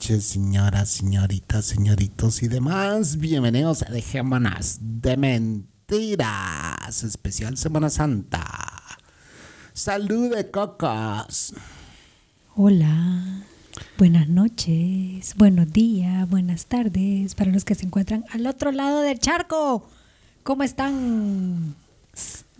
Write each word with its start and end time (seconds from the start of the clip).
noches, 0.00 0.24
señoras, 0.24 0.88
señoritas, 0.88 1.66
señoritos 1.66 2.42
y 2.42 2.48
demás. 2.48 3.18
Bienvenidos 3.18 3.82
a 3.82 3.90
Dejémonos 3.90 4.78
de 4.80 5.18
Mentiras, 5.18 7.02
especial 7.04 7.58
Semana 7.58 7.90
Santa. 7.90 8.42
Salud 9.74 10.34
de 10.34 10.50
cocos. 10.50 11.52
Hola. 12.56 13.44
Buenas 13.98 14.26
noches, 14.26 15.34
buenos 15.36 15.70
días, 15.70 16.26
buenas 16.30 16.64
tardes 16.64 17.34
para 17.34 17.52
los 17.52 17.66
que 17.66 17.74
se 17.74 17.84
encuentran 17.84 18.24
al 18.30 18.46
otro 18.46 18.72
lado 18.72 19.02
del 19.02 19.18
charco. 19.18 19.86
¿Cómo 20.42 20.62
están? 20.62 21.74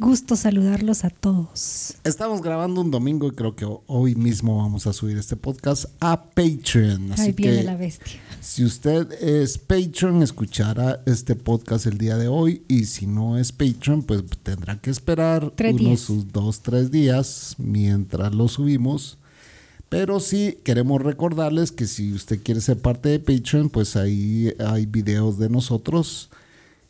Gusto 0.00 0.34
saludarlos 0.34 1.04
a 1.04 1.10
todos. 1.10 1.94
Estamos 2.04 2.40
grabando 2.40 2.80
un 2.80 2.90
domingo 2.90 3.26
y 3.28 3.32
creo 3.32 3.54
que 3.54 3.66
hoy 3.86 4.14
mismo 4.14 4.56
vamos 4.56 4.86
a 4.86 4.94
subir 4.94 5.18
este 5.18 5.36
podcast 5.36 5.84
a 6.00 6.22
Patreon. 6.30 7.12
Así 7.12 7.22
Ahí 7.22 7.32
viene 7.32 7.58
que 7.58 7.62
la 7.64 7.76
bestia. 7.76 8.18
si 8.40 8.64
usted 8.64 9.12
es 9.22 9.58
Patreon, 9.58 10.22
escuchará 10.22 11.02
este 11.04 11.36
podcast 11.36 11.84
el 11.84 11.98
día 11.98 12.16
de 12.16 12.28
hoy. 12.28 12.62
Y 12.66 12.86
si 12.86 13.06
no 13.06 13.36
es 13.36 13.52
Patreon, 13.52 14.02
pues 14.04 14.24
tendrá 14.42 14.80
que 14.80 14.88
esperar 14.88 15.52
Tres 15.54 15.74
unos 15.74 15.84
días. 15.84 16.00
sus 16.00 16.32
dos, 16.32 16.60
tres 16.60 16.90
días 16.90 17.56
mientras 17.58 18.34
lo 18.34 18.48
subimos. 18.48 19.18
Pero 19.90 20.18
sí 20.20 20.56
queremos 20.64 21.02
recordarles 21.02 21.72
que 21.72 21.86
si 21.86 22.14
usted 22.14 22.42
quiere 22.42 22.62
ser 22.62 22.78
parte 22.78 23.10
de 23.10 23.18
Patreon, 23.20 23.68
pues 23.68 23.96
ahí 23.96 24.50
hay 24.66 24.86
videos 24.86 25.38
de 25.38 25.50
nosotros 25.50 26.30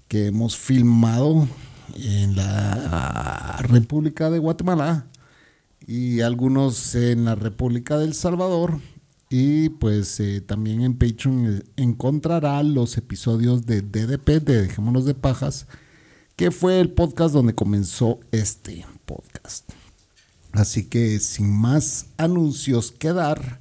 que 0.07 0.27
hemos 0.27 0.57
filmado 0.57 1.49
en 1.97 2.37
la 2.37 3.59
República 3.63 4.31
de 4.31 4.39
Guatemala 4.39 5.07
y 5.87 6.21
algunos 6.21 6.95
en 6.95 7.25
la 7.25 7.35
República 7.35 7.99
del 7.99 8.15
Salvador. 8.15 8.79
Y 9.29 9.69
pues 9.69 10.19
eh, 10.19 10.41
también 10.41 10.83
en 10.83 10.99
Patreon 10.99 11.59
eh, 11.59 11.63
encontrará 11.77 12.63
los 12.63 12.97
episodios 12.97 13.65
de 13.65 13.81
DDP, 13.81 14.43
de 14.43 14.63
Dejémonos 14.63 15.05
de 15.05 15.15
Pajas, 15.15 15.67
que 16.35 16.51
fue 16.51 16.81
el 16.81 16.91
podcast 16.91 17.35
donde 17.35 17.55
comenzó 17.55 18.19
este 18.33 18.85
podcast. 19.05 19.71
Así 20.53 20.85
que 20.89 21.21
sin 21.21 21.51
más 21.51 22.07
anuncios 22.17 22.91
que 22.91 23.13
dar, 23.13 23.61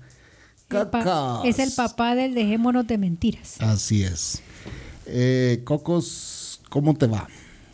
cacas. 0.67 1.45
Es 1.45 1.59
el 1.59 1.71
papá 1.71 2.15
del 2.15 2.33
Dejémonos 2.33 2.87
de 2.87 2.97
Mentiras. 2.97 3.61
Así 3.61 4.03
es. 4.03 4.41
Eh, 5.05 5.61
Cocos, 5.65 6.61
¿cómo 6.69 6.95
te 6.95 7.07
va? 7.07 7.27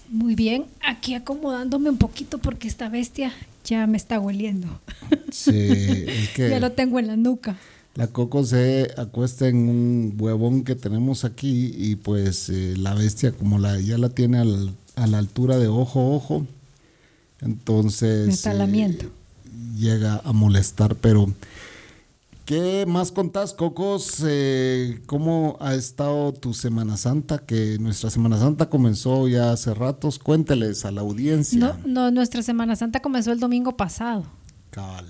Muy 0.09 0.35
bien, 0.35 0.65
aquí 0.81 1.13
acomodándome 1.15 1.89
un 1.89 1.97
poquito 1.97 2.37
porque 2.37 2.67
esta 2.67 2.89
bestia 2.89 3.33
ya 3.65 3.87
me 3.87 3.97
está 3.97 4.19
hueliendo. 4.19 4.67
Sí, 5.31 5.51
es 5.57 6.29
que 6.29 6.49
Ya 6.49 6.59
lo 6.59 6.71
tengo 6.71 6.99
en 6.99 7.07
la 7.07 7.15
nuca. 7.17 7.57
la 7.95 8.07
Coco 8.07 8.43
se 8.45 8.91
acuesta 8.97 9.47
en 9.47 9.67
un 9.69 10.13
huevón 10.19 10.63
que 10.63 10.75
tenemos 10.75 11.25
aquí 11.25 11.73
y 11.77 11.95
pues 11.95 12.49
eh, 12.49 12.75
la 12.77 12.93
bestia 12.93 13.31
como 13.31 13.57
la 13.59 13.79
ya 13.79 13.97
la 13.97 14.09
tiene 14.09 14.37
al- 14.39 14.73
a 14.95 15.07
la 15.07 15.17
altura 15.17 15.57
de 15.57 15.67
ojo 15.67 15.99
a 15.99 16.03
ojo, 16.15 16.45
entonces 17.41 18.27
Me 18.27 18.33
está 18.33 18.51
eh, 18.51 18.55
lamiendo. 18.55 19.05
llega 19.77 20.21
a 20.23 20.31
molestar, 20.33 20.95
pero 20.95 21.33
¿qué 22.45 22.85
más 22.87 23.11
contás, 23.11 23.53
Cocos? 23.53 24.23
Eh, 24.27 25.01
¿Cómo 25.05 25.57
ha 25.59 25.73
estado 25.75 26.33
tu 26.33 26.53
Semana 26.53 26.97
Santa? 26.97 27.39
Que 27.39 27.77
nuestra 27.79 28.09
Semana 28.09 28.37
Santa 28.37 28.69
comenzó 28.69 29.27
ya 29.27 29.51
hace 29.51 29.73
ratos. 29.73 30.19
Cuénteles 30.19 30.85
a 30.85 30.91
la 30.91 31.01
audiencia. 31.01 31.59
No, 31.59 31.77
no, 31.85 32.11
nuestra 32.11 32.41
Semana 32.43 32.75
Santa 32.75 33.01
comenzó 33.01 33.31
el 33.31 33.39
domingo 33.39 33.75
pasado. 33.77 34.25
Cabal. 34.71 35.05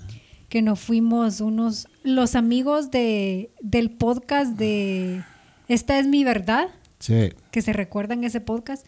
que 0.48 0.62
nos 0.62 0.78
fuimos 0.78 1.40
unos, 1.40 1.88
los 2.04 2.36
amigos 2.36 2.92
de, 2.92 3.50
del 3.60 3.90
podcast 3.90 4.52
de 4.56 5.24
Esta 5.66 5.98
es 5.98 6.06
mi 6.06 6.22
verdad, 6.22 6.68
Sí. 7.00 7.30
que 7.50 7.62
se 7.62 7.72
recuerdan 7.72 8.22
ese 8.22 8.40
podcast, 8.40 8.86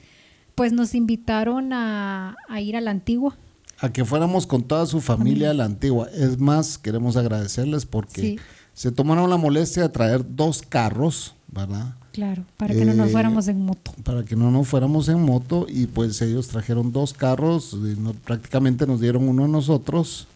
pues 0.55 0.73
nos 0.73 0.95
invitaron 0.95 1.73
a, 1.73 2.37
a 2.49 2.61
ir 2.61 2.77
a 2.77 2.81
la 2.81 2.93
antigua. 2.93 3.37
A 3.81 3.91
que 3.93 4.05
fuéramos 4.05 4.47
con 4.47 4.63
toda 4.63 4.87
su 4.87 5.01
familia 5.01 5.51
a 5.51 5.55
la 5.55 5.65
antigua. 5.65 6.09
Es 6.15 6.39
más, 6.39 6.79
queremos 6.79 7.17
agradecerles 7.17 7.87
porque 7.87 8.21
Sí. 8.21 8.39
se 8.75 8.91
tomaron 8.93 9.31
la 9.31 9.37
molestia 9.37 9.85
de 9.85 9.89
traer 9.91 10.25
dos 10.35 10.63
carros, 10.63 11.35
¿verdad? 11.53 11.95
Claro, 12.13 12.45
para 12.57 12.75
que 12.75 12.85
no 12.85 12.95
nos 12.95 13.09
Eh, 13.09 13.13
fuéramos 13.13 13.47
en 13.47 13.65
moto. 13.65 13.93
Para 14.03 14.25
que 14.25 14.35
no 14.35 14.51
nos 14.51 14.67
fuéramos 14.67 15.09
en 15.09 15.23
moto 15.23 15.67
y 15.69 15.87
pues 15.87 16.21
ellos 16.23 16.49
trajeron 16.49 16.91
dos 16.93 17.13
carros, 17.13 17.73
y 17.75 18.01
no- 18.01 18.13
prácticamente 18.15 18.87
nos 18.87 19.01
dieron 19.01 19.29
uno 19.29 19.45
a 19.45 19.49
nosotros 19.49 20.27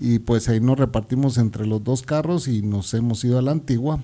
y 0.00 0.20
pues 0.20 0.48
ahí 0.48 0.60
nos 0.60 0.78
repartimos 0.78 1.36
entre 1.38 1.66
los 1.66 1.82
dos 1.82 2.02
carros 2.02 2.46
y 2.46 2.62
nos 2.62 2.94
hemos 2.94 3.24
ido 3.24 3.38
a 3.38 3.42
la 3.42 3.50
antigua 3.50 4.00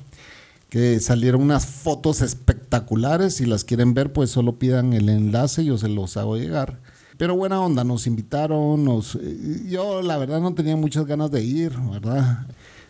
que 0.69 0.99
salieron 0.99 1.43
unas 1.43 1.67
fotos 1.67 2.21
espectaculares. 2.21 3.37
Si 3.37 3.47
las 3.47 3.63
quieren 3.63 3.95
ver, 3.95 4.13
pues 4.13 4.31
solo 4.31 4.57
pidan 4.59 4.93
el 4.93 5.09
enlace, 5.09 5.65
yo 5.65 5.79
se 5.79 5.89
los 5.89 6.17
hago 6.17 6.37
llegar. 6.37 6.81
Pero 7.17 7.37
buena 7.37 7.61
onda, 7.61 7.85
nos 7.85 8.07
invitaron, 8.07 8.85
nos, 8.85 9.15
eh, 9.17 9.63
yo 9.69 10.03
la 10.03 10.17
verdad 10.19 10.41
no 10.41 10.53
tenía 10.55 10.77
muchas 10.77 11.07
ganas 11.07 11.31
de 11.31 11.45
ir, 11.45 11.73
¿verdad? 11.91 12.47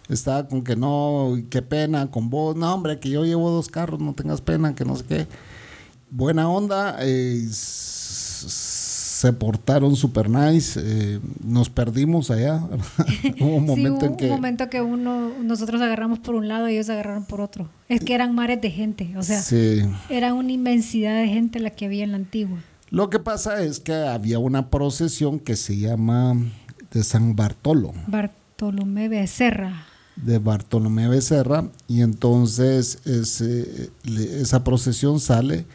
Estaba 0.09 0.49
con 0.49 0.63
que 0.65 0.77
no, 0.77 1.37
qué 1.51 1.61
pena 1.63 2.11
con 2.11 2.31
vos, 2.31 2.57
no 2.57 2.73
hombre, 2.75 2.99
que 3.01 3.11
yo 3.11 3.25
llevo 3.25 3.51
dos 3.51 3.69
carros, 3.69 4.01
no 4.01 4.15
tengas 4.15 4.41
pena, 4.41 4.75
que 4.75 4.85
no 4.85 4.97
sé 4.97 5.05
qué. 5.05 5.27
Buena 6.11 6.49
onda, 6.49 6.97
eh, 7.01 7.47
se 7.51 9.33
portaron 9.33 9.97
super 9.97 10.29
nice, 10.29 10.79
eh, 10.83 11.21
nos 11.43 11.71
perdimos 11.71 12.31
allá. 12.31 12.63
Hubo 13.41 13.57
un 13.57 13.65
Sí, 13.65 13.67
momento 13.67 13.99
hubo 14.07 14.07
en 14.07 14.17
que... 14.17 14.25
un 14.27 14.31
momento 14.31 14.69
que 14.71 14.81
uno, 14.83 15.31
nosotros 15.43 15.81
agarramos 15.81 16.19
por 16.19 16.35
un 16.35 16.49
lado 16.49 16.69
y 16.69 16.75
ellos 16.75 16.91
agarraron 16.91 17.25
por 17.25 17.41
otro. 17.41 17.69
Es 17.89 18.01
que 18.03 18.15
eran 18.15 18.35
mares 18.35 18.61
de 18.61 18.71
gente, 18.71 19.15
o 19.17 19.23
sea, 19.23 19.41
Sí. 19.41 19.83
era 20.11 20.35
una 20.35 20.53
inmensidad 20.53 21.21
de 21.21 21.29
gente 21.29 21.61
la 21.61 21.71
que 21.71 21.87
había 21.87 22.05
en 22.05 22.11
la 22.13 22.17
antigua. 22.19 22.59
Lo 22.91 23.11
que 23.11 23.19
pasa 23.19 23.63
es 23.63 23.81
que 23.81 23.93
había 23.95 24.39
una 24.39 24.71
procesión 24.71 25.39
que 25.41 25.57
se 25.57 25.77
llama 25.79 26.35
de 26.93 27.03
San 27.03 27.35
Bartolo, 27.35 27.93
Bartolomé 28.07 29.09
Becerra. 29.09 29.87
de 30.17 30.39
Bartolomé 30.39 31.09
Becerra, 31.09 31.69
y 31.89 32.03
entonces 32.03 33.01
ese- 33.05 33.91
esa 34.07 34.63
procesión 34.63 35.19
sale 35.19 35.67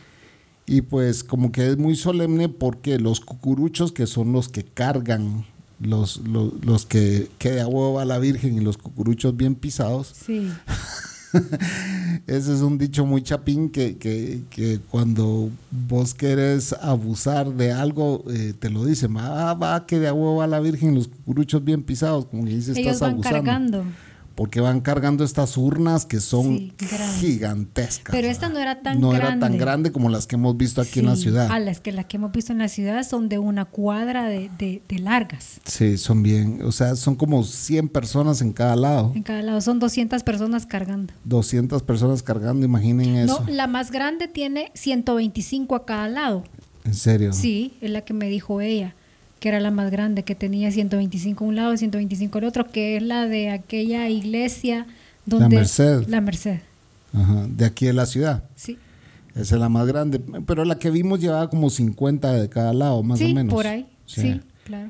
y 0.65 0.81
pues 0.81 1.23
como 1.25 1.51
que 1.51 1.67
es 1.67 1.77
muy 1.77 1.95
solemne 1.95 2.47
porque 2.47 2.99
los 2.99 3.19
cucuruchos 3.19 3.91
que 3.91 4.07
son 4.07 4.31
los 4.31 4.47
que 4.47 4.63
cargan, 4.63 5.45
los, 5.81 6.17
los, 6.25 6.53
los 6.63 6.85
que, 6.85 7.29
que 7.37 7.51
de 7.51 7.61
agua 7.61 7.91
va 7.91 8.05
la 8.05 8.19
Virgen 8.19 8.55
y 8.55 8.59
los 8.61 8.77
cucuruchos 8.77 9.35
bien 9.35 9.55
pisados, 9.55 10.13
Sí. 10.25 10.49
Ese 12.27 12.53
es 12.53 12.61
un 12.61 12.77
dicho 12.77 13.05
muy 13.05 13.21
chapín 13.21 13.69
que, 13.69 13.97
que, 13.97 14.41
que 14.49 14.79
cuando 14.89 15.49
vos 15.71 16.13
querés 16.13 16.73
abusar 16.73 17.51
de 17.53 17.71
algo, 17.71 18.23
eh, 18.29 18.53
te 18.57 18.69
lo 18.69 18.85
dicen, 18.85 19.15
ah, 19.17 19.53
va, 19.53 19.85
que 19.85 19.99
de 19.99 20.07
agua 20.07 20.35
va 20.35 20.47
la 20.47 20.59
Virgen, 20.59 20.95
los 20.95 21.07
cucuruchos 21.07 21.63
bien 21.63 21.83
pisados, 21.83 22.25
como 22.25 22.45
que 22.45 22.51
dice, 22.55 22.71
Ellos 22.71 22.93
estás 22.93 22.99
van 22.99 23.11
abusando. 23.13 23.37
cargando. 23.37 23.83
Porque 24.39 24.61
van 24.61 24.79
cargando 24.79 25.25
estas 25.25 25.57
urnas 25.57 26.05
que 26.05 26.21
son 26.21 26.45
Sí, 26.57 26.73
gigantescas. 27.19 28.15
Pero 28.15 28.29
esta 28.29 28.47
no 28.47 28.57
era 28.57 28.81
tan 28.81 29.01
No 29.01 29.13
era 29.13 29.27
tan 29.31 29.39
grande. 29.39 29.57
grande 29.57 29.91
como 29.91 30.07
las 30.07 30.27
que 30.27 30.35
hemos 30.37 30.55
visto 30.55 30.79
aquí 30.79 31.01
en 31.01 31.07
la 31.07 31.17
ciudad. 31.17 31.51
A 31.51 31.59
las 31.59 31.81
que 31.81 31.91
las 31.91 32.05
que 32.05 32.15
hemos 32.15 32.31
visto 32.31 32.53
en 32.53 32.59
la 32.59 32.69
ciudad 32.69 33.03
son 33.03 33.27
de 33.27 33.37
una 33.37 33.65
cuadra 33.65 34.23
de, 34.29 34.49
de- 34.57 34.81
de 34.87 34.99
largas. 34.99 35.59
Sí, 35.65 35.97
son 35.97 36.23
bien, 36.23 36.61
o 36.63 36.71
sea, 36.71 36.95
son 36.95 37.15
como 37.15 37.43
100 37.43 37.89
personas 37.89 38.41
en 38.41 38.53
cada 38.53 38.77
lado. 38.77 39.11
En 39.13 39.23
cada 39.23 39.41
lado 39.41 39.59
son 39.59 39.77
200 39.77 40.23
personas 40.23 40.65
cargando. 40.65 41.13
200 41.25 41.83
personas 41.83 42.23
cargando, 42.23 42.65
imaginen 42.65 43.17
eso. 43.17 43.43
No, 43.45 43.51
la 43.51 43.67
más 43.67 43.91
grande 43.91 44.29
tiene 44.29 44.71
125 44.73 45.75
a 45.75 45.85
cada 45.85 46.07
lado. 46.07 46.45
En 46.85 46.93
serio. 46.93 47.33
Sí, 47.33 47.73
es 47.81 47.91
la 47.91 48.01
que 48.05 48.13
me 48.13 48.29
dijo 48.29 48.61
ella, 48.61 48.95
que 49.39 49.49
era 49.49 49.59
la 49.59 49.71
más 49.71 49.91
grande, 49.91 50.23
que 50.23 50.35
tenía 50.35 50.71
125 50.71 51.43
a 51.43 51.47
un 51.47 51.55
lado 51.55 51.73
y 51.73 51.77
125 51.77 52.37
al 52.37 52.43
otro, 52.43 52.67
que 52.67 52.97
es 52.97 53.03
la 53.03 53.27
de 53.27 53.49
aquella 53.49 54.09
iglesia 54.09 54.85
donde... 55.25 55.55
Merced. 55.55 56.07
La 56.07 56.21
Merced, 56.21 56.59
Ajá, 57.13 57.47
de 57.47 57.65
aquí 57.65 57.85
de 57.85 57.93
la 57.93 58.05
ciudad. 58.05 58.43
sí. 58.55 58.77
Esa 59.35 59.55
es 59.55 59.61
la 59.61 59.69
más 59.69 59.87
grande. 59.87 60.19
Pero 60.45 60.65
la 60.65 60.79
que 60.79 60.89
vimos 60.89 61.21
llevaba 61.21 61.49
como 61.49 61.69
50 61.69 62.33
de 62.33 62.49
cada 62.49 62.73
lado, 62.73 63.03
más 63.03 63.19
sí, 63.19 63.31
o 63.31 63.35
menos. 63.35 63.53
por 63.53 63.67
ahí. 63.67 63.87
Sí, 64.05 64.41
claro. 64.65 64.89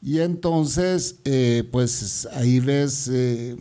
Y 0.00 0.20
entonces, 0.20 1.16
eh, 1.24 1.64
pues 1.72 2.28
ahí 2.32 2.60
ves, 2.60 3.10
eh, 3.12 3.56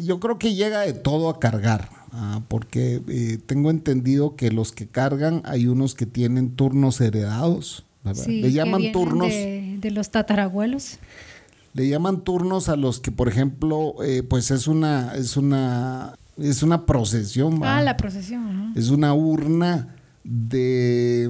yo 0.00 0.20
creo 0.20 0.38
que 0.38 0.54
llega 0.54 0.80
de 0.82 0.92
todo 0.92 1.30
a 1.30 1.40
cargar, 1.40 1.88
ah, 2.12 2.42
porque 2.48 3.00
eh, 3.08 3.38
tengo 3.46 3.70
entendido 3.70 4.36
que 4.36 4.50
los 4.50 4.72
que 4.72 4.86
cargan, 4.86 5.42
hay 5.46 5.68
unos 5.68 5.94
que 5.94 6.06
tienen 6.06 6.50
turnos 6.50 7.00
heredados. 7.00 7.84
Sí, 8.14 8.40
le 8.40 8.52
llaman 8.52 8.92
turnos, 8.92 9.28
De, 9.28 9.55
de 9.86 9.92
los 9.92 10.10
tatarabuelos. 10.10 10.98
le 11.74 11.88
llaman 11.88 12.22
turnos 12.24 12.68
a 12.68 12.76
los 12.76 13.00
que, 13.00 13.10
por 13.12 13.28
ejemplo, 13.28 13.94
eh, 14.02 14.22
pues 14.22 14.50
es 14.50 14.66
una, 14.66 15.14
es 15.14 15.36
una, 15.36 16.14
es 16.38 16.62
una 16.62 16.86
procesión, 16.86 17.60
¿va? 17.62 17.76
Ah, 17.78 17.82
la 17.82 17.96
procesión. 17.96 18.46
ajá. 18.48 18.72
Es 18.74 18.88
una 18.90 19.12
urna 19.14 19.94
de, 20.24 21.28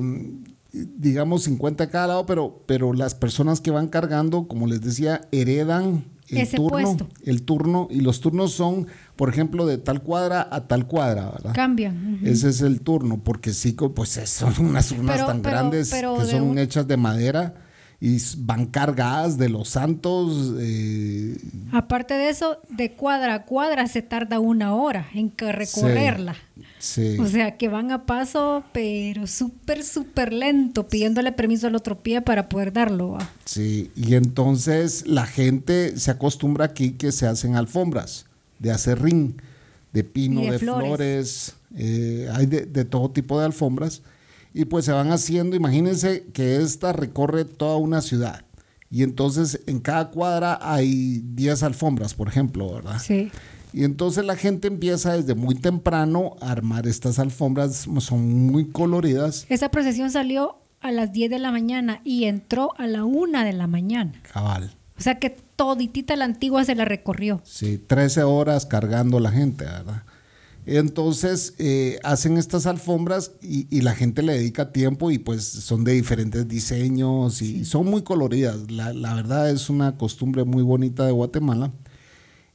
digamos, 0.72 1.42
50 1.44 1.84
a 1.84 1.90
cada 1.90 2.06
lado, 2.08 2.26
pero, 2.26 2.62
pero 2.66 2.92
las 2.92 3.14
personas 3.14 3.60
que 3.60 3.70
van 3.70 3.88
cargando, 3.88 4.46
como 4.46 4.66
les 4.66 4.80
decía, 4.80 5.22
heredan 5.32 6.04
el 6.28 6.38
Ese 6.38 6.56
turno, 6.56 6.70
puesto. 6.70 7.08
el 7.24 7.42
turno, 7.42 7.88
y 7.90 8.00
los 8.00 8.20
turnos 8.20 8.52
son, 8.52 8.86
por 9.16 9.28
ejemplo, 9.28 9.66
de 9.66 9.78
tal 9.78 10.02
cuadra 10.02 10.48
a 10.50 10.66
tal 10.66 10.86
cuadra, 10.86 11.30
¿verdad? 11.30 11.52
Cambian. 11.54 12.20
Ese 12.24 12.48
es 12.48 12.60
el 12.62 12.80
turno, 12.80 13.18
porque 13.22 13.52
sí, 13.52 13.72
pues 13.72 14.10
son 14.26 14.54
unas 14.60 14.90
urnas 14.92 15.16
Pero- 15.16 15.26
tan 15.26 15.42
pero- 15.42 15.56
grandes 15.56 15.90
pero 15.90 16.18
que 16.18 16.24
son 16.26 16.42
un- 16.42 16.58
hechas 16.58 16.86
de 16.88 16.96
madera 16.96 17.54
y 18.00 18.16
s- 18.16 18.36
van 18.38 18.66
cargadas 18.66 19.38
de 19.38 19.48
los 19.48 19.70
santos. 19.70 20.52
eh, 20.58 21.36
Aparte 21.72 22.14
de 22.14 22.28
eso, 22.28 22.58
de 22.68 22.92
cuadra 22.92 23.34
a 23.34 23.42
cuadra 23.44 23.86
se 23.86 24.02
tarda 24.02 24.38
una 24.38 24.74
hora 24.74 25.08
en 25.14 25.30
que 25.30 25.50
recorrerla. 25.52 26.36
sí. 26.78 27.16
O 27.18 27.26
sea, 27.26 27.56
que 27.56 27.68
van 27.68 27.90
a 27.92 28.04
paso, 28.06 28.64
pero 28.72 29.26
súper, 29.26 29.82
súper 29.82 30.32
lento, 30.32 30.86
pidiéndole 30.88 31.32
permiso 31.32 31.66
al 31.66 31.74
otro 31.74 31.98
pie 32.00 32.20
para 32.22 32.48
poder 32.48 32.72
darlo. 32.72 33.12
¿va? 33.12 33.30
Sí, 33.44 33.90
y 33.96 34.14
entonces 34.14 35.06
la 35.06 35.26
gente 35.26 35.98
se 35.98 36.10
acostumbra 36.10 36.66
aquí 36.66 36.92
que 36.92 37.12
se 37.12 37.26
hacen 37.26 37.56
alfombras 37.56 38.26
de 38.58 38.70
acerrín, 38.72 39.40
de 39.92 40.04
pino, 40.04 40.42
Y 40.42 40.46
de 40.46 40.50
de, 40.52 40.58
flores. 40.58 40.86
flores, 40.86 41.54
eh, 41.76 42.28
hay 42.34 42.46
de, 42.46 42.66
de 42.66 42.84
todo 42.84 43.10
tipo 43.10 43.38
de 43.38 43.46
alfombras. 43.46 44.02
Y 44.56 44.64
pues 44.64 44.86
se 44.86 44.92
van 44.92 45.10
haciendo, 45.12 45.54
imagínense 45.54 46.28
que 46.32 46.56
esta 46.62 46.94
recorre 46.94 47.44
toda 47.44 47.76
una 47.76 48.00
ciudad. 48.00 48.46
Y 48.90 49.02
entonces 49.02 49.60
en 49.66 49.80
cada 49.80 50.10
cuadra 50.10 50.58
hay 50.62 51.20
10 51.34 51.62
alfombras, 51.62 52.14
por 52.14 52.28
ejemplo, 52.28 52.72
¿verdad? 52.72 52.98
Sí. 52.98 53.30
Y 53.74 53.84
entonces 53.84 54.24
la 54.24 54.34
gente 54.34 54.68
empieza 54.68 55.12
desde 55.12 55.34
muy 55.34 55.56
temprano 55.56 56.36
a 56.40 56.52
armar 56.52 56.86
estas 56.86 57.18
alfombras, 57.18 57.86
son 57.98 58.46
muy 58.46 58.68
coloridas. 58.68 59.44
Esa 59.50 59.70
procesión 59.70 60.10
salió 60.10 60.56
a 60.80 60.90
las 60.90 61.12
10 61.12 61.32
de 61.32 61.38
la 61.38 61.50
mañana 61.52 62.00
y 62.02 62.24
entró 62.24 62.72
a 62.78 62.86
la 62.86 63.04
1 63.04 63.44
de 63.44 63.52
la 63.52 63.66
mañana. 63.66 64.14
Cabal. 64.32 64.74
O 64.98 65.02
sea 65.02 65.18
que 65.18 65.36
toditita 65.56 66.16
la 66.16 66.24
antigua 66.24 66.64
se 66.64 66.74
la 66.74 66.86
recorrió. 66.86 67.42
Sí, 67.44 67.76
13 67.76 68.22
horas 68.22 68.64
cargando 68.64 69.20
la 69.20 69.32
gente, 69.32 69.66
¿verdad? 69.66 70.04
Entonces 70.68 71.54
eh, 71.58 71.98
hacen 72.02 72.36
estas 72.36 72.66
alfombras 72.66 73.30
y, 73.40 73.68
y 73.70 73.82
la 73.82 73.94
gente 73.94 74.22
le 74.22 74.32
dedica 74.34 74.72
tiempo 74.72 75.12
y 75.12 75.18
pues 75.18 75.44
son 75.44 75.84
de 75.84 75.92
diferentes 75.92 76.48
diseños 76.48 77.40
y 77.40 77.64
son 77.64 77.86
muy 77.86 78.02
coloridas. 78.02 78.70
La, 78.70 78.92
la 78.92 79.14
verdad 79.14 79.48
es 79.50 79.70
una 79.70 79.96
costumbre 79.96 80.42
muy 80.44 80.62
bonita 80.64 81.06
de 81.06 81.12
Guatemala. 81.12 81.72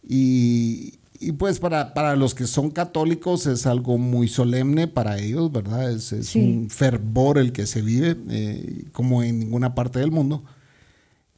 Y, 0.07 0.95
y, 1.19 1.31
pues 1.33 1.59
para, 1.59 1.93
para 1.93 2.15
los 2.15 2.33
que 2.33 2.47
son 2.47 2.71
católicos 2.71 3.45
es 3.45 3.65
algo 3.65 3.97
muy 3.97 4.27
solemne 4.27 4.87
para 4.87 5.19
ellos, 5.19 5.51
¿verdad? 5.51 5.91
Es, 5.91 6.11
es 6.11 6.27
Sí. 6.27 6.39
un 6.39 6.69
fervor 6.69 7.37
el 7.37 7.51
que 7.53 7.65
se 7.67 7.81
vive 7.81 8.17
eh, 8.29 8.85
como 8.91 9.23
en 9.23 9.39
ninguna 9.39 9.73
parte 9.75 9.99
del 9.99 10.11
mundo. 10.11 10.43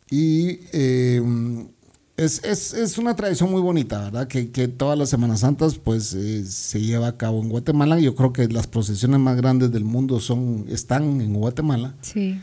Y 0.09 0.59
eh, 0.71 1.21
es, 2.17 2.43
es- 2.43 2.73
es 2.73 2.97
una 2.97 3.15
tradición 3.15 3.51
muy 3.51 3.61
bonita, 3.61 3.99
¿verdad? 4.03 4.27
Que, 4.27 4.51
que 4.51 4.67
todas 4.67 4.97
las 4.97 5.09
Semanas 5.09 5.39
Santas 5.41 5.75
pues 5.75 6.13
eh, 6.13 6.45
se 6.45 6.79
lleva 6.81 7.07
a 7.07 7.17
cabo 7.17 7.41
en 7.41 7.49
Guatemala. 7.49 7.99
Yo 7.99 8.15
creo 8.15 8.31
que 8.33 8.47
las 8.47 8.67
procesiones 8.67 9.19
más 9.19 9.35
grandes 9.37 9.71
del 9.71 9.83
mundo 9.85 10.19
son, 10.19 10.65
están 10.69 11.21
en 11.21 11.33
Guatemala. 11.33 11.95
Sí. 12.01 12.39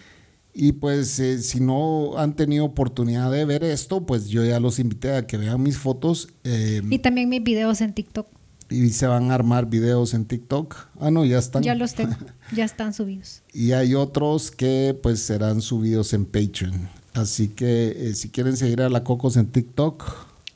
Y 0.53 0.73
pues 0.73 1.21
eh, 1.21 1.39
si 1.41 1.61
no 1.61 2.19
han 2.19 2.35
tenido 2.35 2.65
oportunidad 2.65 3.31
de 3.31 3.45
ver 3.45 3.63
esto, 3.63 4.05
pues 4.05 4.27
yo 4.29 4.45
ya 4.45 4.59
los 4.59 4.81
invité 4.81 5.15
a 5.15 5.27
que 5.27 5.37
vean 5.37 5.63
mis 5.63 5.79
fotos 5.79 6.29
eh, 6.43 6.83
Y 6.91 6.99
también 6.99 7.29
mis 7.29 7.43
videos 7.45 7.81
en 7.81 7.95
TikTok. 7.95 8.27
y 8.69 8.91
se 8.91 9.07
van 9.07 9.31
a 9.31 9.35
armar 9.35 9.71
videos 9.71 10.13
en 10.13 10.25
TikTok. 10.25 10.75
Ah, 10.99 11.13
no, 11.13 11.25
ya 11.25 11.39
están. 11.39 11.63
Ya 11.63 11.77
los 11.77 11.95
tengo. 11.95 12.17
ya 12.57 12.65
están 12.65 12.93
subidos. 12.93 13.43
Y 13.55 13.71
hay 13.73 13.95
otros 13.95 14.51
que 14.51 14.99
pues 15.01 15.21
serán 15.21 15.61
subidos 15.63 16.13
en 16.15 16.25
Patreon. 16.25 16.89
Así 17.15 17.49
que 17.49 18.11
eh, 18.11 18.15
si 18.15 18.29
quieren 18.31 18.57
seguir 18.57 18.83
a 18.83 18.89
la 18.89 19.03
Cocos 19.05 19.37
en 19.37 19.47
TikTok, 19.47 20.05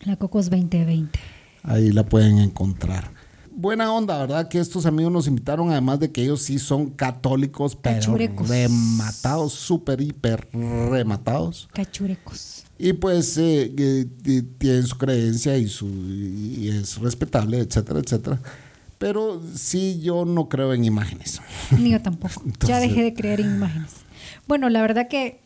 La 0.05 0.17
Cocos 0.17 0.51
2020. 0.51 1.19
ahí 1.63 1.91
la 1.91 2.05
pueden 2.05 2.39
encontrar. 2.39 3.11
Buena 3.57 3.93
onda, 3.93 4.19
¿verdad? 4.19 4.49
Que 4.49 4.59
estos 4.59 4.85
amigos 4.85 5.13
nos 5.13 5.29
invitaron, 5.29 5.71
además 5.71 6.01
de 6.01 6.11
que 6.11 6.23
ellos 6.23 6.43
sí 6.43 6.59
son 6.59 6.91
católicos, 6.91 7.77
pero 7.81 7.97
Cachurecos. 8.01 8.49
rematados, 8.49 9.53
súper, 9.53 10.01
hiper 10.01 10.49
rematados. 10.53 11.69
Cachurecos. 11.73 12.65
Y 12.79 12.95
pues 12.95 13.39
eh, 13.39 13.73
eh, 13.79 14.43
tienen 14.59 14.85
su 14.85 14.99
creencia 14.99 15.57
y, 15.57 15.69
su, 15.69 15.87
y 15.87 16.69
es 16.69 16.99
respetable, 16.99 17.61
etcétera, 17.61 18.01
etcétera. 18.01 18.41
Pero 18.99 19.41
sí, 19.55 20.01
yo 20.03 20.25
no 20.25 20.49
creo 20.49 20.75
en 20.75 20.85
imágenes. 20.85 21.41
Ni 21.79 21.91
yo 21.91 22.03
tampoco. 22.03 22.43
ya 22.67 22.81
dejé 22.81 23.05
de 23.05 23.15
creer 23.15 23.41
en 23.41 23.55
imágenes. 23.55 23.91
Bueno, 24.49 24.69
la 24.69 24.83
verdad 24.83 25.07
que 25.09 25.44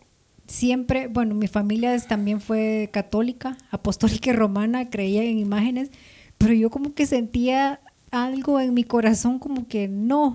siempre, 0.48 1.06
bueno, 1.06 1.34
mi 1.36 1.46
familia 1.46 1.94
es- 1.94 2.08
también 2.08 2.40
fue 2.40 2.90
católica, 2.92 3.56
apostólica 3.70 4.30
y 4.30 4.32
romana, 4.32 4.90
creía 4.90 5.22
en 5.22 5.38
imágenes, 5.38 5.90
pero 6.38 6.52
yo 6.54 6.70
como 6.70 6.92
que 6.94 7.06
sentía 7.06 7.80
algo 8.10 8.58
en 8.58 8.74
mi 8.74 8.82
corazón 8.82 9.38
como 9.38 9.68
que 9.68 9.86
no. 9.86 10.26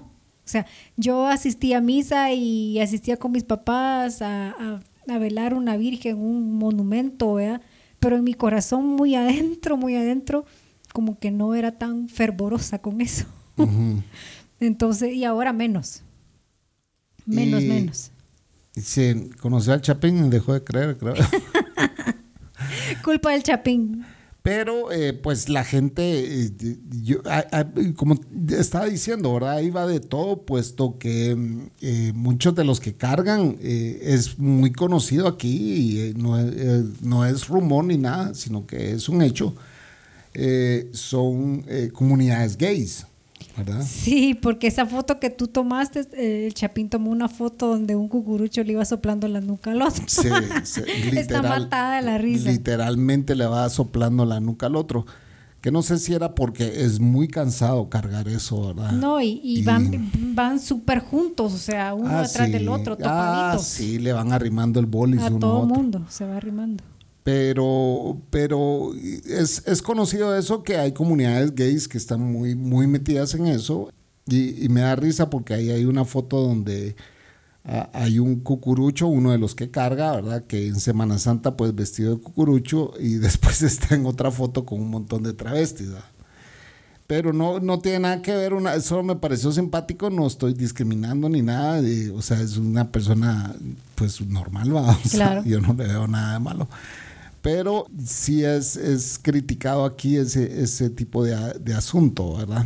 O 0.45 0.47
sea, 0.47 0.65
yo 0.97 1.25
asistía 1.27 1.79
a 1.79 1.81
misa 1.81 2.31
y 2.31 2.79
asistía 2.79 3.17
con 3.17 3.31
mis 3.33 3.43
papás 3.43 4.21
a, 4.21 4.51
a- 4.51 4.79
a 5.09 5.17
velar 5.17 5.53
una 5.53 5.75
virgen, 5.75 6.17
un 6.17 6.57
monumento, 6.57 7.33
¿verdad? 7.33 7.61
Pero 7.99 8.15
en 8.17 8.23
mi 8.23 8.33
corazón 8.33 8.85
muy 8.87 9.15
adentro, 9.15 9.75
muy 9.75 9.95
adentro, 9.95 10.45
como 10.93 11.17
que 11.19 11.31
no 11.31 11.55
era 11.55 11.77
tan 11.77 12.07
fervorosa 12.07 12.79
con 12.79 13.01
eso. 13.01 13.25
Entonces, 14.59 15.13
y 15.13 15.25
ahora 15.25 15.51
menos. 15.53 16.03
Menos, 17.25 17.63
Y- 17.63 17.67
menos. 17.67 18.11
Sí, 18.75 19.29
conoció 19.39 19.73
al 19.73 19.81
Chapín, 19.81 20.29
dejó 20.29 20.53
de 20.53 20.63
creer, 20.63 20.97
creo. 20.97 21.13
Culpa 23.03 23.31
del 23.31 23.43
chapín. 23.43 24.05
Pero 24.41 24.91
eh, 24.91 25.13
pues 25.13 25.47
la 25.47 25.63
gente, 25.63 26.43
eh, 26.45 26.51
yo, 27.01 27.19
a- 27.25 27.45
a- 27.59 27.67
como 27.95 28.19
estaba 28.49 28.87
diciendo, 28.87 29.33
¿verdad? 29.33 29.57
Ahí 29.57 29.69
va 29.69 29.87
de 29.87 30.01
todo, 30.01 30.41
puesto 30.45 30.97
que 30.97 31.37
eh, 31.81 32.11
muchos 32.13 32.53
de 32.55 32.65
los 32.65 32.81
que 32.81 32.93
cargan 32.95 33.57
es 33.61 34.37
muy 34.39 34.73
conocido 34.73 35.27
aquí 35.29 36.09
y 36.09 36.13
no, 36.15 36.37
es- 36.39 37.01
no 37.01 37.25
es 37.25 37.47
rumor 37.47 37.85
ni 37.85 37.97
nada, 37.97 38.33
sino 38.33 38.65
que 38.67 38.91
es 38.91 39.07
un 39.07 39.21
hecho. 39.21 39.55
Son 40.91 41.63
eh, 41.67 41.89
comunidades 41.93 42.57
gays, 42.57 43.05
¿verdad? 43.57 43.83
Sí, 43.87 44.33
porque 44.33 44.67
esa 44.67 44.85
foto 44.85 45.19
que 45.19 45.29
tú 45.29 45.47
tomaste, 45.47 46.01
eh, 46.13 46.47
el 46.47 46.53
chapín 46.53 46.89
tomó 46.89 47.11
una 47.11 47.29
foto 47.29 47.67
donde 47.67 47.95
un 47.95 48.07
cucurucho 48.07 48.63
le 48.63 48.73
iba 48.73 48.85
soplando 48.85 49.27
la 49.27 49.41
nuca 49.41 49.71
al 49.71 49.81
otro. 49.81 50.03
Sí, 50.07 50.27
sí, 50.63 50.81
Está 51.17 51.41
matada 51.41 51.97
de 51.97 52.01
la 52.01 52.17
risa. 52.17 52.49
Literalmente 52.51 53.35
le 53.35 53.45
va 53.45 53.69
soplando 53.69 54.25
la 54.25 54.39
nuca 54.39 54.65
al 54.67 54.75
otro. 54.75 55.05
Que 55.61 55.71
no 55.71 55.81
sé 55.81 55.97
si 55.97 56.13
era 56.13 56.35
porque 56.35 56.83
es 56.83 56.99
muy 56.99 57.29
cansado 57.29 57.87
cargar 57.89 58.27
eso, 58.27 58.67
¿verdad? 58.73 58.91
No, 58.91 59.21
y, 59.21 59.39
y 59.41 59.61
van, 59.63 60.11
van 60.35 60.59
súper 60.59 60.99
juntos, 60.99 61.53
o 61.53 61.57
sea, 61.57 61.93
uno 61.93 62.09
Ah, 62.09 62.23
atrás 62.23 62.47
sí. 62.47 62.51
del 62.51 62.67
otro, 62.67 62.95
Ah, 62.95 63.51
topaditos. 63.53 63.65
sí, 63.67 63.97
le 63.97 64.11
van 64.11 64.33
arrimando 64.33 64.81
el 64.81 64.87
bolis 64.87 65.21
a 65.21 65.27
uno 65.27 65.37
a 65.37 65.39
todo 65.39 65.59
otro. 65.59 65.75
mundo 65.75 66.05
se 66.09 66.25
va 66.25 66.35
arrimando. 66.35 66.83
Pero, 67.23 68.21
pero 68.29 68.91
es, 69.25 69.63
es 69.65 69.81
conocido 69.81 70.35
eso 70.37 70.63
que 70.63 70.77
hay 70.77 70.91
comunidades 70.91 71.55
gays 71.55 71.87
que 71.87 71.97
están 71.97 72.19
muy, 72.21 72.53
muy 72.55 72.85
metidas 72.87 73.33
en 73.35 73.47
eso. 73.47 73.91
Y, 74.27 74.65
y 74.65 74.69
me 74.69 74.81
da 74.81 74.95
risa 74.95 75.29
porque 75.29 75.53
ahí 75.53 75.69
hay 75.69 75.85
una 75.85 76.03
foto 76.05 76.41
donde 76.41 76.95
ah, 77.65 77.89
hay 77.93 78.19
un 78.19 78.41
cucurucho, 78.41 79.07
uno 79.07 79.31
de 79.31 79.37
los 79.37 79.55
que 79.55 79.71
carga, 79.71 80.13
¿verdad? 80.15 80.43
Que 80.43 80.67
en 80.67 80.79
Semana 80.79 81.17
Santa 81.17 81.55
pues 81.55 81.73
vestido 81.75 82.15
de 82.15 82.21
cucurucho 82.21 82.93
y 82.99 83.15
después 83.15 83.61
está 83.61 83.95
en 83.95 84.05
otra 84.05 84.29
foto 84.31 84.65
con 84.65 84.81
un 84.81 84.89
montón 84.89 85.23
de 85.23 85.33
travestis. 85.33 85.87
¿verdad? 85.87 86.05
Pero 87.07 87.31
no, 87.33 87.59
no 87.59 87.79
tiene 87.79 87.99
nada 87.99 88.21
que 88.21 88.33
ver, 88.33 88.53
una, 88.53 88.79
solo 88.79 89.03
me 89.03 89.15
pareció 89.17 89.51
simpático, 89.51 90.09
no 90.09 90.25
estoy 90.27 90.53
discriminando 90.53 91.27
ni 91.29 91.41
nada, 91.41 91.81
de- 91.81 92.11
o 92.11 92.21
sea, 92.21 92.39
es 92.41 92.57
una 92.57 92.91
persona 92.91 93.53
pues 93.95 94.19
normal, 94.21 94.75
¿va? 94.75 94.91
O 95.05 95.07
sea, 95.09 95.11
Claro. 95.27 95.43
yo 95.45 95.59
no 95.61 95.73
le 95.73 95.85
veo 95.87 96.07
nada 96.07 96.33
de 96.33 96.39
malo. 96.39 96.67
Pero 97.43 97.87
sí 98.03 98.43
es, 98.45 98.77
es 98.77 99.19
criticado 99.21 99.83
aquí 99.83 100.15
ese, 100.15 100.63
ese 100.63 100.89
tipo 100.89 101.23
de, 101.25 101.35
de 101.59 101.73
asunto, 101.73 102.37
¿verdad? 102.37 102.65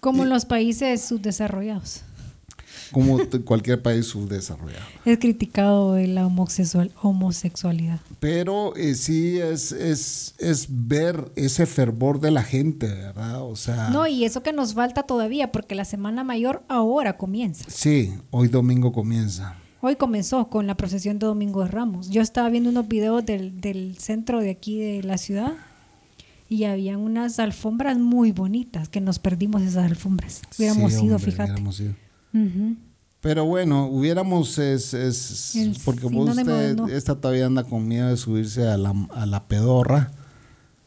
Como 0.00 0.22
en 0.22 0.30
los 0.30 0.46
países 0.46 1.02
subdesarrollados. 1.02 2.00
Como 2.90 3.18
cualquier 3.44 3.82
país 3.82 4.06
subdesarrollado. 4.06 4.84
Es 5.04 5.18
criticado 5.18 5.98
la 5.98 6.26
homosexual, 6.26 6.90
homosexualidad. 7.02 8.00
Pero 8.18 8.74
eh, 8.76 8.94
sí 8.94 9.38
es, 9.38 9.72
es, 9.72 10.34
es 10.38 10.66
ver 10.70 11.30
ese 11.36 11.66
fervor 11.66 12.18
de 12.20 12.30
la 12.30 12.42
gente, 12.42 12.86
¿verdad? 12.86 13.42
O 13.42 13.56
sea, 13.56 13.90
No, 13.90 14.06
y 14.06 14.24
eso 14.24 14.42
que 14.42 14.54
nos 14.54 14.72
falta 14.72 15.02
todavía, 15.02 15.52
porque 15.52 15.74
la 15.74 15.84
Semana 15.84 16.24
Mayor 16.24 16.62
ahora 16.68 17.18
comienza. 17.18 17.64
sí, 17.68 18.14
hoy 18.30 18.48
domingo 18.48 18.90
comienza. 18.92 19.56
Hoy 19.86 19.96
comenzó 19.96 20.48
con 20.48 20.66
la 20.66 20.76
procesión 20.78 21.18
de 21.18 21.26
Domingo 21.26 21.62
de 21.62 21.68
Ramos. 21.68 22.08
Yo 22.08 22.22
estaba 22.22 22.48
viendo 22.48 22.70
unos 22.70 22.88
videos 22.88 23.26
del, 23.26 23.60
del 23.60 23.98
centro 23.98 24.40
de 24.40 24.48
aquí 24.48 24.78
de 24.78 25.02
la 25.02 25.18
ciudad 25.18 25.52
y 26.48 26.64
habían 26.64 27.00
unas 27.00 27.38
alfombras 27.38 27.98
muy 27.98 28.32
bonitas, 28.32 28.88
que 28.88 29.02
nos 29.02 29.18
perdimos 29.18 29.60
esas 29.60 29.84
alfombras. 29.84 30.40
Hubiéramos 30.58 30.90
Sí, 30.94 31.04
ido, 31.04 31.16
hombre, 31.16 31.30
fíjate. 31.30 31.50
hubiéramos 31.52 31.80
ido. 31.80 31.94
Pero 33.20 33.44
bueno, 33.44 33.86
hubiéramos, 33.88 34.56
es, 34.58 34.94
es 34.94 35.54
El 35.54 35.76
porque 35.84 36.06
vos 36.06 36.30
usted, 36.30 36.76
no. 36.76 36.88
esta 36.88 37.14
todavía 37.20 37.44
anda 37.44 37.64
con 37.64 37.86
miedo 37.86 38.08
de 38.08 38.16
subirse 38.16 38.66
a 38.66 38.78
la, 38.78 38.94
a 39.14 39.26
la 39.26 39.44
pedorra. 39.44 40.12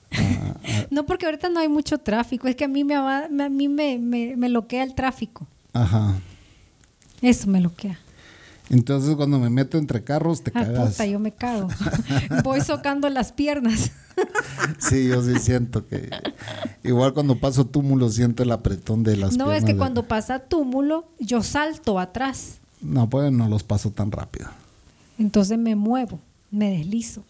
Ah, 0.10 0.56
No, 0.90 1.06
porque 1.06 1.28
ahorita 1.28 1.50
no 1.50 1.60
hay 1.60 1.68
mucho 1.68 2.00
tráfico, 2.00 2.48
es 2.48 2.56
que 2.56 2.64
a 2.66 2.68
mí 2.68 2.84
me- 2.84 2.96
a 2.96 3.28
mí 3.30 3.68
me, 3.68 4.00
me, 4.00 4.36
me 4.38 4.50
loquea 4.50 4.84
el 4.84 4.96
tráfico. 4.96 5.46
ajá. 5.74 6.16
Eso 7.22 7.48
me 7.48 7.62
loquea. 7.62 8.00
Entonces 8.70 9.16
cuando 9.16 9.40
me 9.40 9.50
meto 9.50 9.78
entre 9.78 10.04
carros 10.04 10.44
te 10.44 10.52
Ah, 10.54 10.64
cagas. 10.66 10.92
puta, 10.92 11.06
yo 11.06 11.20
me 11.20 11.34
cago. 11.34 11.68
Voy 12.44 12.62
socando 12.62 13.10
las 13.10 13.32
piernas. 13.32 13.92
Sí, 14.80 15.08
yo 15.08 15.22
sí 15.24 15.38
siento 15.40 15.86
que 15.88 16.10
igual 16.84 17.14
cuando 17.14 17.40
paso 17.40 17.66
túmulo 17.66 18.10
siento 18.10 18.44
el 18.44 18.52
apretón 18.52 19.04
de 19.04 19.16
las 19.16 19.38
no, 19.38 19.46
es 19.46 19.50
piernas 19.52 19.64
que 19.66 19.74
de- 19.74 19.78
cuando 19.80 20.04
pasa 20.08 20.40
túmulo, 20.40 21.06
yo 21.20 21.44
salto 21.44 22.00
atrás. 22.00 22.58
No, 22.82 23.10
pues 23.10 23.32
no 23.32 23.48
los 23.48 23.64
paso 23.64 23.92
tan 23.92 24.12
rápido. 24.12 24.50
Entonces 25.20 25.58
me 25.58 25.76
muevo, 25.76 26.20
me 26.52 26.70
deslizo. 26.72 27.24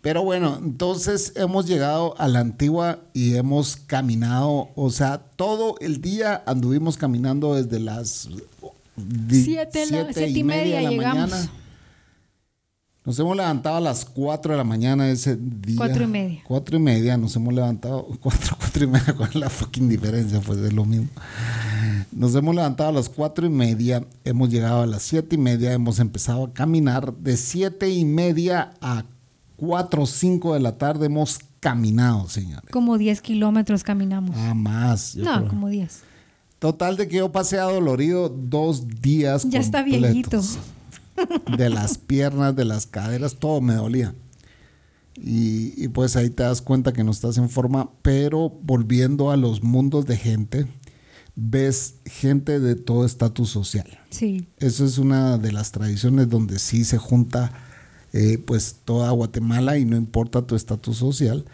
Pero 0.00 0.22
bueno, 0.22 0.58
entonces 0.62 1.32
hemos 1.34 1.66
llegado 1.66 2.14
a 2.18 2.28
la 2.28 2.40
antigua 2.40 2.98
y 3.14 3.36
hemos 3.36 3.76
caminado, 3.76 4.68
o 4.74 4.90
sea, 4.90 5.16
todo 5.18 5.76
el 5.80 6.02
día 6.02 6.42
anduvimos 6.46 6.98
caminando 6.98 7.54
desde 7.54 7.80
las 7.80 8.28
di- 8.96 9.42
Siete, 9.44 9.86
la- 9.90 10.12
siete 10.12 10.28
y 10.30 10.44
media 10.44 10.76
de 10.76 10.82
la 10.82 10.90
llegamos. 10.90 11.30
mañana. 11.30 11.50
Nos 13.04 13.18
hemos 13.18 13.36
levantado 13.36 13.76
a 13.76 13.80
las 13.82 14.06
4 14.06 14.52
de 14.52 14.56
la 14.58 14.64
mañana 14.64 15.08
ese 15.10 15.36
día. 15.36 15.76
Cuatro 15.76 16.04
y 16.04 16.06
media. 16.06 16.40
Cuatro 16.44 16.76
y 16.78 16.80
media 16.80 17.18
nos 17.18 17.36
hemos 17.36 17.52
levantado. 17.52 18.06
Cuatro, 18.22 18.56
cuatro 18.58 18.84
y 18.84 18.86
media, 18.86 19.14
¿cuál 19.14 19.28
es 19.28 19.34
la 19.36 19.50
fucking 19.50 19.88
diferencia? 19.90 20.40
Pues 20.40 20.58
es 20.60 20.72
lo 20.72 20.86
mismo. 20.86 21.08
Nos 22.12 22.34
hemos 22.34 22.54
levantado 22.54 22.88
a 22.88 22.92
las 22.92 23.10
cuatro 23.10 23.44
y 23.44 23.50
media, 23.50 24.06
hemos 24.24 24.48
llegado 24.48 24.82
a 24.82 24.86
las 24.86 25.02
siete 25.02 25.34
y 25.34 25.38
media, 25.38 25.72
hemos 25.74 25.98
empezado 25.98 26.44
a 26.44 26.52
caminar. 26.54 27.12
De 27.14 27.36
siete 27.36 27.90
y 27.90 28.06
media 28.06 28.72
a 28.80 29.04
cuatro 29.56 30.04
o 30.04 30.06
cinco 30.06 30.54
de 30.54 30.60
la 30.60 30.78
tarde 30.78 31.06
hemos 31.06 31.40
caminado, 31.60 32.26
señores. 32.30 32.70
Como 32.70 32.96
10 32.96 33.20
kilómetros 33.20 33.82
caminamos. 33.84 34.34
Ah, 34.38 34.54
más. 34.54 35.14
no, 35.16 35.30
creo. 35.36 35.48
como 35.48 35.68
10. 35.68 36.02
Total 36.64 36.96
de 36.96 37.08
que 37.08 37.16
yo 37.18 37.30
pasé 37.30 37.58
adolorido 37.58 38.30
dos 38.30 38.88
días. 39.02 39.46
Ya 39.50 39.60
está 39.60 39.82
completos. 39.82 40.56
viejito. 41.12 41.58
De 41.58 41.68
las 41.68 41.98
piernas, 42.06 42.56
de 42.56 42.64
las 42.64 42.86
caderas, 42.86 43.36
todo 43.38 43.60
me 43.60 43.74
dolía. 43.74 44.14
Y, 45.14 45.74
y 45.76 45.88
pues 45.88 46.16
ahí 46.16 46.30
te 46.30 46.42
das 46.42 46.62
cuenta 46.62 46.94
que 46.94 47.04
no 47.04 47.10
estás 47.10 47.36
en 47.36 47.50
forma, 47.50 47.90
pero 48.00 48.48
volviendo 48.48 49.30
a 49.30 49.36
los 49.36 49.62
mundos 49.62 50.06
de 50.06 50.16
gente, 50.16 50.66
ves 51.36 51.96
gente 52.06 52.58
de 52.58 52.76
todo 52.76 53.04
estatus 53.04 53.50
social. 53.50 54.00
Sí. 54.08 54.48
Eso 54.56 54.86
es 54.86 54.96
una 54.96 55.36
de 55.36 55.52
las 55.52 55.70
tradiciones 55.70 56.30
donde 56.30 56.58
sí 56.58 56.86
se 56.86 56.96
junta 56.96 57.52
eh, 58.14 58.38
pues 58.38 58.76
toda 58.86 59.10
Guatemala 59.10 59.76
y 59.76 59.84
no 59.84 59.98
importa 59.98 60.46
tu 60.46 60.54
estatus 60.54 60.96
social. 60.96 61.44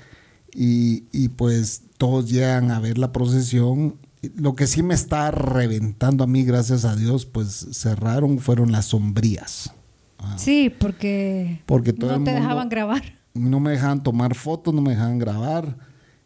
Y, 0.55 1.03
y, 1.11 1.31
pues 1.31 1.83
todos 1.99 2.31
llegan 2.31 2.71
a 2.71 2.79
ver 2.79 2.97
la 2.97 3.11
procesión. 3.11 3.97
Lo 4.37 4.55
que 4.55 4.67
sí 4.67 4.83
me 4.83 4.95
está 4.95 5.31
reventando 5.31 6.25
a 6.25 6.27
mí, 6.27 6.45
gracias 6.45 6.85
a 6.85 6.95
Dios, 6.97 7.25
pues 7.27 7.69
cerraron, 7.73 8.39
fueron 8.39 8.71
las 8.73 8.87
sombrías. 8.87 9.73
Ah, 10.19 10.37
Sí, 10.39 10.71
porque, 10.79 11.63
Porque 11.67 11.93
todo 11.95 12.11
no 12.11 12.25
te 12.25 12.31
mundo- 12.33 12.33
dejaban 12.33 12.69
grabar. 12.69 13.03
No 13.33 13.61
me 13.61 13.71
dejaban 13.71 14.03
tomar 14.03 14.35
fotos, 14.35 14.75
no 14.75 14.83
me 14.83 14.91
dejaban 14.91 15.19
grabar. 15.19 15.77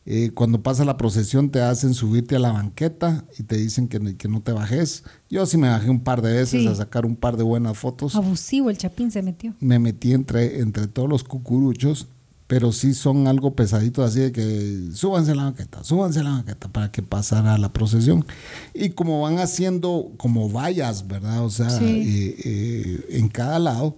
Eh, 0.06 0.32
cuando 0.34 0.62
pasa 0.62 0.84
la 0.84 0.96
procesión 0.98 1.48
te 1.50 1.62
hacen 1.62 1.94
subirte 1.94 2.36
a 2.36 2.38
la 2.38 2.52
banqueta 2.52 3.24
y 3.38 3.42
te 3.44 3.56
dicen 3.56 3.88
que, 3.88 4.16
que 4.16 4.28
no 4.28 4.42
te 4.42 4.52
bajes. 4.52 5.04
Yo 5.30 5.46
sí 5.46 5.56
me 5.56 5.68
bajé 5.68 5.88
un 5.88 6.00
par 6.00 6.20
de 6.20 6.32
veces 6.32 6.62
Sí. 6.62 6.66
a 6.66 6.74
sacar 6.74 7.06
un 7.06 7.16
par 7.16 7.36
de 7.38 7.42
buenas 7.44 7.78
fotos. 7.78 8.14
Abusivo, 8.16 8.68
el 8.68 8.76
chapín 8.76 9.10
se 9.10 9.22
metió. 9.22 9.54
Me 9.60 9.78
metí 9.78 10.12
entre, 10.12 10.60
entre 10.60 10.88
todos 10.88 11.08
los 11.08 11.24
cucuruchos, 11.24 12.08
pero 12.54 12.70
sí 12.70 12.94
son 12.94 13.26
algo 13.26 13.56
pesaditos, 13.56 14.08
así 14.08 14.20
de 14.20 14.30
que 14.30 14.90
súbanse 14.92 15.34
la 15.34 15.42
banqueta, 15.42 15.82
súbanse 15.82 16.23
la 16.23 16.30
banqueta 16.30 16.68
para 16.68 16.92
que 16.92 17.02
pasara 17.02 17.58
la 17.58 17.73
procesión. 17.73 18.25
Y 18.73 18.90
como 18.90 19.23
van 19.23 19.40
haciendo 19.40 20.12
como 20.18 20.49
vallas, 20.49 21.08
¿verdad? 21.08 21.44
O 21.44 21.50
sea, 21.50 21.68
Sí. 21.68 21.84
eh, 21.84 22.37
eh, 22.44 23.06
en 23.18 23.28
cada 23.28 23.58
lado. 23.58 23.96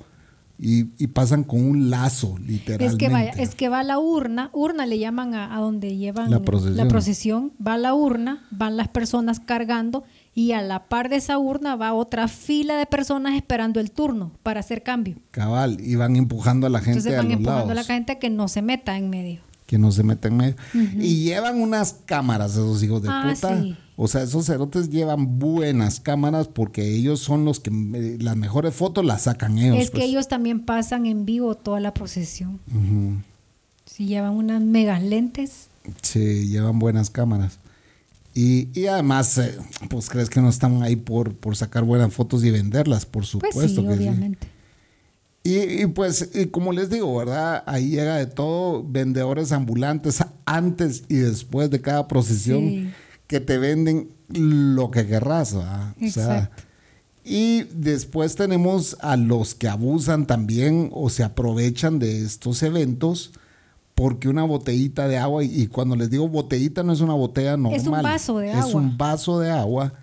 Y, 0.59 0.87
y 0.97 1.09
pasan 1.09 1.45
con 1.45 1.61
un 1.63 1.91
lazo, 1.91 2.39
literalmente. 2.39 2.87
Es 2.87 2.97
que 2.97 3.11
vaya, 3.11 3.31
es 3.33 3.55
que 3.55 3.69
va 3.69 3.83
la 3.83 3.99
urna, 3.99 4.49
urna 4.55 4.87
le 4.87 4.99
llaman 4.99 5.35
a, 5.35 5.55
a 5.55 5.61
donde 5.61 5.99
llevan 5.99 6.31
La 6.31 6.41
procesión. 6.41 6.89
procesión, 6.89 7.53
va 7.61 7.77
la 7.77 7.93
urna, 7.93 8.43
van 8.53 8.79
las 8.79 8.89
personas 8.89 9.39
cargando 9.39 10.05
y 10.37 10.53
a 10.53 10.61
la 10.63 10.85
par 10.85 11.09
de 11.09 11.17
esa 11.17 11.39
urna 11.39 11.75
va 11.75 11.93
otra 11.95 12.29
fila 12.29 12.77
de 12.77 12.87
personas 12.87 13.35
esperando 13.35 13.81
el 13.81 13.91
turno 13.91 14.31
para 14.45 14.61
hacer 14.61 14.83
cambio. 14.85 15.17
Cabal, 15.33 15.79
y 15.81 15.97
van 15.97 16.15
empujando 16.15 16.67
a 16.69 16.71
la 16.71 16.79
gente 16.81 16.99
Entonces 16.99 17.15
a 17.15 17.17
van 17.17 17.25
los 17.27 17.33
empujando 17.39 17.59
lados, 17.67 17.71
a 17.73 17.75
la 17.75 17.85
gente 17.85 18.19
que 18.19 18.31
no 18.31 18.47
se 18.47 18.61
meta 18.63 18.97
en 18.99 19.11
medio. 19.11 19.41
que 19.67 19.79
no 19.79 19.91
se 19.91 20.05
meten 20.05 20.33
en 20.35 20.39
medio. 20.39 20.57
Y 21.03 21.25
llevan 21.25 21.61
unas 21.61 21.95
cámaras 22.05 22.53
esos 22.53 22.81
hijos 22.85 23.03
de 23.03 23.09
Ah, 23.11 23.29
puta. 23.35 23.61
sí. 23.61 23.77
O 23.97 24.07
sea, 24.09 24.23
esos 24.23 24.45
cerotes 24.47 24.91
llevan 24.91 25.39
buenas 25.41 25.99
cámaras 26.01 26.47
porque 26.49 26.87
ellos 26.95 27.19
son 27.19 27.45
los 27.47 27.59
que 27.59 27.71
me- 27.73 28.19
las 28.19 28.37
mejores 28.37 28.75
fotos 28.75 29.05
las 29.05 29.23
sacan 29.23 29.59
ellos. 29.59 29.79
es 29.79 29.91
que 29.91 29.97
pues. 29.97 30.05
ellos 30.05 30.29
también 30.29 30.61
pasan 30.61 31.07
en 31.07 31.25
vivo 31.25 31.55
toda 31.57 31.81
la 31.81 31.93
procesión. 31.95 32.61
Ujú. 32.69 33.23
Si 33.87 34.07
llevan 34.07 34.35
unas 34.35 34.61
megas 34.63 35.03
lentes, 35.03 35.69
Sí, 36.03 36.47
llevan 36.49 36.79
buenas 36.79 37.11
cámaras. 37.11 37.59
Y, 38.39 38.69
y 38.79 38.87
además, 38.87 39.39
eh, 39.39 39.57
pues 39.89 40.11
crees 40.11 40.29
que 40.29 40.43
no 40.43 40.51
están 40.51 40.83
ahí 40.83 40.95
por, 40.95 41.35
por 41.35 41.57
sacar 41.57 41.85
buenas 41.85 42.13
fotos 42.13 42.45
y 42.45 42.51
venderlas, 42.51 43.07
por 43.07 43.23
pues 43.23 43.29
supuesto 43.31 43.67
sí, 43.67 43.75
que 43.77 43.95
sí. 43.95 43.99
obviamente. 43.99 44.49
Y, 45.43 45.83
y 45.83 45.87
pues, 45.87 46.29
y 46.35 46.47
como 46.47 46.73
les 46.73 46.91
digo, 46.91 47.17
¿verdad? 47.17 47.63
Ahí 47.67 47.89
llega 47.91 48.17
de 48.17 48.27
todo, 48.27 48.85
vendedores 48.87 49.53
ambulantes 49.53 50.23
antes 50.45 51.05
y 51.09 51.15
después 51.17 51.71
de 51.71 51.81
cada 51.81 52.07
procesión 52.09 52.61
Sí. 52.69 52.91
que 53.27 53.41
te 53.41 53.57
venden 53.57 54.11
lo 54.29 54.91
que 54.91 55.07
querrás, 55.07 55.55
¿verdad? 55.55 55.95
O 56.03 56.11
sea, 56.11 56.51
y 57.25 57.63
después 57.75 58.35
tenemos 58.37 58.99
a 59.01 59.17
los 59.17 59.55
que 59.55 59.69
abusan 59.69 60.27
también 60.27 60.91
o 60.93 61.09
se 61.09 61.23
aprovechan 61.25 61.99
de 62.01 62.23
estos 62.25 62.63
eventos 62.63 63.33
porque 63.97 64.29
una 64.29 64.45
botellita 64.45 65.09
de 65.09 65.17
agua, 65.19 65.43
y, 65.43 65.63
y 65.63 65.67
cuando 65.67 65.97
les 65.97 66.09
digo 66.11 66.29
botellita 66.29 66.85
no 66.85 66.93
es 66.93 67.01
una 67.01 67.15
botella 67.15 67.57
normal. 67.57 67.81
Es 67.81 67.87
un 67.89 68.01
vaso 68.03 68.39
de 68.39 68.51
Es 68.51 68.57
agua. 68.57 68.75
un 68.81 68.97
vaso 68.97 69.41
de 69.41 69.51
agua. 69.51 69.95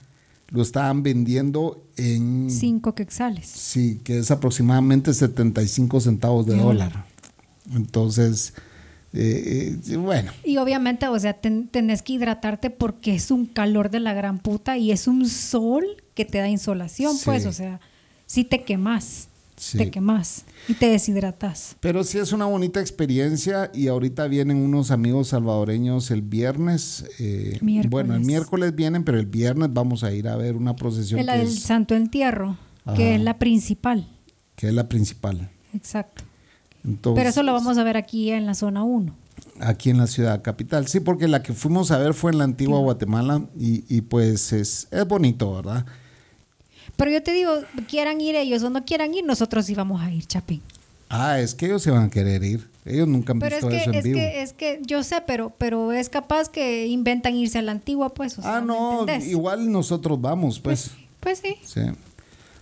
Lo 0.50 0.62
estaban 0.62 1.02
vendiendo 1.04 1.84
en... 1.96 2.50
Cinco 2.52 2.94
quexales. 2.96 3.48
Sí, 3.48 4.02
que 4.04 4.18
es 4.20 4.30
aproximadamente 4.32 5.14
75 5.14 6.00
centavos 6.02 6.46
de 6.46 6.54
De 6.56 6.60
dólar. 6.62 6.90
dólar. 6.92 7.06
Entonces, 7.76 8.54
eh, 9.14 9.78
eh, 9.88 9.96
bueno, 9.98 10.32
Y 10.44 10.58
obviamente, 10.58 11.08
o 11.08 11.20
sea, 11.20 11.34
ten- 11.34 11.68
tenés 11.70 12.02
que 12.02 12.14
hidratarte 12.14 12.70
porque 12.72 13.16
es 13.16 13.32
un 13.32 13.46
calor 13.46 13.90
de 13.92 14.00
la 14.00 14.14
gran 14.14 14.40
puta 14.40 14.78
y 14.78 14.92
es 14.92 15.08
un 15.08 15.28
sol 15.30 15.86
que 16.16 16.26
te 16.26 16.40
da 16.40 16.50
insolación, 16.50 17.16
Sí. 17.16 17.22
pues, 17.26 17.46
o 17.46 17.54
sea, 17.54 17.80
si 18.26 18.44
te 18.44 18.64
quemas. 18.64 19.28
Sí. 19.56 19.78
te 19.78 19.92
quemas 19.92 20.46
y 20.68 20.74
te 20.74 20.88
deshidratas. 20.88 21.76
Pero 21.80 22.04
sí 22.04 22.18
es 22.18 22.34
una 22.34 22.46
bonita 22.46 22.82
experiencia 22.82 23.70
y 23.74 23.88
ahorita 23.88 24.28
vienen 24.28 24.58
unos 24.58 24.92
amigos 24.92 25.30
salvadoreños 25.30 26.12
el 26.12 26.22
viernes. 26.22 27.06
eh. 27.20 27.60
Bueno, 27.90 28.16
el 28.16 28.22
miércoles 28.22 28.76
vienen, 28.76 29.04
pero 29.04 29.20
el 29.20 29.26
viernes 29.28 29.70
vamos 29.72 30.04
a 30.04 30.12
ir 30.12 30.28
a 30.28 30.36
ver 30.36 30.56
una 30.56 30.76
procesión 30.76 31.20
Es 31.20 31.26
la 31.26 31.36
que 31.36 31.44
es, 31.44 31.60
Santo 31.60 31.96
Entierro, 31.96 32.58
Ajá. 32.86 32.98
que 32.98 33.16
es 33.16 33.22
la 33.22 33.38
principal. 33.40 34.08
que 34.56 34.68
es 34.68 34.74
la 34.74 34.90
principal. 34.90 35.50
Exacto. 35.74 36.24
Entonces, 36.84 37.20
Pero 37.20 37.30
eso 37.30 37.44
lo 37.44 37.54
vamos 37.54 37.78
a 37.78 37.84
ver 37.84 37.96
aquí 37.98 38.32
en 38.32 38.46
la 38.46 38.56
zona 38.56 38.84
1. 38.84 39.16
Aquí 39.60 39.90
en 39.92 39.98
la 39.98 40.08
ciudad 40.08 40.42
capital. 40.42 40.88
Sí, 40.88 41.00
porque 41.00 41.28
la 41.28 41.42
que 41.44 41.54
fuimos 41.54 41.92
a 41.92 41.98
ver 41.98 42.14
fue 42.14 42.32
en 42.32 42.40
la 42.40 42.44
antigua 42.44 42.80
Guatemala 42.80 43.48
y, 43.58 43.84
y 43.88 44.02
pues 44.02 44.52
es, 44.52 44.88
es 44.92 45.08
bonito, 45.08 45.54
¿verdad? 45.56 45.86
Pero 46.98 47.12
yo 47.12 47.24
te 47.24 47.34
digo, 47.34 47.54
quieran 47.88 48.22
ir 48.22 48.36
ellos 48.36 48.64
o 48.64 48.70
no 48.70 48.86
quieran 48.86 49.14
ir, 49.14 49.26
nosotros 49.26 49.66
sí 49.66 49.76
vamos 49.76 50.02
a 50.02 50.12
ir, 50.12 50.26
Chapín. 50.26 50.62
Ah, 51.10 51.40
es 51.40 51.54
que 51.54 51.68
ellos 51.68 51.82
se 51.84 51.92
van 51.92 52.06
a 52.06 52.10
querer 52.10 52.44
ir. 52.44 52.68
Ellos 52.86 53.08
nunca 53.08 53.34
han 53.34 53.40
Pero 53.40 53.56
es 53.56 53.62
visto 53.64 53.70
que, 53.70 53.78
eso 53.78 53.90
en 53.92 53.96
es 53.96 54.04
vivo. 54.04 54.18
que, 54.18 54.42
es 54.42 54.54
que 54.54 54.80
yo 54.86 55.04
sé, 55.04 55.24
pero, 55.26 55.54
pero 55.58 55.92
es 55.92 56.10
capaz 56.10 56.50
que 56.50 56.88
inventan 56.88 57.36
irse 57.36 57.60
a 57.60 57.62
la 57.62 57.72
antigua, 57.72 58.10
pues. 58.14 58.38
o 58.38 58.42
sea, 58.42 58.58
ah, 58.58 58.62
¿me 58.62 58.68
no, 58.68 59.06
igual 59.26 59.72
nosotros 59.72 60.20
vamos, 60.20 60.60
pues. 60.60 60.92
Pues 61.20 61.40
sí. 61.40 61.56
Sí. 61.64 61.82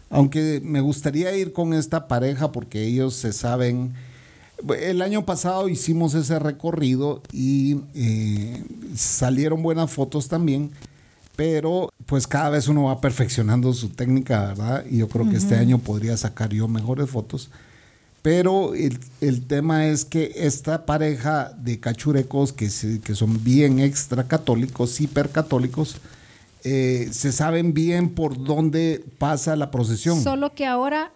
Aunque 0.10 0.62
me 0.64 0.82
gustaría 0.82 1.36
ir 1.36 1.54
con 1.54 1.74
esta 1.74 2.08
pareja 2.08 2.52
porque 2.52 2.84
ellos 2.86 3.16
se 3.16 3.32
saben. 3.34 3.94
El 4.80 5.02
año 5.02 5.26
pasado 5.26 5.70
hicimos 5.70 6.14
ese 6.14 6.38
recorrido 6.38 7.24
y 7.32 7.78
eh, 7.96 8.62
salieron 8.96 9.64
buenas 9.64 9.90
fotos 9.90 10.28
también, 10.28 10.72
pero 11.36 11.90
pues 12.06 12.28
cada 12.28 12.50
vez 12.50 12.68
uno 12.68 12.84
va 12.84 13.02
perfeccionando 13.02 13.74
su 13.74 13.90
técnica, 13.90 14.48
¿verdad? 14.48 14.86
Y 14.90 14.98
yo 14.98 15.08
creo 15.08 15.30
que 15.30 15.38
este 15.38 15.56
año 15.56 15.78
podría 15.80 16.16
sacar 16.18 16.50
yo 16.52 16.68
mejores 16.68 17.10
fotos. 17.10 17.50
Pero 18.22 18.76
el, 18.76 19.00
el 19.22 19.48
tema 19.48 19.88
es 19.88 20.06
que 20.06 20.32
esta 20.36 20.86
pareja 20.86 21.54
de 21.58 21.80
cachurecos 21.80 22.54
que, 22.54 22.70
se- 22.70 23.00
que 23.00 23.16
son 23.16 23.44
bien 23.44 23.80
extra 23.80 24.28
católicos, 24.28 25.02
hipercatólicicos, 25.02 25.96
eh, 26.64 27.10
se 27.12 27.32
saben 27.32 27.74
bien 27.74 28.10
por 28.10 28.44
dónde 28.44 29.04
pasa 29.18 29.56
la 29.56 29.72
procesión. 29.72 30.22
Solo 30.22 30.54
que 30.54 30.68
ahora 30.68 31.12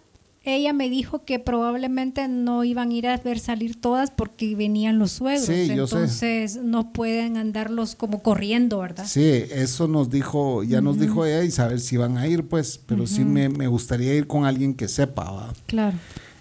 ella 0.54 0.72
me 0.72 0.88
dijo 0.88 1.24
que 1.24 1.38
probablemente 1.38 2.28
no 2.28 2.62
iban 2.64 2.90
a 2.90 2.94
ir 2.94 3.06
a 3.08 3.16
ver 3.16 3.38
salir 3.38 3.80
todas 3.80 4.10
porque 4.10 4.54
venían 4.54 4.98
los 4.98 5.12
suegros. 5.12 5.46
Sí, 5.46 5.68
yo 5.74 5.86
sé. 5.86 5.96
Entonces 5.96 6.56
no 6.56 6.92
pueden 6.92 7.36
andarlos 7.36 7.94
como 7.96 8.22
corriendo, 8.22 8.78
¿verdad? 8.78 9.06
Sí, 9.06 9.44
eso 9.50 9.88
nos 9.88 10.10
dijo, 10.10 10.62
ya 10.62 10.80
nos 10.80 10.98
dijo 10.98 11.24
ella 11.24 11.42
y 11.42 11.50
saber 11.50 11.80
si 11.80 11.96
van 11.96 12.18
a 12.18 12.26
ir, 12.26 12.46
pues, 12.48 12.78
pero 12.86 13.06
sí 13.06 13.24
me, 13.24 13.48
me 13.48 13.66
gustaría 13.66 14.14
ir 14.14 14.26
con 14.26 14.44
alguien 14.44 14.74
que 14.74 14.88
sepa, 14.88 15.30
¿va? 15.30 15.52
Claro. 15.66 15.96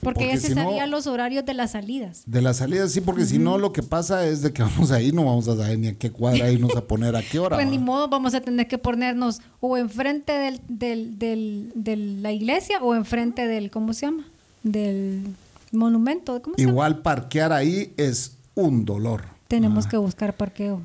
Porque, 0.06 0.26
Porque 0.26 0.40
se 0.40 0.48
si 0.50 0.56
no- 0.56 0.86
los 0.88 1.08
horarios 1.08 1.46
de 1.46 1.54
las 1.54 1.72
salidas. 1.72 2.24
De 2.26 2.42
la 2.42 2.54
salida, 2.54 2.88
sí, 2.88 3.02
porque 3.02 3.26
si 3.26 3.38
no, 3.40 3.58
lo 3.58 3.74
que 3.74 3.84
pasa 3.84 4.26
es 4.28 4.42
de 4.42 4.54
que 4.54 4.62
vamos 4.64 4.92
a 4.92 5.02
ir, 5.02 5.14
no 5.14 5.26
vamos 5.26 5.48
a 5.48 5.58
saber 5.58 5.78
ni 5.80 5.88
a 5.88 5.94
qué 5.96 6.12
cuadra 6.12 6.50
irnos 6.52 6.76
a 6.76 6.82
poner 6.86 7.16
a 7.16 7.22
qué 7.24 7.40
hora. 7.40 7.56
Pues 7.58 7.68
ni 7.68 7.80
modo, 7.80 8.08
vamos 8.08 8.34
a 8.36 8.42
tener 8.42 8.68
que 8.68 8.78
ponernos 8.78 9.42
o 9.60 9.78
enfrente 9.78 10.32
del, 10.32 10.62
del, 10.68 11.18
del, 11.20 11.72
de 11.76 11.96
la 11.98 12.32
iglesia 12.32 12.80
o 12.82 12.96
enfrente 12.96 13.48
del, 13.48 13.72
¿cómo 13.72 13.94
se 13.94 14.06
llama? 14.06 14.26
Del 14.64 15.24
monumento. 15.72 16.42
¿Cómo 16.42 16.56
se 16.56 16.62
llama? 16.62 16.72
Igual 16.72 17.00
parquear 17.02 17.52
ahí 17.52 17.94
es 17.98 18.38
un 18.54 18.86
dolor. 18.86 19.24
Tenemos 19.48 19.88
que 19.88 19.98
buscar 19.98 20.36
parqueo. 20.36 20.82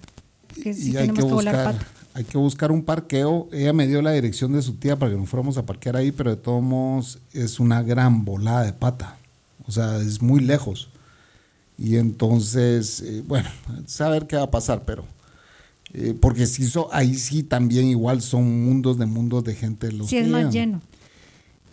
Porque 0.48 0.74
sí 0.74 0.92
y 0.92 0.96
hay 0.96 1.02
tenemos 1.06 1.20
que 1.20 1.26
que 1.28 1.32
volar 1.34 1.54
buscar, 1.54 1.74
pato. 1.76 1.86
Hay 2.14 2.24
que 2.24 2.38
buscar 2.38 2.72
un 2.72 2.82
parqueo. 2.82 3.48
Ella 3.52 3.72
me 3.72 3.86
dio 3.86 4.02
la 4.02 4.12
dirección 4.12 4.52
de 4.52 4.62
su 4.62 4.74
tía 4.74 4.98
para 4.98 5.12
que 5.12 5.18
nos 5.18 5.28
fuéramos 5.28 5.56
a 5.58 5.66
parquear 5.66 5.96
ahí, 5.96 6.12
pero 6.12 6.30
de 6.30 6.36
todos 6.36 6.62
modos 6.62 7.18
es 7.32 7.60
una 7.60 7.82
gran 7.82 8.24
volada 8.24 8.64
de 8.64 8.72
pata. 8.72 9.16
O 9.66 9.72
sea, 9.72 9.96
es 9.98 10.20
muy 10.20 10.40
lejos. 10.40 10.88
Y 11.78 11.96
entonces, 11.96 13.00
eh, 13.00 13.22
bueno, 13.26 13.48
saber 13.86 14.26
qué 14.26 14.36
va 14.36 14.42
a 14.42 14.50
pasar, 14.50 14.82
pero 14.84 15.04
eh, 15.92 16.14
porque 16.20 16.46
si 16.46 16.64
so- 16.66 16.88
ahí 16.92 17.14
sí 17.14 17.42
también 17.42 17.86
igual 17.86 18.20
son 18.22 18.64
mundos 18.64 18.98
de 18.98 19.06
mundos 19.06 19.42
de 19.44 19.54
gente 19.54 19.90
los 19.92 20.08
Sí, 20.08 20.18
es 20.18 20.28
más 20.28 20.52
lleno. 20.52 20.80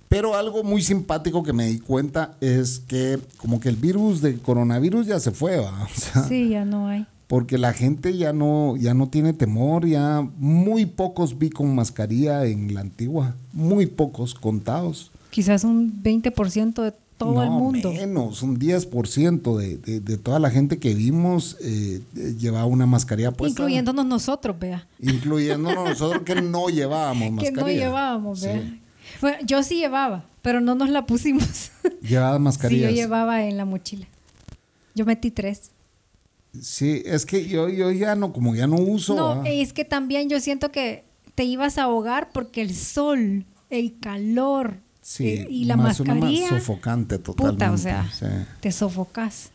Pero 0.10 0.36
algo 0.36 0.64
muy 0.64 0.82
simpático 0.82 1.44
que 1.44 1.52
me 1.52 1.68
di 1.68 1.80
cuenta 1.80 2.38
es 2.40 2.80
que 2.80 3.20
como 3.36 3.60
que 3.60 3.68
el 3.68 3.76
virus 3.76 4.22
del 4.22 4.40
coronavirus 4.40 5.08
ya 5.08 5.20
se 5.20 5.32
fue, 5.32 5.58
¿va? 5.58 5.84
O 5.84 6.00
sea, 6.00 6.24
Sí, 6.28 6.50
ya 6.50 6.64
no 6.64 6.88
hay. 6.88 7.06
Porque 7.28 7.58
la 7.58 7.74
gente 7.74 8.18
ya 8.18 8.32
no, 8.34 8.76
ya 8.78 8.94
no 8.94 9.10
tiene 9.10 9.34
temor, 9.34 9.86
ya 9.86 10.28
muy 10.38 10.86
pocos 10.86 11.38
vi 11.38 11.50
con 11.50 11.76
mascarilla 11.76 12.46
en 12.46 12.74
la 12.74 12.82
antigua, 12.82 13.36
muy 13.54 13.86
pocos 13.86 14.34
contados. 14.34 15.12
Quizás 15.30 15.64
un 15.66 16.02
20% 16.02 16.82
de 16.84 16.94
todo 17.18 17.44
el 17.44 17.50
mundo. 17.50 17.92
Menos, 17.92 18.44
un 18.44 18.60
10% 18.60 19.58
de, 19.58 19.78
de, 19.78 20.00
de 20.00 20.18
toda 20.18 20.40
la 20.40 20.50
gente 20.52 20.78
que 20.78 20.94
vimos 20.94 21.58
eh, 21.62 22.02
eh, 22.16 22.36
llevaba 22.40 22.66
una 22.66 22.86
mascarilla 22.86 23.32
puesta. 23.32 23.62
Incluyéndonos 23.62 24.06
nosotros, 24.06 24.58
vea. 24.60 24.88
Incluyéndonos 25.02 25.90
nosotros 25.90 26.22
que 26.24 26.42
no 26.42 26.70
llevábamos 26.70 27.24
Que 27.24 27.32
mascarilla. 27.52 27.62
no 27.62 27.68
llevábamos, 27.68 28.40
Sí. 28.40 28.48
vea. 28.48 28.80
Bueno, 29.22 29.38
yo 29.46 29.64
sí 29.64 29.76
llevaba, 29.80 30.26
pero 30.42 30.62
no 30.62 30.76
nos 30.76 30.90
la 30.90 31.06
pusimos. 31.06 31.72
Llevaba 32.02 32.38
sí, 32.38 32.44
mascarillas. 32.44 32.90
yo 32.92 32.96
llevaba 32.96 33.46
en 33.46 33.58
la 33.58 33.66
mochila. 33.66 34.06
Yo 34.96 35.06
metí 35.06 35.32
tres. 35.32 35.72
Sí, 36.62 37.04
es 37.06 37.26
que 37.26 37.48
yo, 37.48 37.70
yo 37.70 37.92
ya 37.92 38.16
no, 38.16 38.34
como 38.34 38.56
ya 38.56 38.68
no 38.68 38.78
uso. 38.78 39.16
No, 39.16 39.42
ah. 39.42 39.44
es 39.46 39.74
que 39.74 39.86
también 39.86 40.30
yo 40.30 40.40
siento 40.40 40.72
que 40.72 41.06
te 41.36 41.44
ibas 41.44 41.78
a 41.78 41.84
ahogar 41.84 42.32
porque 42.32 42.62
el 42.62 42.74
sol, 42.76 43.46
el 43.70 44.00
calor 44.00 44.82
Sí, 45.08 45.26
eh, 45.26 45.48
y 45.50 45.64
la 45.64 45.78
más 45.78 46.02
una 46.02 46.16
mascarilla, 46.16 46.50
sofocante 46.50 47.18
totalmente. 47.18 47.64
puta, 47.64 47.72
o 47.72 47.78
sea, 47.78 48.12
sí. 48.12 48.26
te 48.60 48.74
sofocas. 48.74 49.52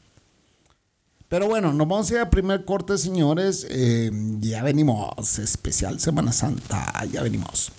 Pero 1.28 1.46
bueno, 1.46 1.74
nos 1.74 1.86
vamos 1.86 2.10
a 2.10 2.14
ir 2.14 2.20
al 2.20 2.30
primer 2.30 2.64
corte, 2.64 2.96
señores. 2.96 3.66
Eh, 3.68 4.10
ya 4.40 4.62
venimos, 4.62 5.38
especial 5.38 6.00
Semana 6.00 6.32
Santa, 6.32 7.04
ya 7.04 7.22
venimos. 7.22 7.70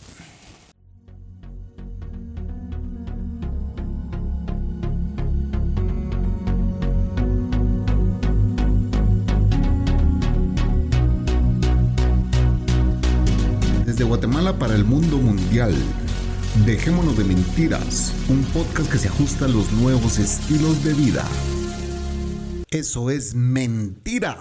Guatemala 14.13 14.59
para 14.59 14.75
el 14.75 14.85
mundo 14.85 15.17
mundial. 15.17 15.73
Dejémonos 16.67 17.17
de 17.17 17.23
mentiras, 17.23 18.13
un 18.29 18.43
podcast 18.43 18.91
que 18.91 18.99
se 18.99 19.07
ajusta 19.07 19.45
a 19.45 19.47
los 19.47 19.71
nuevos 19.71 20.19
estilos 20.19 20.83
de 20.83 20.93
vida. 20.93 21.25
Eso 22.69 23.09
es 23.09 23.33
mentira. 23.33 24.37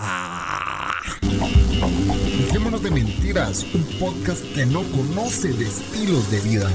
Dejémonos 2.39 2.83
de 2.83 2.91
mentiras, 2.91 3.65
un 3.73 3.83
podcast 3.99 4.45
que 4.55 4.67
no 4.67 4.83
conoce 4.93 5.55
de 5.55 5.65
estilos 5.65 6.31
de 6.31 6.41
vida. 6.41 6.71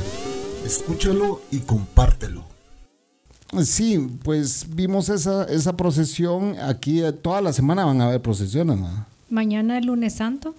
Escúchalo 0.66 1.44
y 1.52 1.60
compártelo. 1.60 2.46
Sí, 3.64 4.00
pues 4.24 4.66
vimos 4.74 5.10
esa, 5.10 5.44
esa 5.44 5.78
procesión. 5.78 6.56
Aquí 6.60 7.04
eh, 7.04 7.12
toda 7.12 7.42
la 7.42 7.54
semana 7.54 7.86
van 7.86 8.02
a 8.02 8.08
haber 8.08 8.24
procesiones, 8.24 8.80
¿no? 8.80 9.06
Mañana 9.30 9.78
es 9.78 9.86
lunes 9.86 10.16
santo, 10.16 10.56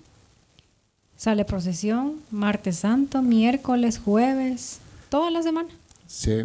sale 1.19 1.45
procesión, 1.45 2.15
martes 2.31 2.77
santo, 2.79 3.21
miércoles, 3.23 3.99
jueves, 4.03 4.79
toda 5.11 5.31
la 5.31 5.43
semana. 5.43 5.69
Sí. 6.07 6.45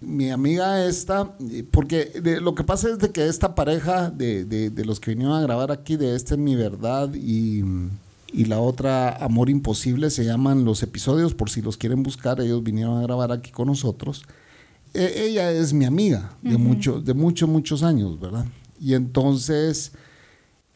Mi 0.00 0.30
amiga 0.30 0.86
esta, 0.86 1.30
porque 1.70 2.06
de- 2.06 2.40
lo 2.40 2.54
que 2.54 2.64
pasa 2.64 2.88
es 2.88 2.98
de 2.98 3.10
que 3.10 3.28
esta 3.28 3.54
pareja 3.54 4.08
de, 4.10 4.44
de- 4.46 4.70
de 4.70 4.84
los 4.86 4.98
que 4.98 5.10
vinieron 5.10 5.36
a 5.36 5.42
grabar 5.42 5.70
aquí, 5.70 5.96
de 5.96 6.16
Esta 6.16 6.34
es 6.34 6.40
mi 6.40 6.56
verdad 6.56 7.12
y, 7.14 7.62
y 8.32 8.44
la 8.46 8.60
otra 8.60 9.10
Amor 9.22 9.50
Imposible, 9.50 10.08
se 10.08 10.24
llaman 10.24 10.64
los 10.64 10.82
episodios, 10.82 11.34
por 11.34 11.50
si 11.50 11.60
los 11.60 11.76
quieren 11.76 12.02
buscar, 12.02 12.40
ellos 12.40 12.62
vinieron 12.64 12.96
a 12.98 13.02
grabar 13.02 13.30
aquí 13.30 13.50
con 13.50 13.66
nosotros. 13.68 14.22
E- 14.94 15.26
ella 15.26 15.52
es 15.52 15.74
mi 15.74 15.84
amiga 15.84 16.32
de, 16.40 16.56
mucho, 16.56 17.00
de 17.02 17.12
muchos, 17.12 17.46
muchos 17.50 17.82
años, 17.82 18.18
¿verdad? 18.18 18.46
Y 18.80 18.94
entonces 18.94 19.92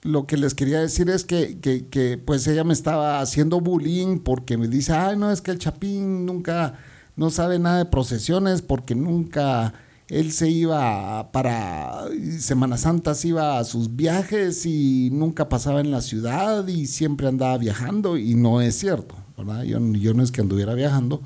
lo 0.04 0.26
que 0.26 0.36
les 0.36 0.54
quería 0.54 0.80
decir 0.80 1.08
es 1.08 1.24
que, 1.24 1.58
que, 1.60 1.86
que, 1.86 2.18
pues 2.18 2.46
ella 2.46 2.62
me 2.62 2.74
estaba 2.74 3.20
haciendo 3.20 3.60
bullying 3.60 4.18
porque 4.18 4.58
me 4.58 4.68
dice, 4.68 4.92
ay, 4.92 5.16
no, 5.16 5.32
es 5.32 5.40
que 5.40 5.50
el 5.50 5.58
Chapín 5.58 6.26
nunca, 6.26 6.74
no 7.16 7.30
sabe 7.30 7.58
nada 7.58 7.78
de 7.78 7.86
procesiones 7.86 8.60
porque 8.60 8.94
nunca 8.94 9.72
él 10.08 10.30
se 10.30 10.50
iba 10.50 11.32
para 11.32 12.04
Semana 12.38 12.76
Santa, 12.76 13.14
se 13.14 13.28
iba 13.28 13.58
a 13.58 13.64
sus 13.64 13.96
viajes 13.96 14.66
y 14.66 15.08
nunca 15.10 15.48
pasaba 15.48 15.80
en 15.80 15.90
la 15.90 16.02
ciudad 16.02 16.68
y 16.68 16.86
siempre 16.86 17.26
andaba 17.26 17.56
viajando 17.56 18.18
y 18.18 18.34
no 18.34 18.60
es 18.60 18.78
cierto, 18.78 19.14
¿verdad? 19.38 19.62
Yo, 19.62 19.80
yo 19.94 20.12
no 20.12 20.22
es 20.22 20.30
que 20.30 20.42
anduviera 20.42 20.74
viajando, 20.74 21.22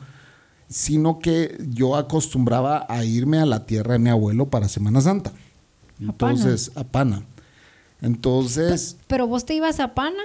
sino 0.69 1.19
que 1.19 1.59
yo 1.69 1.97
acostumbraba 1.97 2.87
a 2.89 3.05
irme 3.05 3.41
a 3.41 3.47
la 3.47 3.67
tierra 3.67 3.95
de 3.95 3.99
mi 3.99 4.11
abuelo 4.11 4.51
para 4.51 4.69
Semana 4.69 5.01
Santa. 5.01 5.31
A 5.31 6.13
Pana. 6.13 6.33
Entonces, 6.33 6.71
a 6.77 6.85
Pana. 6.85 7.25
Entonces, 8.01 8.97
Pero 9.07 9.27
vos 9.27 9.45
te 9.45 9.55
ibas 9.55 9.81
a 9.81 9.95
Pana 9.95 10.23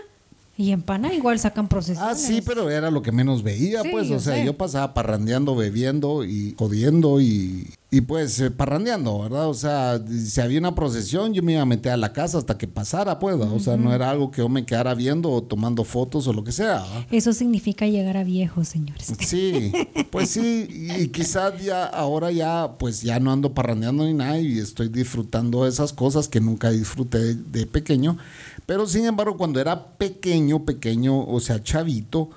y 0.56 0.72
en 0.72 0.82
Pana 0.84 1.14
igual 1.14 1.40
sacan 1.40 1.68
procesiones. 1.68 2.12
ah, 2.12 2.16
sí, 2.16 2.42
pero 2.46 2.70
era 2.70 2.92
lo 2.92 3.02
que 3.02 3.12
menos 3.12 3.42
veía, 3.44 3.82
Sí, 3.82 3.90
pues, 3.92 4.12
o 4.12 4.20
sea, 4.20 4.36
sé. 4.36 4.46
yo 4.46 4.56
pasaba 4.58 4.94
parrandeando, 4.94 5.56
bebiendo 5.56 6.24
y 6.24 6.54
jodiendo 6.58 7.20
y, 7.22 7.74
y 7.90 8.02
pues 8.02 8.40
eh, 8.40 8.52
parrandeando, 8.52 9.20
¿verdad? 9.20 9.48
O 9.50 9.54
sea, 9.56 10.00
si 10.08 10.40
había 10.42 10.60
una 10.60 10.76
procesión, 10.76 11.34
yo 11.34 11.42
me 11.42 11.54
iba 11.54 11.62
a 11.62 11.66
meter 11.66 11.92
a 11.94 11.98
la 11.98 12.14
casa 12.14 12.38
hasta 12.38 12.58
que 12.58 12.68
pasara, 12.68 13.18
pues, 13.20 13.36
o 13.36 13.60
sea, 13.60 13.78
no 13.78 13.94
era 13.96 14.12
algo 14.12 14.30
que 14.30 14.40
yo 14.42 14.50
me 14.50 14.64
quedara 14.66 14.94
viendo 14.94 15.32
o 15.32 15.42
tomando 15.42 15.84
fotos 15.84 16.28
o 16.28 16.34
lo 16.34 16.44
que 16.44 16.52
sea. 16.52 16.82
¿verdad? 16.82 17.08
Eso 17.12 17.34
significa 17.34 17.88
llegar 17.88 18.18
a 18.18 18.24
viejo, 18.24 18.64
señores. 18.64 19.12
Sí, 19.22 19.72
pues 20.12 20.30
sí, 20.30 20.68
y 21.00 21.08
quizás 21.08 21.60
ya 21.64 21.86
ahora 21.86 22.32
ya, 22.32 22.76
pues 22.78 23.02
ya 23.02 23.20
no 23.20 23.32
ando 23.32 23.54
parrandeando 23.56 24.06
ni 24.06 24.14
nada 24.14 24.40
y 24.40 24.60
estoy 24.60 24.90
disfrutando 24.90 25.64
de 25.64 25.70
esas 25.70 25.94
cosas 25.94 26.28
que 26.28 26.40
nunca 26.40 26.70
disfruté 26.70 27.34
de 27.36 27.66
pequeño, 27.66 28.18
pero 28.66 28.88
sin 28.88 29.06
embargo, 29.06 29.38
cuando 29.38 29.60
era 29.60 29.98
pequeño, 29.98 30.66
pequeño, 30.66 31.26
o 31.26 31.40
sea, 31.40 31.62
chavito, 31.62 32.30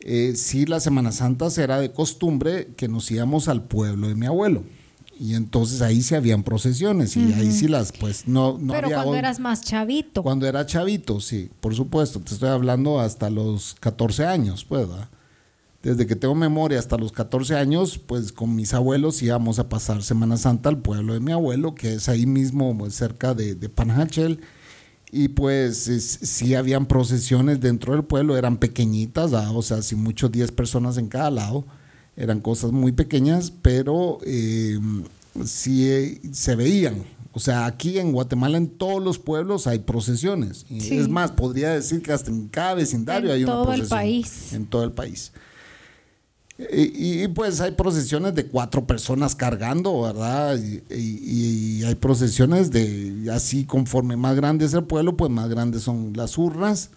eh, 0.00 0.34
sí, 0.36 0.66
la 0.66 0.80
Semana 0.80 1.12
Santa 1.12 1.48
era 1.56 1.78
de 1.78 1.92
costumbre 1.92 2.68
que 2.76 2.88
nos 2.88 3.10
íbamos 3.10 3.48
al 3.48 3.62
pueblo 3.62 4.08
de 4.08 4.14
mi 4.14 4.26
abuelo. 4.26 4.64
Y 5.18 5.34
entonces 5.34 5.82
ahí 5.82 6.00
sí 6.00 6.14
habían 6.14 6.42
procesiones 6.42 7.14
y 7.14 7.34
ahí 7.34 7.52
sí 7.52 7.68
las, 7.68 7.92
pues 7.92 8.26
no, 8.26 8.56
no 8.58 8.72
Pero 8.72 8.86
había 8.86 8.96
cuando 8.96 9.16
eras 9.16 9.38
más 9.38 9.60
chavito. 9.60 10.22
Cuando 10.22 10.46
era 10.46 10.64
chavito, 10.64 11.20
sí, 11.20 11.50
por 11.60 11.74
supuesto. 11.74 12.20
Te 12.20 12.32
estoy 12.32 12.48
hablando 12.48 12.98
hasta 13.00 13.28
los 13.28 13.76
14 13.80 14.24
años, 14.24 14.64
pues, 14.64 14.88
¿verdad? 14.88 15.10
Desde 15.82 16.06
que 16.06 16.16
tengo 16.16 16.34
memoria 16.34 16.78
hasta 16.78 16.96
los 16.96 17.12
14 17.12 17.54
años, 17.56 17.98
pues 17.98 18.32
con 18.32 18.56
mis 18.56 18.72
abuelos 18.72 19.22
íbamos 19.22 19.58
a 19.58 19.68
pasar 19.68 20.02
Semana 20.02 20.38
Santa 20.38 20.70
al 20.70 20.78
pueblo 20.78 21.12
de 21.12 21.20
mi 21.20 21.32
abuelo, 21.32 21.74
que 21.74 21.92
es 21.94 22.08
ahí 22.08 22.24
mismo 22.24 22.76
pues, 22.78 22.94
cerca 22.94 23.34
de, 23.34 23.54
de 23.54 23.68
Panajachel. 23.68 24.40
Y 25.12 25.28
pues 25.28 25.88
es- 25.88 26.18
sí 26.22 26.54
habían 26.54 26.86
procesiones 26.86 27.60
dentro 27.60 27.92
del 27.94 28.04
pueblo, 28.04 28.36
eran 28.36 28.56
pequeñitas, 28.58 29.30
¿verdad? 29.32 29.56
o 29.56 29.62
sea, 29.62 29.82
sin 29.82 30.02
muchos 30.02 30.30
10 30.30 30.52
personas 30.52 30.96
en 30.98 31.08
cada 31.08 31.30
lado, 31.30 31.64
eran 32.16 32.40
cosas 32.40 32.70
muy 32.72 32.92
pequeñas, 32.92 33.52
pero 33.62 34.18
eh, 34.24 34.78
sí 35.44 36.20
se 36.32 36.54
veían. 36.56 37.04
O 37.32 37.38
sea, 37.38 37.66
aquí 37.66 37.98
en 37.98 38.10
Guatemala, 38.12 38.56
en 38.58 38.68
todos 38.68 39.02
los 39.02 39.18
pueblos 39.18 39.66
hay 39.68 39.78
procesiones. 39.80 40.66
Sí. 40.68 40.96
Es 40.98 41.08
más, 41.08 41.30
podría 41.30 41.70
decir 41.70 42.02
que 42.02 42.12
hasta 42.12 42.30
en 42.30 42.48
cada 42.48 42.74
vecindario 42.74 43.30
En 43.30 43.36
hay 43.36 43.44
una 43.44 43.52
todo 43.52 43.62
el 43.72 43.80
procesión. 43.80 43.98
país. 43.98 44.52
En 44.52 44.66
todo 44.66 44.82
el 44.84 44.92
país. 44.92 45.32
Y, 46.72 47.22
y, 47.22 47.28
pues 47.28 47.60
hay 47.60 47.70
procesiones 47.72 48.34
de 48.34 48.46
cuatro 48.46 48.86
personas 48.86 49.34
cargando, 49.34 50.02
¿verdad? 50.02 50.58
Y, 50.58 50.82
y- 50.94 51.78
y 51.80 51.84
hay 51.84 51.94
procesiones 51.94 52.70
de, 52.70 53.30
así 53.32 53.64
conforme 53.64 54.16
más 54.16 54.36
grande 54.36 54.66
es 54.66 54.74
el 54.74 54.84
pueblo, 54.84 55.16
pues 55.16 55.30
más 55.30 55.48
grandes 55.48 55.82
son 55.82 56.12
las 56.14 56.36
urnas. 56.36 56.90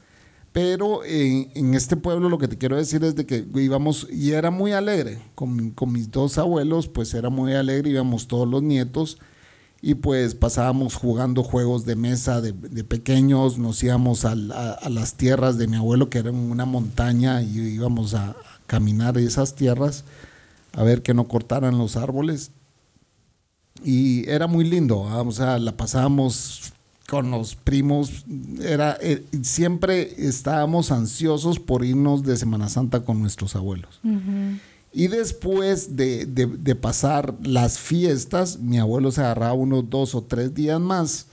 Pero 0.52 1.04
en, 1.06 1.50
en 1.56 1.74
este 1.76 1.96
pueblo 1.98 2.30
lo 2.30 2.38
que 2.38 2.48
te 2.48 2.58
quiero 2.58 2.76
decir 2.76 3.04
es 3.04 3.16
de 3.16 3.26
que 3.26 3.46
íbamos, 3.56 4.08
y 4.12 4.32
era 4.32 4.52
muy 4.52 4.74
alegre, 4.74 5.20
con, 5.34 5.72
con 5.72 5.92
mis 5.92 6.12
dos 6.12 6.38
abuelos, 6.38 6.88
pues 6.88 7.14
era 7.14 7.30
muy 7.30 7.54
alegre, 7.54 7.90
íbamos 7.92 8.28
todos 8.28 8.48
los 8.48 8.62
nietos, 8.62 9.18
y 9.82 9.96
pues 9.96 10.36
pasábamos 10.36 10.96
jugando 10.96 11.42
juegos 11.44 11.86
de 11.86 11.96
mesa 11.96 12.40
de, 12.40 12.52
de 12.54 12.84
pequeños, 12.84 13.58
nos 13.58 13.82
íbamos 13.84 14.26
al- 14.26 14.52
a, 14.52 14.74
a 14.74 14.90
las 14.90 15.16
tierras 15.16 15.58
de 15.58 15.68
mi 15.68 15.78
abuelo, 15.78 16.10
que 16.10 16.20
eran 16.20 16.36
una 16.36 16.66
montaña, 16.66 17.42
y 17.42 17.58
íbamos 17.60 18.14
a 18.14 18.36
caminar 18.68 19.18
esas 19.18 19.56
tierras, 19.56 20.04
a 20.74 20.84
ver 20.84 21.02
que 21.02 21.14
no 21.14 21.28
cortaran 21.28 21.78
los 21.78 21.96
árboles. 21.98 22.52
Y 23.84 24.30
era 24.30 24.48
muy 24.48 24.64
lindo, 24.66 25.08
¿ah? 25.10 25.22
o 25.22 25.32
sea, 25.32 25.58
la 25.60 25.76
pasábamos 25.76 26.72
con 27.10 27.32
los 27.32 27.56
primos, 27.56 28.24
era, 28.62 28.98
eh, 29.02 29.26
siempre 29.42 30.14
estábamos 30.26 30.92
ansiosos 30.92 31.60
por 31.60 31.84
irnos 31.84 32.24
de 32.24 32.38
Semana 32.38 32.70
Santa 32.70 33.04
con 33.04 33.20
nuestros 33.20 33.56
abuelos. 33.56 34.00
Ujú. 34.04 34.58
Y 34.94 35.08
después 35.08 35.96
de, 35.98 36.26
de- 36.28 36.46
de 36.46 36.76
pasar 36.76 37.34
las 37.44 37.78
fiestas, 37.80 38.60
mi 38.60 38.78
abuelo 38.78 39.12
se 39.12 39.22
agarraba 39.22 39.54
unos 39.54 39.90
dos 39.90 40.16
o 40.16 40.22
tres 40.24 40.54
días 40.54 40.80
más 40.80 41.26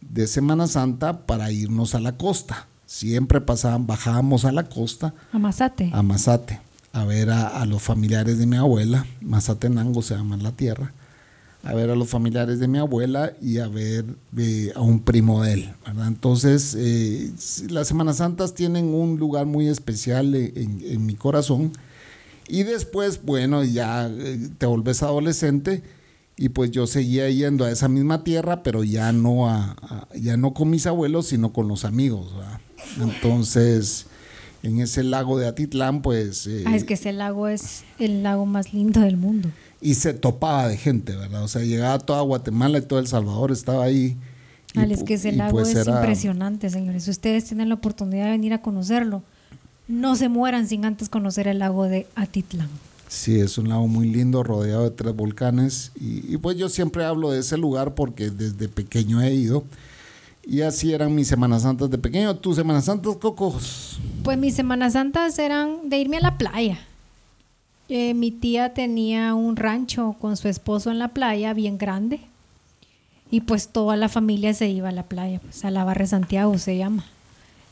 de 0.00 0.26
Semana 0.26 0.66
Santa 0.66 1.24
para 1.24 1.50
irnos 1.50 1.94
a 1.94 2.00
la 2.00 2.16
costa. 2.16 2.66
Siempre 2.86 3.40
pasaban, 3.40 3.86
bajábamos 3.86 4.44
a 4.44 4.52
la 4.52 4.64
costa, 4.68 5.14
Amasate. 5.32 5.90
a 5.94 6.02
Mazate, 6.02 6.60
a 6.94 7.04
ver 7.04 7.28
a, 7.30 7.48
a 7.60 7.66
los 7.66 7.82
familiares 7.82 8.38
de 8.38 8.46
mi 8.46 8.56
abuela, 8.56 9.04
Mazatenango 9.20 10.00
se 10.00 10.14
llama 10.14 10.36
la 10.38 10.52
tierra, 10.52 10.92
a 11.62 11.74
ver 11.74 11.90
a 11.90 11.96
los 11.96 12.08
familiares 12.08 12.58
de 12.60 12.68
mi 12.68 12.78
abuela 12.78 13.32
y 13.42 13.58
a 13.58 13.68
ver 13.68 14.04
eh, 14.36 14.72
a 14.76 14.80
un 14.80 15.00
primo 15.00 15.42
de 15.42 15.52
él, 15.54 15.74
¿verdad? 15.86 16.06
Entonces, 16.08 16.74
eh, 16.78 17.30
las 17.68 17.88
Semanas 17.88 18.18
Santas 18.18 18.54
tienen 18.54 18.94
un 18.94 19.18
lugar 19.18 19.44
muy 19.46 19.68
especial 19.68 20.34
en, 20.34 20.80
en 20.84 21.04
mi 21.06 21.14
corazón. 21.14 21.72
Y 22.46 22.62
después, 22.62 23.20
bueno, 23.24 23.64
ya 23.64 24.06
eh, 24.08 24.50
te 24.58 24.66
volves 24.66 25.02
adolescente 25.02 25.82
y 26.36 26.50
pues 26.50 26.70
yo 26.70 26.86
seguía 26.86 27.30
yendo 27.30 27.64
a 27.64 27.70
esa 27.70 27.88
misma 27.88 28.22
tierra, 28.22 28.62
pero 28.62 28.84
ya 28.84 29.12
no, 29.12 29.48
a- 29.48 29.76
ya 30.14 30.36
no 30.36 30.52
con 30.52 30.68
mis 30.70 30.86
abuelos, 30.86 31.26
sino 31.28 31.52
con 31.52 31.66
los 31.68 31.84
amigos. 31.86 32.34
¿verdad? 32.36 32.60
Entonces, 33.00 34.06
en 34.64 34.80
ese 34.80 35.02
lago 35.04 35.38
de 35.38 35.46
Atitlán, 35.46 36.02
pues... 36.02 36.46
eh, 36.46 36.64
Ah, 36.66 36.74
es 36.76 36.84
que 36.84 36.94
ese 36.94 37.12
lago 37.12 37.48
es 37.48 37.84
el 37.98 38.22
lago 38.22 38.46
más 38.46 38.72
lindo 38.74 39.00
del 39.00 39.16
mundo. 39.16 39.50
y 39.80 39.94
se 39.94 40.14
topaba 40.14 40.66
de 40.68 40.76
gente, 40.76 41.14
¿verdad? 41.14 41.42
O 41.44 41.48
sea, 41.48 41.62
llegaba 41.62 41.98
toda 41.98 42.22
Guatemala 42.22 42.78
y 42.78 42.82
todo 42.82 42.98
El 42.98 43.06
Salvador 43.06 43.52
estaba 43.52 43.84
ahí. 43.84 44.16
Al, 44.74 44.90
es 44.90 45.04
que 45.04 45.14
ese 45.14 45.30
lago 45.32 45.52
pues 45.52 45.68
es 45.68 45.76
era- 45.86 45.96
impresionante, 46.00 46.68
señores. 46.70 47.04
Si 47.04 47.10
ustedes 47.10 47.44
tienen 47.44 47.68
la 47.68 47.76
oportunidad 47.76 48.24
de 48.24 48.30
venir 48.32 48.52
a 48.54 48.62
conocerlo, 48.62 49.22
no 49.86 50.16
se 50.16 50.28
mueran 50.28 50.66
sin 50.66 50.84
antes 50.84 51.08
conocer 51.08 51.46
el 51.46 51.58
lago 51.60 51.84
de 51.84 52.06
Atitlán. 52.16 52.68
Sí, 53.06 53.38
es 53.38 53.58
un 53.58 53.68
lago 53.68 53.86
muy 53.86 54.08
lindo, 54.10 54.42
rodeado 54.42 54.82
de 54.84 54.90
tres 54.90 55.14
volcanes. 55.14 55.92
Y, 56.00 56.34
y 56.34 56.38
pues 56.38 56.56
yo 56.56 56.68
siempre 56.68 57.04
hablo 57.04 57.30
de 57.30 57.40
ese 57.40 57.56
lugar 57.58 57.94
porque 57.94 58.30
desde 58.30 58.68
pequeño 58.68 59.20
he 59.22 59.32
ido. 59.34 59.62
Y 60.46 60.60
así 60.62 60.92
eran 60.92 61.14
mis 61.14 61.28
Semanas 61.28 61.62
Santas 61.62 61.90
de 61.90 61.98
pequeño. 61.98 62.36
¿Tus 62.36 62.56
Semanas 62.56 62.84
Santas, 62.84 63.16
Cocos? 63.16 63.98
Pues 64.22 64.38
mis 64.38 64.54
Semanas 64.54 64.92
Santas 64.92 65.38
eran 65.38 65.88
de 65.88 65.98
irme 65.98 66.18
a 66.18 66.20
la 66.20 66.38
playa. 66.38 66.78
Eh, 67.88 68.14
mi 68.14 68.30
tía 68.30 68.74
tenía 68.74 69.34
un 69.34 69.56
rancho 69.56 70.16
con 70.20 70.36
su 70.36 70.48
esposo 70.48 70.90
en 70.90 70.98
la 70.98 71.08
playa, 71.08 71.52
bien 71.54 71.78
grande. 71.78 72.20
Y 73.30 73.40
pues 73.40 73.68
toda 73.68 73.96
la 73.96 74.08
familia 74.08 74.54
se 74.54 74.68
iba 74.68 74.90
a 74.90 74.92
la 74.92 75.04
playa, 75.04 75.40
pues 75.40 75.64
a 75.64 75.70
la 75.70 75.84
Barra 75.84 76.06
Santiago 76.06 76.56
se 76.58 76.76
llama. 76.76 77.04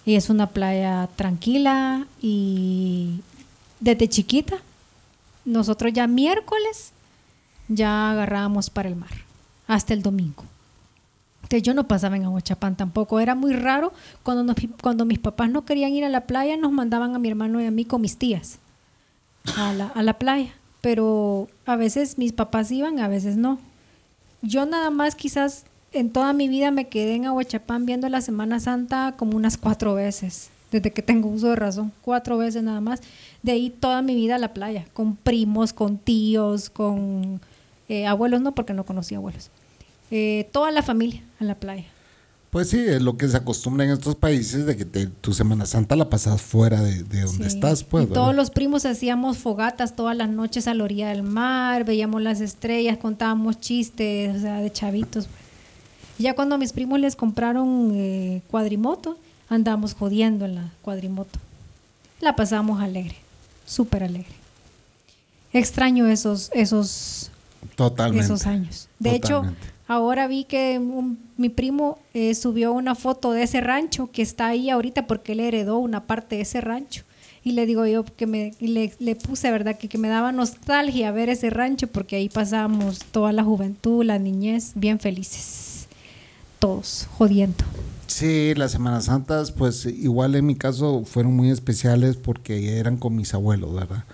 Y 0.05 0.17
es 0.17 0.31
una 0.31 0.49
playa 0.49 1.09
tranquila 1.15 2.07
y 2.21 3.21
desde 3.79 4.09
chiquita, 4.09 4.57
nosotros 5.45 5.93
ya 5.93 6.07
miércoles 6.07 6.93
ya 7.69 8.11
agarrábamos 8.11 8.71
para 8.71 8.89
el 8.89 8.97
mar, 8.97 9.11
hasta 9.67 9.95
el 9.95 10.03
domingo. 10.03 10.45
Yo 11.61 11.75
no 11.75 11.87
pasaba 11.89 12.17
en 12.17 12.25
Aguachapán 12.25 12.77
tampoco. 12.77 13.21
Era 13.21 13.35
muy 13.35 13.53
raro 13.53 13.93
cuando, 14.23 14.43
nos- 14.45 14.57
cuando 14.81 15.05
mis 15.05 15.19
papás 15.19 15.51
no 15.51 15.65
querían 15.65 15.93
ir 15.93 16.05
a 16.05 16.09
la 16.09 16.23
playa, 16.23 16.57
nos 16.57 16.73
mandaban 16.73 17.15
a 17.15 17.19
mi 17.19 17.29
hermano 17.29 17.61
y 17.61 17.67
a 17.67 17.71
mí 17.71 17.85
con 17.85 18.01
mis 18.01 18.17
tías 18.17 18.59
a 19.57 19.73
la, 19.73 19.87
a 19.89 20.03
la 20.03 20.15
playa. 20.19 20.51
Pero 20.81 21.49
a 21.67 21.77
veces 21.77 22.19
mis 22.19 22.33
papás 22.33 22.71
iban, 22.71 22.99
a 23.01 23.09
veces 23.09 23.37
no. 23.37 23.59
Yo 24.41 24.67
nada 24.67 24.91
más 24.91 25.15
quizás 25.15 25.65
en 25.93 26.11
toda 26.11 26.33
mi 26.33 26.49
vida 26.49 26.71
me 26.71 26.89
quedé 26.89 27.15
en 27.15 27.27
Aguachapán 27.27 27.87
viendo 27.87 28.09
la 28.09 28.21
Semana 28.21 28.59
Santa 28.59 29.15
como 29.17 29.37
unas 29.37 29.57
cuatro 29.59 29.95
veces, 29.95 30.51
desde 30.73 30.91
que 30.91 31.03
tengo 31.03 31.29
uso 31.29 31.51
de 31.51 31.57
razón, 31.57 31.93
cuatro 32.03 32.39
veces 32.39 32.63
nada 32.65 32.81
más. 32.81 33.01
De 33.43 33.53
ahí 33.53 33.71
toda 33.71 34.03
mi 34.03 34.15
vida 34.17 34.37
a 34.37 34.39
la 34.39 34.53
playa, 34.55 34.87
con 34.95 35.15
primos, 35.17 35.73
con 35.73 35.99
tíos, 35.99 36.71
con 36.71 37.41
eh, 37.89 38.07
abuelos, 38.07 38.41
no, 38.41 38.53
porque 38.53 38.73
no 38.73 38.85
conocía 38.85 39.19
abuelos. 39.19 39.51
Eh, 40.11 40.49
toda 40.53 40.71
la 40.73 40.83
familia 40.83 41.23
a 41.43 41.47
la 41.47 41.55
playa. 41.57 41.85
Pues 42.51 42.69
sí, 42.69 42.79
es 42.79 43.01
lo 43.01 43.17
que 43.17 43.29
se 43.29 43.37
acostumbra 43.39 43.85
en 43.87 43.93
estos 43.93 44.15
países 44.15 44.67
de 44.67 44.77
que 44.77 44.85
te- 44.85 45.07
tu 45.07 45.33
Semana 45.33 45.65
Santa 45.65 45.97
la 45.97 46.11
pasas 46.11 46.43
fuera 46.43 46.83
de, 46.83 47.03
de 47.05 47.23
donde 47.23 47.49
Sí. 47.49 47.55
estás, 47.57 47.83
pues. 47.83 48.05
y 48.05 48.09
todos 48.09 48.27
¿verdad? 48.29 48.37
los 48.37 48.51
primos 48.51 48.85
hacíamos 48.85 49.39
fogatas 49.39 49.97
todas 49.97 50.15
las 50.15 50.29
noches 50.29 50.69
a 50.69 50.75
la 50.75 50.85
orilla 50.85 51.09
del 51.09 51.23
mar, 51.23 51.85
veíamos 51.85 52.21
las 52.21 52.43
estrellas, 52.43 52.99
contábamos 52.99 53.59
chistes, 53.59 54.37
o 54.37 54.41
sea, 54.41 54.59
de 54.61 54.71
chavitos. 54.71 55.27
pues. 55.29 55.39
Y 56.19 56.25
ya 56.25 56.35
cuando 56.35 56.57
a 56.57 56.59
mis 56.59 56.73
primos 56.75 57.01
les 57.01 57.17
compraron 57.17 57.93
eh, 57.95 58.43
cuadrimoto, 58.51 59.17
andábamos 59.49 59.95
jodiendo 59.95 60.45
en 60.45 60.57
la 60.57 60.71
cuadrimoto. 60.83 61.39
La 62.21 62.37
pasábamos 62.37 62.83
alegre, 62.83 63.17
súper 63.65 64.05
alegre. 64.05 64.35
Extraño 65.55 66.07
esos, 66.07 66.51
esos, 66.55 67.31
Totalmente. 67.77 68.25
esos 68.27 68.47
años. 68.47 68.89
De 68.99 69.19
Totalmente. 69.19 69.59
hecho, 69.59 69.72
ahora 69.93 70.27
vi 70.27 70.45
que 70.45 70.81
mi 71.37 71.49
primo 71.49 71.99
eh, 72.15 72.35
subió 72.35 72.73
una 72.73 72.95
foto 72.95 73.33
de 73.33 73.43
ese 73.43 73.61
rancho 73.61 74.11
que 74.11 74.23
está 74.23 74.49
ahí 74.49 74.71
ahorita 74.71 75.07
porque 75.07 75.33
él 75.33 75.41
heredó 75.41 75.79
una 75.79 76.07
parte 76.07 76.37
de 76.37 76.43
ese 76.43 76.61
rancho. 76.61 77.05
Y 77.45 77.53
le 77.53 77.67
digo 77.67 77.87
yo 77.87 78.05
que 78.05 78.27
me 78.27 78.53
le 78.61 79.17
puse, 79.17 79.51
¿verdad? 79.51 79.77
Que, 79.77 79.89
que 79.89 79.99
me 79.99 80.09
daba 80.09 80.31
nostalgia 80.31 81.11
ver 81.11 81.29
ese 81.29 81.51
rancho 81.51 81.89
porque 81.89 82.17
ahí 82.17 82.29
pasábamos 82.29 83.01
toda 83.11 83.33
la 83.33 83.43
juventud, 83.43 84.05
la 84.05 84.19
niñez, 84.19 84.73
bien 84.77 85.01
felices. 85.01 85.87
Todos, 86.61 87.09
jodiendo. 87.19 87.65
Sí, 88.07 88.55
las 88.55 88.73
Semanas 88.73 89.07
Santas, 89.07 89.51
pues 89.51 89.87
igual 89.87 90.37
en 90.37 90.47
mi 90.47 90.55
caso 90.55 91.03
fueron 91.05 91.35
muy 91.35 91.51
especiales 91.51 92.17
porque 92.17 92.79
eran 92.79 92.97
con 92.97 93.17
mis 93.17 93.35
abuelos, 93.35 93.75
¿verdad? 93.75 94.05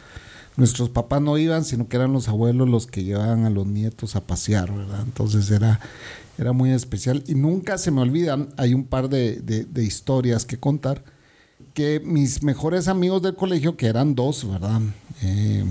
Nuestros 0.58 0.90
papás 0.90 1.22
no 1.22 1.38
iban, 1.38 1.64
sino 1.64 1.88
que 1.88 1.96
eran 1.96 2.12
los 2.12 2.28
abuelos 2.28 2.68
los 2.68 2.88
que 2.88 3.04
llevaban 3.04 3.44
a 3.44 3.50
los 3.50 3.64
nietos 3.64 4.16
a 4.16 4.26
pasear, 4.26 4.74
¿verdad? 4.74 5.02
Entonces 5.04 5.48
era, 5.52 5.78
era 6.36 6.52
muy 6.52 6.72
especial. 6.72 7.22
Y 7.28 7.36
nunca 7.36 7.78
se 7.78 7.92
me 7.92 8.00
olvidan, 8.00 8.48
hay 8.56 8.74
un 8.74 8.84
par 8.84 9.08
de, 9.08 9.36
de 9.36 9.84
historias 9.84 10.44
que 10.44 10.58
contar, 10.58 11.04
que 11.74 12.00
mis 12.04 12.42
mejores 12.42 12.88
amigos 12.88 13.22
del 13.22 13.36
colegio, 13.36 13.76
que 13.76 13.86
eran 13.86 14.16
dos, 14.16 14.50
¿verdad? 14.50 14.80
Eh, 15.22 15.64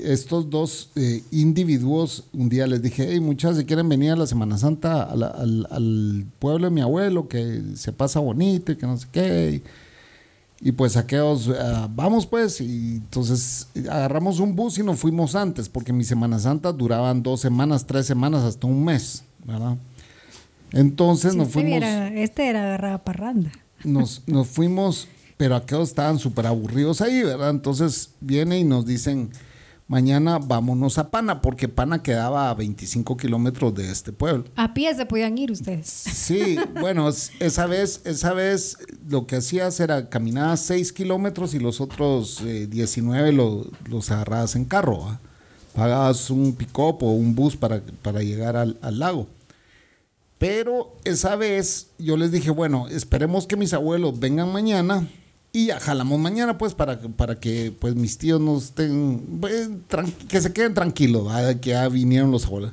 estos 0.00 0.48
dos 0.48 0.90
eh, 0.94 1.24
individuos, 1.32 2.22
un 2.32 2.48
día 2.48 2.68
les 2.68 2.80
dije, 2.80 3.08
hey, 3.10 3.18
muchas 3.18 3.56
si 3.56 3.64
quieren 3.64 3.88
venir 3.88 4.12
a 4.12 4.16
la 4.16 4.28
Semana 4.28 4.58
Santa 4.58 5.02
al, 5.02 5.24
al, 5.24 6.24
pueblo 6.38 6.68
de 6.68 6.70
mi 6.70 6.82
abuelo, 6.82 7.26
que 7.26 7.62
se 7.74 7.92
pasa 7.92 8.20
bonito 8.20 8.70
y 8.70 8.76
que 8.76 8.86
no 8.86 8.96
sé 8.96 9.08
qué. 9.10 9.62
Pues 10.72 10.96
aquellos, 10.96 11.48
uh, 11.48 11.88
vamos 11.88 12.26
pues, 12.26 12.60
y 12.60 12.96
entonces 12.96 13.68
agarramos 13.88 14.40
un 14.40 14.54
bus 14.54 14.78
y 14.78 14.82
nos 14.82 14.98
fuimos 14.98 15.34
antes, 15.34 15.68
porque 15.70 15.92
mi 15.92 16.04
Semana 16.04 16.38
Santa 16.38 16.72
duraban 16.72 17.22
dos 17.22 17.40
semanas, 17.40 17.86
tres 17.86 18.06
semanas, 18.06 18.44
hasta 18.44 18.66
un 18.66 18.84
mes, 18.84 19.24
¿verdad? 19.44 19.76
Entonces 20.72 21.34
nos 21.34 21.48
este 21.48 21.60
fuimos... 21.60 21.84
este 22.14 22.48
era 22.48 22.62
agarrada 22.64 22.98
parranda. 22.98 23.50
Nos, 23.84 24.22
nos 24.26 24.48
fuimos, 24.48 25.08
pero 25.38 25.56
aquellos 25.56 25.88
estaban 25.88 26.18
súper 26.18 26.46
aburridos 26.46 27.00
ahí, 27.00 27.22
¿verdad? 27.22 27.50
Entonces 27.50 28.10
viene 28.20 28.58
y 28.58 28.64
nos 28.64 28.84
dicen 28.84 29.30
mañana 29.90 30.38
vámonos 30.38 30.98
a 30.98 31.10
Pana, 31.10 31.40
porque 31.40 31.66
Pana 31.66 32.00
quedaba 32.00 32.48
a 32.48 32.54
25 32.54 33.16
kilómetros 33.16 33.74
de 33.74 33.90
este 33.90 34.12
pueblo. 34.12 34.44
A 34.54 34.72
pie 34.72 34.94
se 34.94 35.04
podían 35.04 35.36
ir 35.36 35.50
ustedes. 35.50 35.88
Sí, 35.88 36.56
bueno, 36.80 37.08
esa 37.40 37.66
vez, 37.66 38.00
esa 38.04 38.32
vez 38.32 38.78
lo 39.08 39.26
que 39.26 39.36
hacías 39.36 39.80
era 39.80 40.08
caminar 40.08 40.56
6 40.56 40.92
kilómetros 40.92 41.54
y 41.54 41.58
los 41.58 41.80
otros 41.80 42.40
19 42.40 43.28
eh, 43.28 43.32
los 43.32 44.10
agarrabas 44.12 44.54
en 44.54 44.64
carro. 44.64 45.18
Pagabas 45.74 46.30
un 46.30 46.54
pick-up 46.54 47.02
o 47.02 47.10
un 47.10 47.34
bus 47.34 47.56
para, 47.56 47.82
para 48.02 48.22
llegar 48.22 48.56
al, 48.56 48.78
al 48.82 49.00
lago. 49.00 49.26
Pero 50.38 50.94
esa 51.02 51.34
vez 51.34 51.88
yo 51.98 52.16
les 52.16 52.30
dije, 52.30 52.50
bueno, 52.50 52.86
esperemos 52.88 53.48
que 53.48 53.56
mis 53.56 53.74
abuelos 53.74 54.20
vengan 54.20 54.52
mañana 54.52 55.08
y 55.52 55.66
ya 55.66 55.80
jalamos 55.80 56.18
mañana, 56.18 56.58
pues, 56.58 56.74
para, 56.74 57.00
para 57.00 57.40
que 57.40 57.72
pues 57.78 57.96
mis 57.96 58.18
tíos 58.18 58.40
no 58.40 58.58
estén, 58.58 59.38
pues, 59.40 59.68
que 60.28 60.40
se 60.40 60.52
queden 60.52 60.74
tranquilos, 60.74 61.30
que 61.60 61.70
ya 61.70 61.88
vinieron 61.88 62.30
los 62.30 62.46
abuelos. 62.46 62.72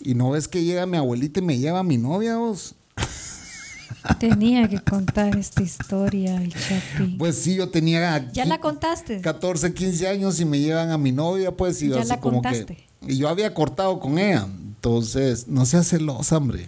Y 0.00 0.14
no 0.14 0.30
ves 0.30 0.48
que 0.48 0.64
llega 0.64 0.86
mi 0.86 0.96
abuelita 0.96 1.40
y 1.40 1.42
me 1.42 1.58
lleva 1.58 1.80
a 1.80 1.82
mi 1.82 1.98
novia, 1.98 2.36
vos. 2.36 2.74
Tenía 4.18 4.66
que 4.66 4.78
contar 4.78 5.36
esta 5.36 5.62
historia, 5.62 6.36
el 6.36 6.54
Chapi. 6.54 7.16
Pues 7.18 7.36
sí, 7.36 7.56
yo 7.56 7.68
tenía. 7.68 8.30
¿Ya 8.32 8.46
la 8.46 8.58
contaste? 8.58 9.20
14, 9.20 9.74
15 9.74 10.08
años 10.08 10.40
y 10.40 10.46
me 10.46 10.58
llevan 10.58 10.90
a 10.90 10.96
mi 10.96 11.12
novia, 11.12 11.54
pues. 11.54 11.82
Y 11.82 11.90
¿Ya 11.90 12.02
la 12.04 12.18
como 12.18 12.40
contaste? 12.40 12.76
Que, 12.76 13.12
y 13.12 13.18
yo 13.18 13.28
había 13.28 13.52
cortado 13.52 14.00
con 14.00 14.18
ella. 14.18 14.46
Entonces, 14.46 15.48
no 15.48 15.66
seas 15.66 15.88
celosa, 15.88 16.38
hombre. 16.38 16.66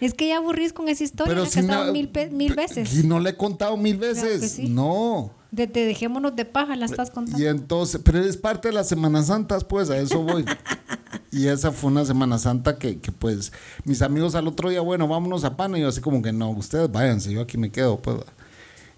Es 0.00 0.14
que 0.14 0.28
ya 0.28 0.38
aburrís 0.38 0.72
con 0.72 0.88
esa 0.88 1.04
historia, 1.04 1.34
Pero 1.34 1.46
si 1.46 1.62
no, 1.62 1.92
mil, 1.92 2.10
mil, 2.32 2.54
veces. 2.54 2.94
Y 2.94 3.06
no 3.06 3.18
le 3.20 3.30
he 3.30 3.36
contado 3.36 3.76
mil 3.76 3.96
veces. 3.96 4.58
No. 4.58 5.30
De, 5.50 5.66
dejémonos 5.66 6.36
de 6.36 6.44
paja, 6.44 6.76
la 6.76 6.84
estás 6.84 7.10
contando. 7.10 7.42
Y 7.42 7.46
entonces, 7.46 8.00
pero 8.04 8.20
es 8.20 8.36
parte 8.36 8.68
de 8.68 8.74
las 8.74 8.88
Semanas 8.88 9.28
Santas, 9.28 9.64
pues, 9.64 9.88
a 9.88 9.96
eso 9.96 10.22
voy. 10.22 10.44
y 11.32 11.46
esa 11.46 11.72
fue 11.72 11.90
una 11.90 12.04
Semana 12.04 12.38
Santa 12.38 12.78
que, 12.78 12.98
que, 12.98 13.10
pues, 13.10 13.52
mis 13.84 14.02
amigos 14.02 14.34
al 14.34 14.48
otro 14.48 14.68
día, 14.68 14.80
bueno, 14.82 15.08
vámonos 15.08 15.44
a 15.44 15.56
Pana. 15.56 15.78
Y 15.78 15.82
yo 15.82 15.88
así 15.88 16.00
como 16.00 16.20
que 16.20 16.32
no, 16.32 16.50
ustedes 16.50 16.90
váyanse, 16.92 17.32
yo 17.32 17.40
aquí 17.40 17.56
me 17.56 17.70
quedo, 17.70 17.98
pues. 18.00 18.18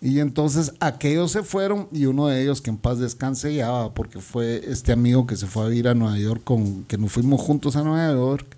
Y 0.00 0.20
entonces 0.20 0.72
aquellos 0.78 1.32
se 1.32 1.42
fueron 1.42 1.88
y 1.90 2.06
uno 2.06 2.28
de 2.28 2.40
ellos 2.40 2.60
que 2.60 2.70
en 2.70 2.76
paz 2.76 2.98
descanse 2.98 3.52
ya, 3.54 3.90
porque 3.94 4.20
fue 4.20 4.62
este 4.68 4.92
amigo 4.92 5.26
que 5.26 5.36
se 5.36 5.46
fue 5.46 5.64
a 5.64 5.68
vivir 5.68 5.88
a 5.88 5.94
Nueva 5.94 6.18
York, 6.18 6.42
con, 6.44 6.84
que 6.84 6.98
nos 6.98 7.12
fuimos 7.12 7.40
juntos 7.40 7.74
a 7.74 7.82
Nueva 7.82 8.12
York 8.12 8.56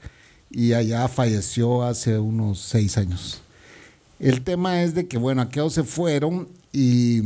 y 0.50 0.72
allá 0.72 1.06
falleció 1.08 1.82
hace 1.82 2.18
unos 2.18 2.60
seis 2.60 2.98
años. 2.98 3.40
El 4.18 4.42
tema 4.42 4.82
es 4.82 4.94
de 4.94 5.06
que, 5.06 5.16
bueno, 5.16 5.42
aquellos 5.42 5.72
se 5.72 5.84
fueron 5.84 6.48
y, 6.72 7.22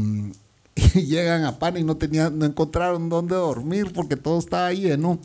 llegan 0.94 1.44
a 1.44 1.58
Pan 1.58 1.76
y 1.76 1.82
no, 1.82 1.96
tenían, 1.96 2.38
no 2.38 2.46
encontraron 2.46 3.08
dónde 3.08 3.34
dormir 3.34 3.92
porque 3.92 4.16
todo 4.16 4.38
estaba 4.38 4.72
lleno. 4.72 5.18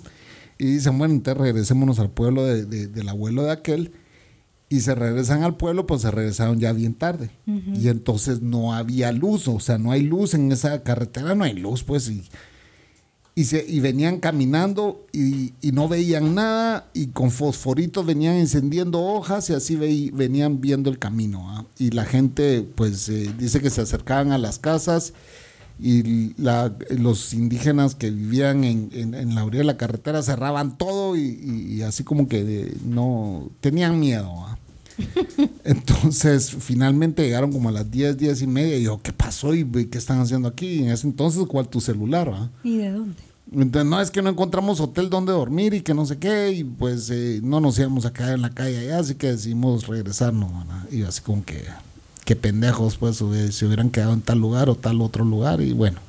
Y 0.58 0.66
dicen, 0.66 0.98
bueno, 0.98 1.14
entonces 1.14 1.42
regresémonos 1.42 2.00
al 2.00 2.10
pueblo 2.10 2.44
de, 2.44 2.66
del 2.66 3.10
abuelo 3.10 3.44
de 3.44 3.52
aquel. 3.52 3.92
Y 4.72 4.82
se 4.82 4.94
regresan 4.94 5.42
al 5.44 5.58
pueblo, 5.58 5.88
pues 5.88 6.02
se 6.02 6.12
regresaron 6.12 6.60
ya 6.60 6.74
bien 6.74 6.94
tarde. 6.94 7.32
Y 7.48 7.88
entonces 7.88 8.42
no 8.42 8.74
había 8.74 9.12
luz, 9.12 9.48
o 9.48 9.60
sea, 9.60 9.80
no 9.80 9.92
hay 9.92 10.04
luz 10.04 10.36
en 10.36 10.52
esa 10.52 10.84
carretera, 10.84 11.34
no 11.34 11.44
hay 11.44 11.54
luz, 11.54 11.84
pues. 11.84 12.08
Y, 12.08 12.24
y, 13.36 13.46
se, 13.46 13.66
y 13.66 13.80
venían 13.80 14.20
caminando 14.20 15.06
y, 15.14 15.54
no 15.72 15.88
veían 15.88 16.36
nada 16.36 16.90
y 16.94 17.08
con 17.08 17.32
fosforitos 17.32 18.06
venían 18.06 18.36
encendiendo 18.36 19.02
hojas 19.02 19.50
y 19.50 19.54
así 19.54 19.76
venían 19.76 20.62
viendo 20.62 20.90
el 20.90 21.00
camino. 21.00 21.50
¿ah? 21.50 21.66
Y 21.78 21.92
la 21.92 22.06
gente 22.06 22.68
pues 22.76 23.08
eh, 23.10 23.34
dice 23.38 23.62
que 23.62 23.70
se 23.70 23.82
acercaban 23.82 24.32
a 24.32 24.38
las 24.38 24.60
casas 24.60 25.14
y 25.82 26.34
los 26.90 27.34
indígenas 27.34 27.96
que 27.96 28.12
vivían 28.12 28.66
en, 28.66 29.36
la 29.36 29.46
orilla 29.46 29.60
de 29.60 29.66
la 29.66 29.78
carretera 29.78 30.22
cerraban 30.22 30.78
todo 30.78 31.16
y, 31.16 31.82
así 31.84 32.04
como 32.04 32.28
que 32.28 32.76
no 32.84 33.50
tenían 33.62 34.00
miedo. 34.00 34.34
¿ah? 34.40 34.58
Entonces, 35.64 36.56
finalmente 36.60 37.24
llegaron 37.24 37.52
como 37.52 37.70
a 37.70 37.72
las 37.72 37.90
10, 37.90 38.18
10 38.18 38.42
y 38.42 38.48
media. 38.48 38.78
Y 38.78 38.84
yo, 38.84 39.00
¿qué 39.02 39.14
pasó? 39.14 39.54
¿Y 39.54 39.66
qué 39.88 39.98
están 39.98 40.20
haciendo 40.20 40.48
aquí? 40.48 40.80
En 40.80 40.90
ese 40.90 41.08
entonces, 41.08 41.46
¿cuál 41.48 41.68
tu 41.68 41.82
celular? 41.82 42.32
¿ah? 42.34 42.50
¿Y 42.64 42.78
de 42.78 42.92
dónde? 42.92 43.16
Entonces, 43.52 43.90
no, 43.90 44.00
es 44.00 44.12
que 44.12 44.22
no 44.22 44.30
encontramos 44.30 44.80
hotel 44.80 45.10
donde 45.10 45.32
dormir 45.32 45.74
y 45.74 45.82
que 45.82 45.94
no 45.94 46.06
sé 46.06 46.18
qué, 46.20 46.52
y 46.52 46.64
pues 46.64 47.10
eh, 47.10 47.40
no 47.44 47.60
nos 47.60 47.80
íbamos 47.80 48.06
a 48.06 48.14
quedar 48.14 48.34
en 48.34 48.44
la 48.44 48.52
calle 48.52 48.78
allá, 48.78 49.00
así 49.00 49.16
que 49.16 49.32
decidimos 49.32 49.88
regresarnos. 49.88 50.52
Y 50.92 51.02
así 51.02 51.22
como 51.22 51.44
que, 51.44 51.66
qué 52.26 52.36
pendejos, 52.36 52.98
pues 52.98 53.18
se 53.18 53.66
hubieran 53.66 53.90
quedado 53.90 54.14
en 54.14 54.22
tal 54.22 54.40
lugar 54.40 54.70
o 54.70 54.76
tal 54.76 55.02
otro 55.02 55.26
lugar, 55.26 55.62
y 55.62 55.74
bueno, 55.74 56.00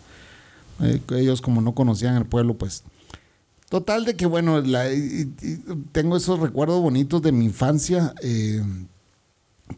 eh, 0.83 1.01
ellos 1.17 1.41
como 1.41 1.63
no 1.63 1.75
conocían 1.75 2.17
el 2.17 2.27
pueblo, 2.27 2.55
pues. 2.55 2.83
Total 3.71 4.05
de 4.05 4.17
que, 4.17 4.27
bueno, 4.27 4.63
tengo 5.93 6.17
esos 6.17 6.41
recuerdos 6.41 6.83
bonitos 6.83 7.23
de 7.23 7.33
mi 7.33 7.47
infancia. 7.47 8.13
Eh, 8.21 8.63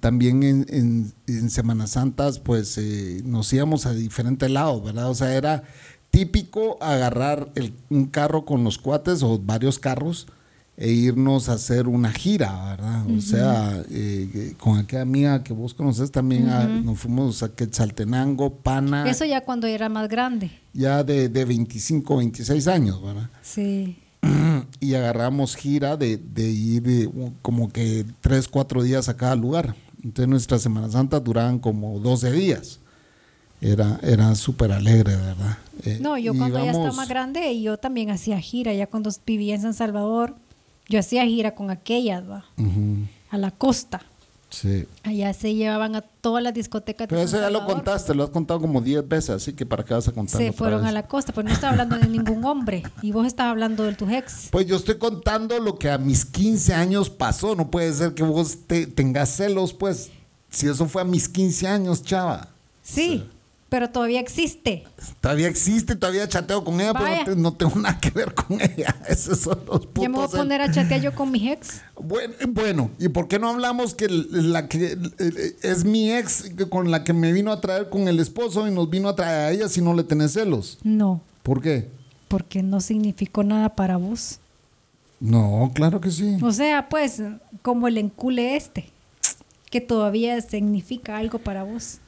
también 0.01 0.43
en, 0.43 1.13
en, 1.27 1.51
Semanas 1.51 1.91
Santas, 1.91 2.39
pues 2.39 2.81
nos 3.25 3.53
íbamos 3.53 3.85
a 3.85 3.93
diferentes 3.93 4.51
lados, 4.51 4.83
¿verdad? 4.83 5.11
O 5.11 5.15
sea, 5.15 5.37
era 5.37 5.63
típico 6.11 6.83
agarrar 6.83 7.53
un 7.91 8.07
carro 8.07 8.47
con 8.47 8.65
los 8.65 8.79
cuates 8.79 9.23
o 9.23 9.39
varios 9.39 9.79
carros 9.79 10.27
e 10.77 10.91
irnos 10.91 11.49
a 11.49 11.55
hacer 11.55 11.87
una 11.87 12.11
gira, 12.11 12.71
¿verdad? 12.71 13.11
O 13.11 13.21
sea, 13.21 13.83
eh, 13.91 14.55
con 14.59 14.79
aquella 14.79 15.03
amiga 15.03 15.43
que 15.45 15.53
vos 15.53 15.75
conoces 15.75 16.11
también, 16.11 16.49
ah, 16.49 16.65
nos 16.67 16.99
fuimos 16.99 17.43
a 17.43 17.55
Quetzaltenango, 17.55 18.55
Pana. 18.57 19.09
Eso 19.09 19.25
ya 19.25 19.43
cuando 19.43 19.67
era 19.67 19.89
más 19.89 20.09
grande. 20.09 20.51
Ya 20.73 21.05
de, 21.05 21.29
de 21.29 21.45
25, 21.45 22.17
26 22.17 22.69
años, 22.69 23.03
¿verdad? 23.03 23.31
Sí. 23.43 23.99
Y 24.81 24.95
agarramos 24.95 25.55
gira 25.55 25.97
de, 25.97 26.17
de 26.17 26.51
ir 26.51 26.83
eh, 26.89 27.09
como 27.41 27.71
que 27.71 28.05
3, 28.21 28.49
4 28.49 28.83
días 28.83 29.09
a 29.09 29.17
cada 29.17 29.37
lugar. 29.37 29.77
Entonces 30.03 30.29
nuestras 30.29 30.63
Semanas 30.63 30.93
Santas 30.93 31.23
duraban 31.23 31.61
como 31.61 32.01
12 32.01 32.33
días 32.33 32.81
era, 33.63 34.01
era 34.03 34.35
súper 34.35 34.73
alegre, 34.73 35.15
¿verdad? 35.15 35.59
Eh, 35.85 35.99
no, 36.01 36.19
yo 36.19 36.35
cuando 36.35 36.59
ya 36.59 36.73
estaba 36.73 36.93
más 36.93 37.09
grande, 37.09 37.61
yo 37.63 37.77
también 37.79 38.11
hacía 38.11 38.41
gira, 38.41 38.75
ya 38.75 38.89
cuando 38.89 39.11
vivía 39.25 39.55
en 39.55 39.63
San 39.63 39.75
Salvador, 39.75 40.35
yo 40.93 40.99
hacía 40.99 41.25
gira 41.25 41.55
con 41.55 41.71
aquellas, 41.71 42.23
¿va? 42.29 42.45
A 43.31 43.39
la 43.39 43.51
costa. 43.51 44.03
Sí. 44.51 44.87
Allá 45.03 45.33
se 45.33 45.55
llevaban 45.55 45.97
a 45.97 46.03
todas 46.03 46.43
las 46.43 46.53
discotecas. 46.53 47.09
Pero 47.09 47.23
eso 47.23 47.41
ya 47.41 47.49
lo 47.49 47.65
contaste, 47.65 48.15
lo 48.15 48.25
has 48.25 48.29
contado 48.29 48.61
como 48.61 48.83
10 48.83 49.09
veces, 49.09 49.31
así 49.31 49.55
que 49.55 49.65
para 49.65 49.83
qué 49.83 49.95
vas 49.95 50.07
a 50.09 50.13
contar. 50.13 50.39
Se 50.39 50.53
fueron 50.53 50.85
a 50.85 50.93
la 50.93 51.07
costa, 51.07 51.33
pero 51.33 51.49
no 51.49 51.55
estaba 51.55 51.71
hablando 51.71 51.97
de 51.97 52.07
ningún 52.07 52.45
hombre. 52.45 52.83
Y 53.01 53.13
vos 53.13 53.27
estabas 53.27 53.53
hablando 53.53 53.85
de 53.85 53.95
tu 53.95 54.07
ex. 54.11 54.49
Pues 54.51 54.67
yo 54.67 54.77
estoy 54.77 54.99
contando 54.99 55.59
lo 55.59 55.79
que 55.79 55.89
a 55.91 55.97
mis 55.97 56.27
15 56.27 56.75
años 56.75 57.09
pasó. 57.09 57.57
No 57.57 57.71
puede 57.71 57.91
ser 57.95 58.13
que 58.13 58.23
vos 58.23 58.59
te, 58.67 58.87
tengas 58.87 59.31
celos, 59.31 59.73
pues. 59.73 60.11
Si 60.51 60.69
eso 60.69 60.87
fue 60.87 61.01
a 61.01 61.07
mis 61.07 61.31
15 61.31 61.67
años, 61.67 62.03
chava. 62.03 62.49
sí 62.83 63.25
pero 63.73 63.89
todavía 63.89 64.21
existe. 64.21 64.85
Todavía 65.23 65.49
existe, 65.49 65.97
todavía 65.97 66.29
chateo 66.29 66.63
con 66.63 66.79
ella, 66.79 66.93
pero 66.93 67.35
no, 67.37 67.55
tengo 67.55 67.75
nada 67.81 67.99
que 67.99 68.11
ver 68.11 68.35
con 68.35 68.61
ella. 68.61 68.95
Esos 69.09 69.39
son 69.39 69.61
los 69.67 69.87
putos. 69.87 70.03
¿Ya 70.03 70.09
me 70.11 70.17
voy 70.19 70.27
a 70.27 70.29
poner 70.29 70.61
a 70.61 70.71
chatear 70.71 71.01
yo 71.01 71.15
con 71.15 71.31
mi 71.31 71.49
ex? 71.49 71.81
Bueno, 71.99 72.35
bueno, 72.49 72.91
¿y 72.99 73.09
por 73.09 73.29
qué 73.29 73.39
no 73.39 73.49
hablamos 73.49 73.95
que 73.95 74.09
la 74.11 74.69
que 74.69 74.99
es 75.63 75.85
mi 75.85 76.13
ex 76.13 76.51
con 76.69 76.91
la 76.91 77.03
que 77.03 77.15
me 77.15 77.33
vino 77.33 77.51
a 77.51 77.63
traer 77.63 77.89
con 77.89 78.09
el 78.09 78.19
esposo 78.21 78.67
y 78.69 78.73
nos 78.73 78.91
vino 78.91 79.09
a 79.09 79.17
traer 79.17 79.39
a 79.39 79.51
ella 79.53 79.69
si 79.71 79.81
no 79.81 79.95
le 79.95 80.03
tenés 80.03 80.33
celos? 80.33 80.79
No. 80.83 81.23
¿Por 81.43 81.63
qué? 81.63 81.89
Porque 82.29 82.63
no 82.63 82.81
significó 82.81 83.43
nada 83.43 83.75
para 83.75 83.97
vos. 83.97 84.39
No, 85.19 85.71
claro 85.75 85.99
que 85.99 86.11
sí. 86.11 86.37
O 86.43 86.53
sea, 86.53 86.91
pues, 86.91 87.23
como 87.63 87.89
el 87.89 87.97
encule 87.97 88.57
este, 88.57 88.91
que 89.71 89.81
todavía 89.81 90.39
significa 90.43 91.17
algo 91.17 91.39
para 91.39 91.63
vos. 91.63 92.02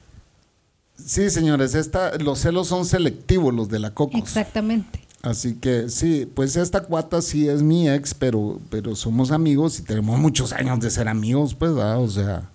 Sí, 0.96 1.28
señores, 1.30 1.74
esta, 1.74 2.16
los 2.18 2.38
celos 2.38 2.68
son 2.68 2.87
selectivos, 2.87 3.52
los 3.52 3.68
de 3.68 3.78
la 3.78 3.92
Cocos. 3.92 4.20
Exactamente. 4.20 5.00
Así 5.22 5.54
que 5.54 5.88
sí, 5.88 6.30
pues 6.35 6.54
esta 6.57 6.83
cuata 6.83 7.22
sí 7.22 7.48
es 7.48 7.62
mi 7.62 7.88
ex, 7.88 8.12
pero, 8.12 8.61
pero 8.68 8.94
somos 8.94 9.30
amigos 9.30 9.78
y 9.78 9.83
tenemos 9.83 10.18
muchos 10.20 10.52
años 10.52 10.80
de 10.80 10.90
ser 10.90 11.09
amigos, 11.09 11.54
pues, 11.54 11.74
¿verdad? 11.74 11.98
O 12.00 12.09
sea. 12.09 12.50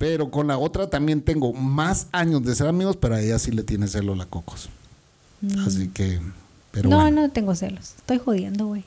Pero 0.00 0.30
con 0.30 0.48
la 0.48 0.58
otra 0.58 0.88
también 0.88 1.20
tengo 1.20 1.52
más 1.52 2.08
años 2.12 2.42
de 2.44 2.54
ser 2.54 2.66
amigos, 2.66 2.96
pero 2.96 3.14
a 3.14 3.20
ella 3.20 3.38
sí 3.38 3.52
le 3.52 3.62
tiene 3.62 3.86
celo 3.86 4.14
la 4.14 4.26
Cocos. 4.26 4.70
Así 5.66 5.88
que. 5.88 6.20
Pero 6.72 6.88
no, 6.88 6.96
bueno, 7.00 7.22
no 7.22 7.30
tengo 7.30 7.54
celos. 7.54 7.94
Estoy 7.98 8.18
jodiendo, 8.18 8.66
güey. 8.66 8.84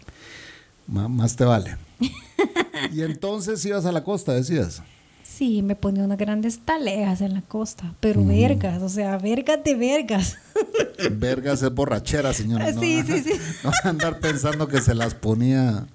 más 0.88 1.36
te 1.36 1.46
vale. 1.46 1.78
y 2.92 3.02
entonces 3.04 3.64
ibas 3.66 3.86
a 3.86 3.92
la 3.92 4.04
costa, 4.04 4.34
decías. 4.34 4.82
Sí, 5.40 5.62
me 5.62 5.78
ponía 5.78 6.04
unas 6.04 6.18
grandes 6.18 6.60
talegas 6.60 7.22
en 7.22 7.34
la 7.34 7.42
costa, 7.42 7.94
pero 8.02 8.26
vergas, 8.26 8.82
o 8.82 8.90
sea, 8.90 9.18
vergas 9.18 9.64
de 9.64 9.74
vergas. 9.74 10.36
Vergas 11.14 11.64
es 11.64 11.74
borrachera, 11.74 12.34
señora. 12.34 12.74
¿no? 12.74 12.82
Sí, 12.82 13.02
sí, 13.08 13.20
sí. 13.24 13.32
No 13.64 13.72
andar 13.86 14.20
pensando 14.20 14.68
que 14.68 14.82
se 14.82 14.94
las 14.94 15.16
ponía. 15.16 15.86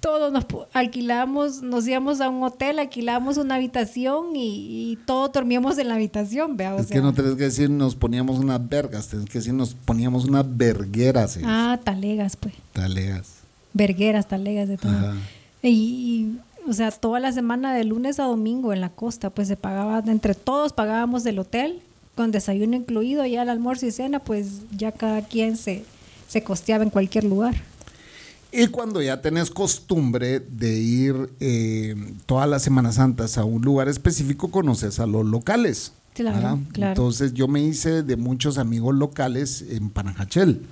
Todos 0.00 0.32
nos 0.32 0.46
alquilamos, 0.72 1.60
nos 1.60 1.86
íbamos 1.86 2.22
a 2.22 2.30
un 2.30 2.42
hotel, 2.42 2.78
alquilamos 2.78 3.36
una 3.36 3.56
habitación 3.56 4.34
y, 4.34 4.92
y 4.92 4.96
todos 5.04 5.30
dormíamos 5.30 5.76
en 5.76 5.88
la 5.88 5.96
habitación, 5.96 6.56
vea, 6.56 6.74
o 6.74 6.78
es 6.78 6.86
sea. 6.86 6.96
que 6.96 7.02
no 7.02 7.12
tenés 7.12 7.34
que 7.34 7.44
decir 7.44 7.68
nos 7.68 7.96
poníamos 7.96 8.38
unas 8.38 8.66
vergas, 8.66 9.08
tenés 9.08 9.26
que 9.26 9.40
decir 9.40 9.52
nos 9.52 9.74
poníamos 9.74 10.24
unas 10.24 10.46
vergueras. 10.56 11.32
sí. 11.32 11.42
Ah, 11.44 11.78
talegas, 11.84 12.34
pues. 12.36 12.54
Talegas. 12.72 13.40
Vergueras, 13.74 14.26
talegas, 14.26 14.68
de 14.70 14.78
todo. 14.78 15.14
Y, 15.62 16.38
o 16.68 16.72
sea, 16.72 16.90
toda 16.90 17.20
la 17.20 17.32
semana 17.32 17.74
de 17.74 17.84
lunes 17.84 18.20
a 18.20 18.24
domingo 18.24 18.72
en 18.72 18.80
la 18.80 18.90
costa, 18.90 19.30
pues 19.30 19.48
se 19.48 19.56
pagaba, 19.56 20.02
entre 20.06 20.34
todos 20.34 20.72
pagábamos 20.72 21.24
del 21.24 21.38
hotel, 21.38 21.82
con 22.14 22.30
desayuno 22.30 22.76
incluido, 22.76 23.24
ya 23.26 23.42
el 23.42 23.48
almuerzo 23.48 23.86
y 23.86 23.92
cena, 23.92 24.18
pues 24.18 24.62
ya 24.76 24.92
cada 24.92 25.22
quien 25.22 25.56
se, 25.56 25.84
se 26.28 26.42
costeaba 26.42 26.84
en 26.84 26.90
cualquier 26.90 27.24
lugar. 27.24 27.54
Y 28.52 28.66
cuando 28.66 29.00
ya 29.00 29.20
tenés 29.20 29.50
costumbre 29.50 30.40
de 30.40 30.78
ir 30.78 31.30
eh, 31.38 31.94
todas 32.26 32.48
las 32.48 32.62
Semanas 32.62 32.96
Santas 32.96 33.38
a 33.38 33.44
un 33.44 33.62
lugar 33.62 33.88
específico, 33.88 34.50
conoces 34.50 34.98
a 34.98 35.06
los 35.06 35.24
locales. 35.24 35.92
Claro, 36.14 36.58
claro. 36.72 36.90
Entonces 36.90 37.32
yo 37.32 37.46
me 37.46 37.62
hice 37.62 38.02
de 38.02 38.16
muchos 38.16 38.58
amigos 38.58 38.94
locales 38.94 39.64
en 39.70 39.90
Panajachel. 39.90 40.62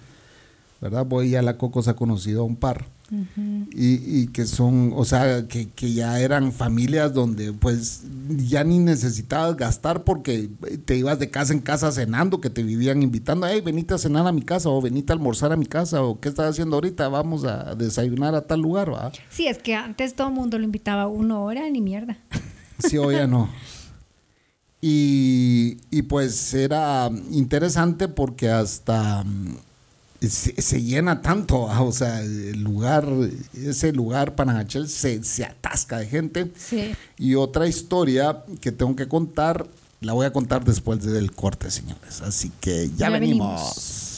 ¿Verdad? 0.80 1.06
Voy 1.06 1.34
a 1.36 1.42
la 1.42 1.56
Cocos 1.56 1.88
ha 1.88 1.94
conocido 1.94 2.42
a 2.42 2.44
un 2.44 2.56
par. 2.56 2.86
Y, 3.10 4.20
y 4.20 4.26
que 4.28 4.44
son, 4.44 4.92
o 4.94 5.04
sea, 5.04 5.48
que, 5.48 5.68
que 5.70 5.92
ya 5.92 6.20
eran 6.20 6.52
familias 6.52 7.14
donde 7.14 7.52
pues 7.52 8.02
ya 8.36 8.64
ni 8.64 8.78
necesitabas 8.78 9.56
gastar 9.56 10.04
porque 10.04 10.50
te 10.84 10.96
ibas 10.96 11.18
de 11.18 11.30
casa 11.30 11.52
en 11.54 11.60
casa 11.60 11.90
cenando, 11.90 12.40
que 12.40 12.50
te 12.50 12.62
vivían 12.62 13.02
invitando, 13.02 13.46
hey, 13.46 13.62
venite 13.62 13.94
a 13.94 13.98
cenar 13.98 14.26
a 14.26 14.32
mi 14.32 14.42
casa 14.42 14.68
o 14.68 14.82
venite 14.82 15.12
a 15.12 15.16
almorzar 15.16 15.52
a 15.52 15.56
mi 15.56 15.66
casa 15.66 16.02
o 16.02 16.20
qué 16.20 16.28
estás 16.28 16.50
haciendo 16.50 16.76
ahorita, 16.76 17.08
vamos 17.08 17.44
a 17.44 17.74
desayunar 17.74 18.34
a 18.34 18.42
tal 18.42 18.60
lugar, 18.60 18.92
¿va? 18.92 19.10
Sí, 19.30 19.46
es 19.46 19.58
que 19.58 19.74
antes 19.74 20.14
todo 20.14 20.28
el 20.28 20.34
mundo 20.34 20.58
lo 20.58 20.64
invitaba 20.64 21.02
a 21.02 21.08
una 21.08 21.40
hora, 21.40 21.68
ni 21.70 21.80
mierda. 21.80 22.18
Sí, 22.78 22.98
o 22.98 23.10
ya 23.10 23.26
no. 23.26 23.48
Y, 24.80 25.78
y 25.90 26.02
pues 26.02 26.54
era 26.54 27.10
interesante 27.30 28.06
porque 28.06 28.48
hasta 28.48 29.24
se, 30.20 30.60
se 30.60 30.82
llena 30.82 31.22
tanto, 31.22 31.70
ah, 31.70 31.82
o 31.82 31.92
sea, 31.92 32.20
el 32.20 32.62
lugar, 32.62 33.06
ese 33.54 33.92
lugar 33.92 34.34
Panajachel 34.34 34.88
se, 34.88 35.22
se 35.22 35.44
atasca 35.44 35.98
de 35.98 36.06
gente. 36.06 36.52
Sí. 36.56 36.92
Y 37.18 37.34
otra 37.36 37.66
historia 37.68 38.44
que 38.60 38.72
tengo 38.72 38.96
que 38.96 39.06
contar, 39.08 39.66
la 40.00 40.12
voy 40.12 40.26
a 40.26 40.32
contar 40.32 40.64
después 40.64 41.02
del 41.02 41.32
corte, 41.32 41.70
señores. 41.70 42.20
Así 42.22 42.50
que 42.60 42.88
ya, 42.90 43.06
Ya 43.06 43.10
venimos. 43.10 43.48
venimos. 43.48 44.17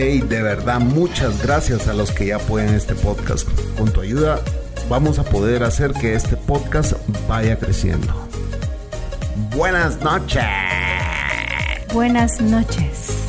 Hey, 0.00 0.20
de 0.20 0.42
verdad, 0.42 0.78
muchas 0.78 1.42
gracias 1.42 1.88
a 1.88 1.92
los 1.92 2.12
que 2.12 2.26
ya 2.26 2.36
apoyan 2.36 2.72
este 2.72 2.94
podcast. 2.94 3.48
Con 3.76 3.92
tu 3.92 4.00
ayuda 4.00 4.40
vamos 4.88 5.18
a 5.18 5.24
poder 5.24 5.64
hacer 5.64 5.92
que 5.92 6.14
este 6.14 6.36
podcast 6.36 6.92
vaya 7.26 7.58
creciendo. 7.58 8.14
Buenas 9.56 10.00
noches. 10.00 10.44
Buenas 11.92 12.40
noches. 12.40 13.26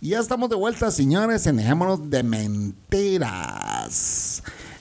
Y 0.00 0.10
ya 0.10 0.20
estamos 0.20 0.48
de 0.48 0.54
vuelta, 0.54 0.92
señores, 0.92 1.44
en 1.48 1.56
Dejémonos 1.56 2.08
de 2.08 2.22
Mentiras. 2.22 2.74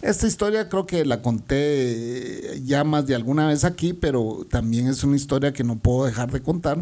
Esta 0.03 0.27
historia 0.27 0.67
creo 0.67 0.85
que 0.85 1.05
la 1.05 1.21
conté 1.21 2.61
ya 2.65 2.83
más 2.83 3.07
de 3.07 3.15
alguna 3.15 3.47
vez 3.47 3.63
aquí, 3.63 3.93
pero 3.93 4.45
también 4.49 4.87
es 4.87 5.01
una 5.05 5.15
historia 5.15 5.53
que 5.53 5.63
no 5.63 5.77
puedo 5.77 6.05
dejar 6.05 6.29
de 6.29 6.41
contar. 6.41 6.77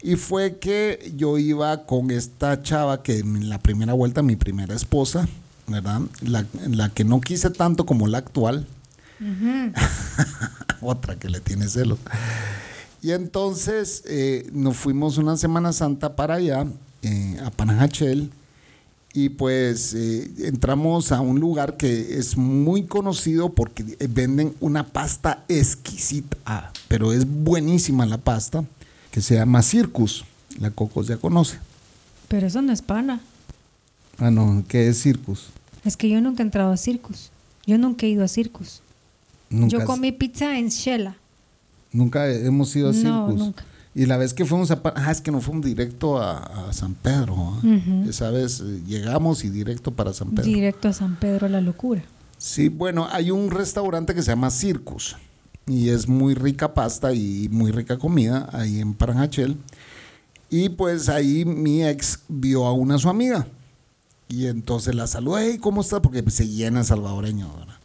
Y 0.00 0.14
fue 0.14 0.58
que 0.58 1.12
yo 1.16 1.38
iba 1.38 1.86
con 1.86 2.12
esta 2.12 2.62
chava 2.62 3.02
que 3.02 3.18
en 3.18 3.48
la 3.48 3.58
primera 3.58 3.94
vuelta, 3.94 4.22
mi 4.22 4.36
primera 4.36 4.76
esposa, 4.76 5.26
¿verdad? 5.66 6.02
La, 6.22 6.46
la 6.68 6.88
que 6.90 7.02
no 7.02 7.20
quise 7.20 7.50
tanto 7.50 7.84
como 7.84 8.06
la 8.06 8.18
actual. 8.18 8.68
Otra 10.80 11.16
que 11.16 11.28
le 11.28 11.40
tiene 11.40 11.66
celos. 11.66 11.98
Y 13.02 13.10
entonces 13.10 14.04
eh, 14.06 14.48
nos 14.52 14.76
fuimos 14.76 15.18
una 15.18 15.36
Semana 15.36 15.72
Santa 15.72 16.14
para 16.14 16.34
allá, 16.34 16.64
eh, 17.02 17.40
a 17.44 17.50
Panajachel, 17.50 18.30
y 19.16 19.30
pues 19.30 19.94
eh, 19.94 20.30
entramos 20.40 21.10
a 21.10 21.22
un 21.22 21.40
lugar 21.40 21.78
que 21.78 22.18
es 22.18 22.36
muy 22.36 22.84
conocido 22.84 23.48
porque 23.54 23.96
eh, 23.98 24.08
venden 24.10 24.54
una 24.60 24.86
pasta 24.86 25.42
exquisita, 25.48 26.36
ah, 26.44 26.70
pero 26.86 27.14
es 27.14 27.26
buenísima 27.26 28.04
la 28.04 28.18
pasta, 28.18 28.64
que 29.10 29.22
se 29.22 29.36
llama 29.36 29.62
Circus. 29.62 30.24
La 30.58 30.70
Cocos 30.70 31.06
ya 31.06 31.16
conoce. 31.16 31.58
Pero 32.28 32.46
eso 32.46 32.60
no 32.60 32.72
es 32.72 32.82
pana. 32.82 33.20
Ah, 34.18 34.30
no, 34.30 34.62
¿qué 34.68 34.88
es 34.88 35.00
Circus? 35.02 35.46
Es 35.84 35.96
que 35.96 36.08
yo 36.10 36.20
nunca 36.20 36.42
he 36.42 36.46
entrado 36.46 36.70
a 36.72 36.76
Circus. 36.76 37.30
Yo 37.66 37.78
nunca 37.78 38.04
he 38.04 38.10
ido 38.10 38.22
a 38.24 38.28
Circus. 38.28 38.82
Nunca, 39.48 39.68
Yo 39.72 39.78
has- 39.80 39.84
comí 39.86 40.12
pizza 40.12 40.58
en 40.58 40.68
Shela. 40.68 41.16
nunca 41.92 42.28
hemos 42.30 42.74
ido 42.76 42.90
a 42.90 42.92
No, 42.92 42.98
Circus. 43.28 43.38
nunca. 43.46 43.64
Y 43.96 44.04
la 44.04 44.18
vez 44.18 44.34
que 44.34 44.44
fuimos 44.44 44.70
a... 44.70 44.82
Ah, 44.94 45.10
es 45.10 45.22
que 45.22 45.30
no 45.30 45.40
fuimos 45.40 45.64
directo 45.64 46.18
a, 46.18 46.68
a 46.68 46.72
San 46.74 46.92
Pedro. 46.92 47.32
Ujú. 47.34 48.06
Esa 48.06 48.28
vez 48.28 48.60
eh, 48.60 48.82
llegamos 48.86 49.42
y 49.42 49.48
directo 49.48 49.90
para 49.90 50.12
San 50.12 50.32
Pedro. 50.32 50.44
Directo 50.44 50.88
a 50.88 50.92
San 50.92 51.16
Pedro 51.16 51.48
la 51.48 51.62
locura. 51.62 52.04
Sí, 52.36 52.68
bueno, 52.68 53.08
hay 53.10 53.30
un 53.30 53.50
restaurante 53.50 54.14
que 54.14 54.20
se 54.20 54.32
llama 54.32 54.50
Circus 54.50 55.16
y 55.66 55.88
es 55.88 56.08
muy 56.08 56.34
rica 56.34 56.74
pasta 56.74 57.14
y 57.14 57.48
muy 57.50 57.72
rica 57.72 57.98
comida 57.98 58.50
ahí 58.52 58.80
en 58.80 58.92
Paranjachel. 58.92 59.56
Y 60.50 60.68
pues 60.68 61.08
ahí 61.08 61.46
mi 61.46 61.82
ex 61.82 62.20
vio 62.28 62.66
a 62.66 62.74
una 62.74 62.98
su 62.98 63.08
amiga 63.08 63.46
y 64.28 64.46
entonces 64.46 64.94
la 64.94 65.06
saludó, 65.06 65.38
hey, 65.38 65.56
¿cómo 65.58 65.80
está? 65.80 66.02
Porque 66.02 66.22
se 66.30 66.46
llena 66.46 66.84
salvadoreño, 66.84 67.50
¿verdad? 67.56 67.75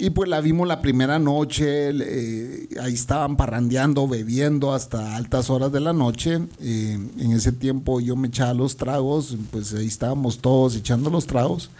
Y 0.00 0.10
pues 0.10 0.28
la 0.28 0.40
vimos 0.40 0.68
la 0.68 0.80
primera 0.80 1.18
noche, 1.18 1.90
eh, 1.90 2.68
ahí 2.80 2.94
estaban 2.94 3.36
parrandeando, 3.36 4.06
bebiendo 4.06 4.72
hasta 4.72 5.16
altas 5.16 5.50
horas 5.50 5.72
de 5.72 5.80
la 5.80 5.92
noche. 5.92 6.38
Eh, 6.60 6.96
en 7.18 7.32
ese 7.32 7.50
tiempo 7.50 7.98
yo 7.98 8.14
me 8.14 8.28
echaba 8.28 8.54
los 8.54 8.76
tragos, 8.76 9.36
pues 9.50 9.74
ahí 9.74 9.88
estábamos 9.88 10.38
todos 10.38 10.76
echando 10.76 11.10
los 11.10 11.26
tragos. 11.26 11.70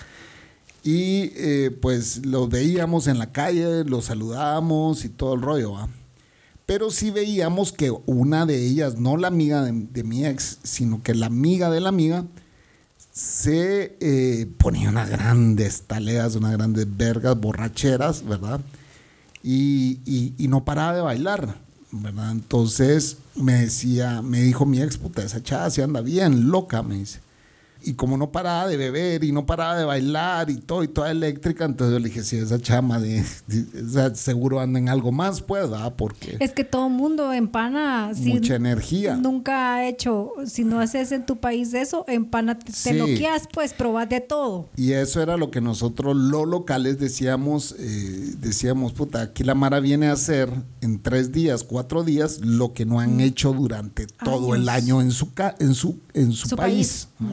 Y 0.82 1.30
eh, 1.36 1.70
pues 1.80 2.26
los 2.26 2.49
veíamos 2.49 3.07
en 3.07 3.20
la 3.20 3.30
calle, 3.30 3.84
los 3.84 4.07
saludábamos 4.07 5.05
y 5.05 5.11
todo 5.11 5.34
el 5.34 5.43
rollo, 5.43 5.72
¿va? 5.72 5.88
Pero 6.66 6.90
sí 6.90 7.12
veíamos 7.12 7.70
que 7.70 7.93
una 8.07 8.47
de 8.47 8.66
ellas, 8.66 8.97
no 8.97 9.16
la 9.16 9.28
amiga 9.28 9.62
de, 9.62 9.70
de 9.72 10.03
mi 10.03 10.26
ex, 10.26 10.59
sino 10.64 11.05
que 11.05 11.14
la 11.14 11.26
amiga 11.26 11.70
de 11.70 11.80
la 11.80 11.90
amiga, 11.90 12.24
se 13.19 13.97
eh, 14.01 14.47
ponía 14.59 14.91
unas 14.91 15.11
grandes 15.11 15.83
taleas, 15.83 16.37
unas 16.37 16.53
grandes 16.53 16.87
vergas 16.97 17.37
borracheras, 17.37 18.25
¿verdad? 18.25 18.61
Y, 19.43 19.99
y- 20.39 20.47
no 20.47 20.64
paraba 20.64 20.95
de 20.95 21.01
bailar, 21.01 21.57
¿verdad? 21.91 22.31
Entonces 22.31 23.16
me 23.35 23.55
decía, 23.55 24.23
me 24.23 24.41
dijo 24.43 24.66
mi 24.66 24.81
ex, 24.81 24.99
puta, 24.99 25.25
esa 25.25 25.43
chava 25.43 25.69
se 25.71 25.83
anda 25.83 26.01
bien 26.01 26.51
loca, 26.53 26.85
me 26.85 26.95
dice. 26.99 27.19
Y 27.83 27.95
como 27.95 28.16
no 28.16 28.31
paraba 28.33 28.66
de 28.66 28.76
beber 28.76 29.22
y 29.24 29.33
no 29.33 29.47
paraba 29.47 29.76
de 29.79 29.85
bailar 29.85 30.51
y 30.51 30.57
todo, 30.57 30.83
y 30.83 30.89
toda 30.89 31.11
eléctrica, 31.11 31.64
entonces 31.64 31.93
yo 31.93 31.99
le 32.01 32.09
dije, 32.09 32.22
sí, 32.24 32.37
esa 32.37 32.59
chama 32.61 32.99
de, 32.99 33.24
seguro 34.14 34.61
anda 34.61 34.79
en 34.79 34.89
algo 34.89 35.12
más, 35.12 35.41
pues, 35.43 35.62
¿verdad? 35.70 35.95
Porque 35.97 36.37
Es 36.41 36.53
que 36.53 36.64
todo 36.64 36.89
mundo 36.89 37.33
en 37.33 37.49
pana, 37.49 38.11
si 38.14 38.33
mucha 38.33 38.57
energía. 38.57 39.16
nunca 39.16 39.74
ha 39.74 39.87
hecho, 39.89 40.33
si 40.47 40.64
no 40.64 40.81
haces 40.81 41.12
en 41.12 41.24
tu 41.26 41.37
país 41.39 41.74
eso, 41.74 42.05
en 42.09 42.24
pana 42.26 42.59
te, 42.59 42.66
te 42.66 42.72
Sí. 42.72 42.93
loqueas, 42.95 43.43
pues 43.53 43.72
probas 43.74 44.09
de 44.09 44.20
todo. 44.20 44.68
Y 44.76 44.93
eso 44.93 45.22
era 45.22 45.37
lo 45.37 45.51
que 45.51 45.61
nosotros, 45.61 46.16
los 46.16 46.47
locales, 46.47 46.99
decíamos, 46.99 47.74
eh, 47.79 48.35
decíamos, 48.39 48.93
puta, 48.93 49.22
aquí 49.22 49.45
la 49.45 49.55
Mara 49.55 49.81
viene 49.81 50.09
a 50.09 50.12
hacer 50.12 50.51
en 50.81 51.01
tres 51.03 51.33
días, 51.33 51.64
cuatro 51.64 52.05
días, 52.05 52.41
lo 52.41 52.72
que 52.72 52.85
no 52.87 53.01
han 53.01 53.20
hecho 53.20 53.53
durante 53.53 54.07
todo 54.07 54.55
el 54.55 54.62
Mm. 54.64 54.68
Año 54.68 55.01
en 55.01 55.11
su, 55.12 55.29
en 55.61 55.74
su, 55.74 55.99
en 56.21 56.33
su, 56.33 56.49
Su 56.49 56.57
país. 56.57 57.09
país. 57.19 57.29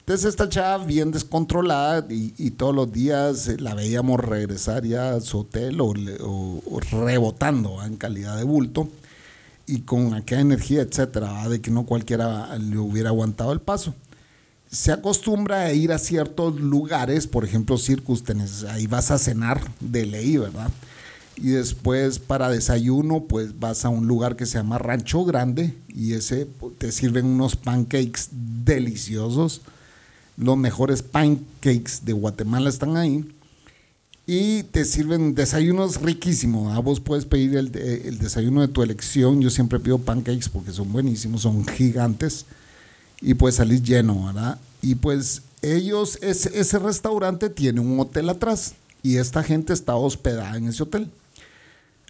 Entonces 0.00 0.26
esta 0.26 0.48
chava 0.48 0.84
bien 0.84 1.10
descontrolada 1.12 2.06
y, 2.12 2.34
y 2.36 2.50
todos 2.50 2.74
los 2.74 2.92
días 2.92 3.48
eh, 3.48 3.56
la 3.58 3.74
veíamos 3.74 4.20
regresar 4.20 4.84
ya 4.84 5.14
a 5.14 5.20
su 5.20 5.38
hotel 5.40 5.80
o, 5.80 5.94
le- 5.94 6.18
o- 6.20 6.62
o 6.70 6.80
rebotando 6.80 7.76
¿va? 7.76 7.86
en 7.86 7.96
calidad 7.96 8.36
de 8.36 8.44
bulto 8.44 8.88
y 9.66 9.80
con 9.80 10.12
aquella 10.12 10.42
energía, 10.42 10.82
etcétera, 10.82 11.32
¿va? 11.32 11.48
de 11.48 11.62
que 11.62 11.70
no 11.70 11.86
cualquiera 11.86 12.54
le 12.58 12.76
hubiera 12.78 13.08
aguantado 13.10 13.52
el 13.52 13.60
paso 13.60 13.94
se 14.70 14.90
acostumbra 14.90 15.60
a 15.60 15.72
ir 15.72 15.92
a 15.92 15.98
ciertos 15.98 16.58
lugares, 16.60 17.28
por 17.28 17.44
ejemplo, 17.44 17.78
Circus, 17.78 18.24
tenés- 18.24 18.64
ahí 18.68 18.88
vas 18.88 19.12
a 19.12 19.18
cenar 19.18 19.60
de 19.78 20.04
ley, 20.04 20.36
¿verdad? 20.36 20.68
Y 21.36 21.48
después 21.50 22.20
para 22.20 22.48
desayuno, 22.48 23.24
pues 23.24 23.58
vas 23.58 23.84
a 23.84 23.88
un 23.88 24.06
lugar 24.06 24.36
que 24.36 24.46
se 24.46 24.58
llama 24.58 24.78
Rancho 24.78 25.24
Grande 25.24 25.74
y 25.88 26.12
ese 26.12 26.46
pues, 26.46 26.74
te 26.78 26.92
sirven 26.92 27.26
unos 27.26 27.56
pancakes 27.56 28.28
deliciosos. 28.64 29.60
Los 30.36 30.56
mejores 30.56 31.02
pancakes 31.02 32.04
de 32.04 32.12
Guatemala 32.12 32.68
están 32.70 32.96
ahí. 32.96 33.24
Y 34.26 34.62
te 34.64 34.84
sirven 34.86 35.34
desayunos 35.34 36.00
riquísimos. 36.00 36.68
¿verdad? 36.68 36.82
Vos 36.82 37.00
puedes 37.00 37.26
pedir 37.26 37.56
el, 37.56 37.70
de- 37.72 38.08
el 38.08 38.18
desayuno 38.18 38.60
de 38.62 38.68
tu 38.68 38.82
elección. 38.82 39.40
Yo 39.42 39.50
siempre 39.50 39.78
pido 39.80 39.98
pancakes 39.98 40.48
porque 40.50 40.72
son 40.72 40.92
buenísimos, 40.92 41.42
son 41.42 41.66
gigantes 41.66 42.46
y 43.20 43.34
pues 43.34 43.56
salís 43.56 43.82
lleno, 43.82 44.26
¿verdad? 44.26 44.58
Y 44.82 44.94
pues 44.94 45.42
ellos, 45.62 46.18
ese, 46.22 46.58
ese 46.58 46.78
restaurante 46.78 47.50
tiene 47.50 47.80
un 47.80 47.98
hotel 48.00 48.28
atrás 48.28 48.74
y 49.02 49.16
esta 49.16 49.42
gente 49.42 49.72
está 49.72 49.94
hospedada 49.96 50.56
en 50.56 50.68
ese 50.68 50.82
hotel. 50.84 51.10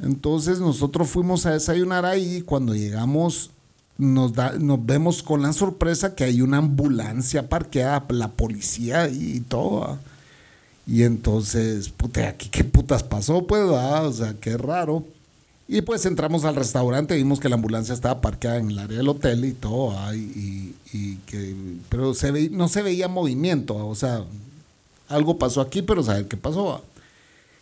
Entonces 0.01 0.59
nosotros 0.61 1.09
fuimos 1.09 1.47
a 1.47 1.53
desayunar 1.53 2.05
ahí 2.05 2.37
y 2.37 2.43
cuando 2.43 2.75
llegamos 2.75 3.51
nos, 3.97 4.33
da, 4.33 4.53
nos 4.59 4.85
vemos 4.85 5.23
con 5.23 5.43
la 5.43 5.53
sorpresa 5.53 6.15
que 6.15 6.25
hay 6.25 6.43
una 6.43 6.59
ambulancia 6.59 7.49
parqueada, 7.49 8.05
la 8.09 8.29
policía 8.29 9.09
y 9.09 9.41
todo. 9.41 9.99
Y 10.87 11.05
entonces, 11.05 11.89
puta, 11.91 12.29
aquí 12.29 12.49
qué 12.51 12.65
putas 12.65 13.03
pasó, 13.03 13.47
pues, 13.47 13.63
o 13.63 14.13
sea, 14.13 14.35
qué 14.41 14.57
raro. 14.57 15.05
Y 15.67 15.81
pues 15.81 16.05
entramos 16.05 16.45
al 16.45 16.57
restaurante, 16.57 17.17
vimos 17.17 17.41
que 17.41 17.49
la 17.49 17.55
ambulancia 17.55 17.95
estaba 17.95 18.21
parqueada 18.21 18.59
en 18.59 18.71
el 18.71 18.79
área 18.79 18.99
del 18.99 19.09
hotel 19.09 19.47
y 19.47 19.53
todo, 19.53 19.95
¿va? 19.95 20.15
y, 20.15 20.75
y- 20.93 21.17
que, 21.27 21.57
pero 21.89 22.13
se 22.13 22.31
ve, 22.33 22.51
no 22.51 22.69
se 22.69 22.83
veía 22.83 23.09
movimiento, 23.09 23.75
o 23.87 23.95
sea, 23.95 24.25
algo 25.09 25.39
pasó 25.39 25.63
aquí, 25.63 25.81
pero 25.81 26.03
saber 26.03 26.29
qué 26.29 26.37
pasó. 26.37 26.83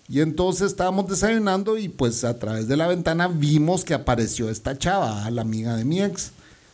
Y 0.09 0.21
entonces 0.21 0.69
estábamos 0.69 1.09
desayunando 1.09 1.79
y 1.79 1.89
pues 1.89 2.25
a 2.25 2.39
través 2.39 2.69
de 2.69 2.77
la 2.77 2.87
ventana 2.87 3.29
vimos 3.29 3.85
que 3.85 3.95
apareció 3.95 4.51
esta 4.51 4.77
chava, 4.77 5.15
¿va? 5.15 5.31
la 5.31 5.43
amiga 5.43 5.77
de 5.77 5.85
mi 5.85 6.03
ex. 6.03 6.33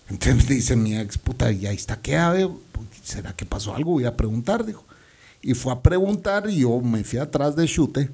Entonces 0.09 0.49
me 0.49 0.55
dice 0.55 0.77
mi 0.77 0.97
ex, 0.99 1.19
puta, 1.19 1.53
¿y 1.53 1.67
ahí 1.67 1.77
está 1.77 2.01
qué 2.01 2.17
ave? 2.17 2.49
¿Será 3.05 3.35
que 3.35 3.45
pasó 3.45 3.75
algo? 3.75 3.93
Voy 3.93 4.07
a 4.07 4.17
preguntar, 4.17 4.65
dijo. 4.65 4.85
Y 5.43 5.55
fue 5.55 5.73
a 5.73 5.81
preguntar 5.81 6.49
y 6.49 6.61
yo 6.61 6.81
me 6.81 7.05
fui 7.05 7.19
atrás 7.19 7.55
de 7.55 7.67
chute. 7.67 8.11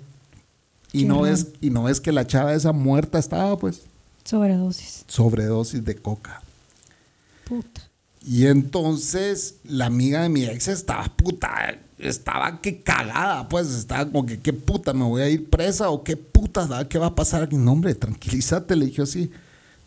Y 0.93 1.05
no, 1.05 1.23
ves, 1.23 1.49
y 1.61 1.71
no 1.71 1.85
ves 1.85 2.01
que 2.01 2.12
la 2.12 2.27
chava 2.27 2.55
esa 2.55 2.73
muerta 2.73 3.19
estaba, 3.19 3.57
pues, 3.59 3.83
Sobredosis. 4.25 5.05
sobredosis 5.09 5.85
de 5.85 5.97
coca. 5.97 6.43
Puta. 7.45 7.83
Y 8.27 8.47
entonces 8.47 9.57
la 9.64 9.87
amiga 9.87 10.22
de 10.22 10.31
mi 10.31 10.45
ex 10.45 10.68
estaba 10.68 11.05
puta, 11.05 11.79
estaba 11.99 12.61
que 12.61 12.81
cagada, 12.83 13.49
pues 13.49 13.68
estaba 13.68 14.07
como 14.07 14.25
que 14.25 14.41
qué 14.41 14.55
puta, 14.55 14.95
me 14.95 15.05
voy 15.05 15.22
a 15.22 15.29
ir 15.29 15.51
presa 15.51 15.91
o 15.91 16.03
qué 16.03 16.16
puta, 16.16 16.62
¿verdad? 16.62 16.89
¿qué 16.89 16.99
va 16.99 17.09
a 17.09 17.14
pasar 17.14 17.43
aquí? 17.43 17.57
No, 17.57 17.72
hombre, 17.72 17.95
tranquilízate, 17.95 18.77
le 18.77 18.87
dije 18.87 19.03
así, 19.03 19.31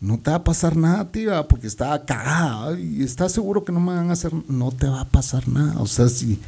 no 0.00 0.20
te 0.20 0.30
va 0.30 0.36
a 0.36 0.44
pasar 0.44 0.76
nada, 0.76 1.10
tía, 1.10 1.48
porque 1.48 1.66
estaba 1.66 2.04
cagada 2.04 2.78
y 2.78 3.02
estás 3.02 3.32
seguro 3.32 3.64
que 3.64 3.72
no 3.72 3.80
me 3.80 3.94
van 3.94 4.10
a 4.10 4.12
hacer, 4.12 4.32
no 4.48 4.70
te 4.70 4.86
va 4.86 5.00
a 5.00 5.08
pasar 5.08 5.48
nada, 5.48 5.80
o 5.80 5.86
sea, 5.88 6.08
si, 6.08 6.38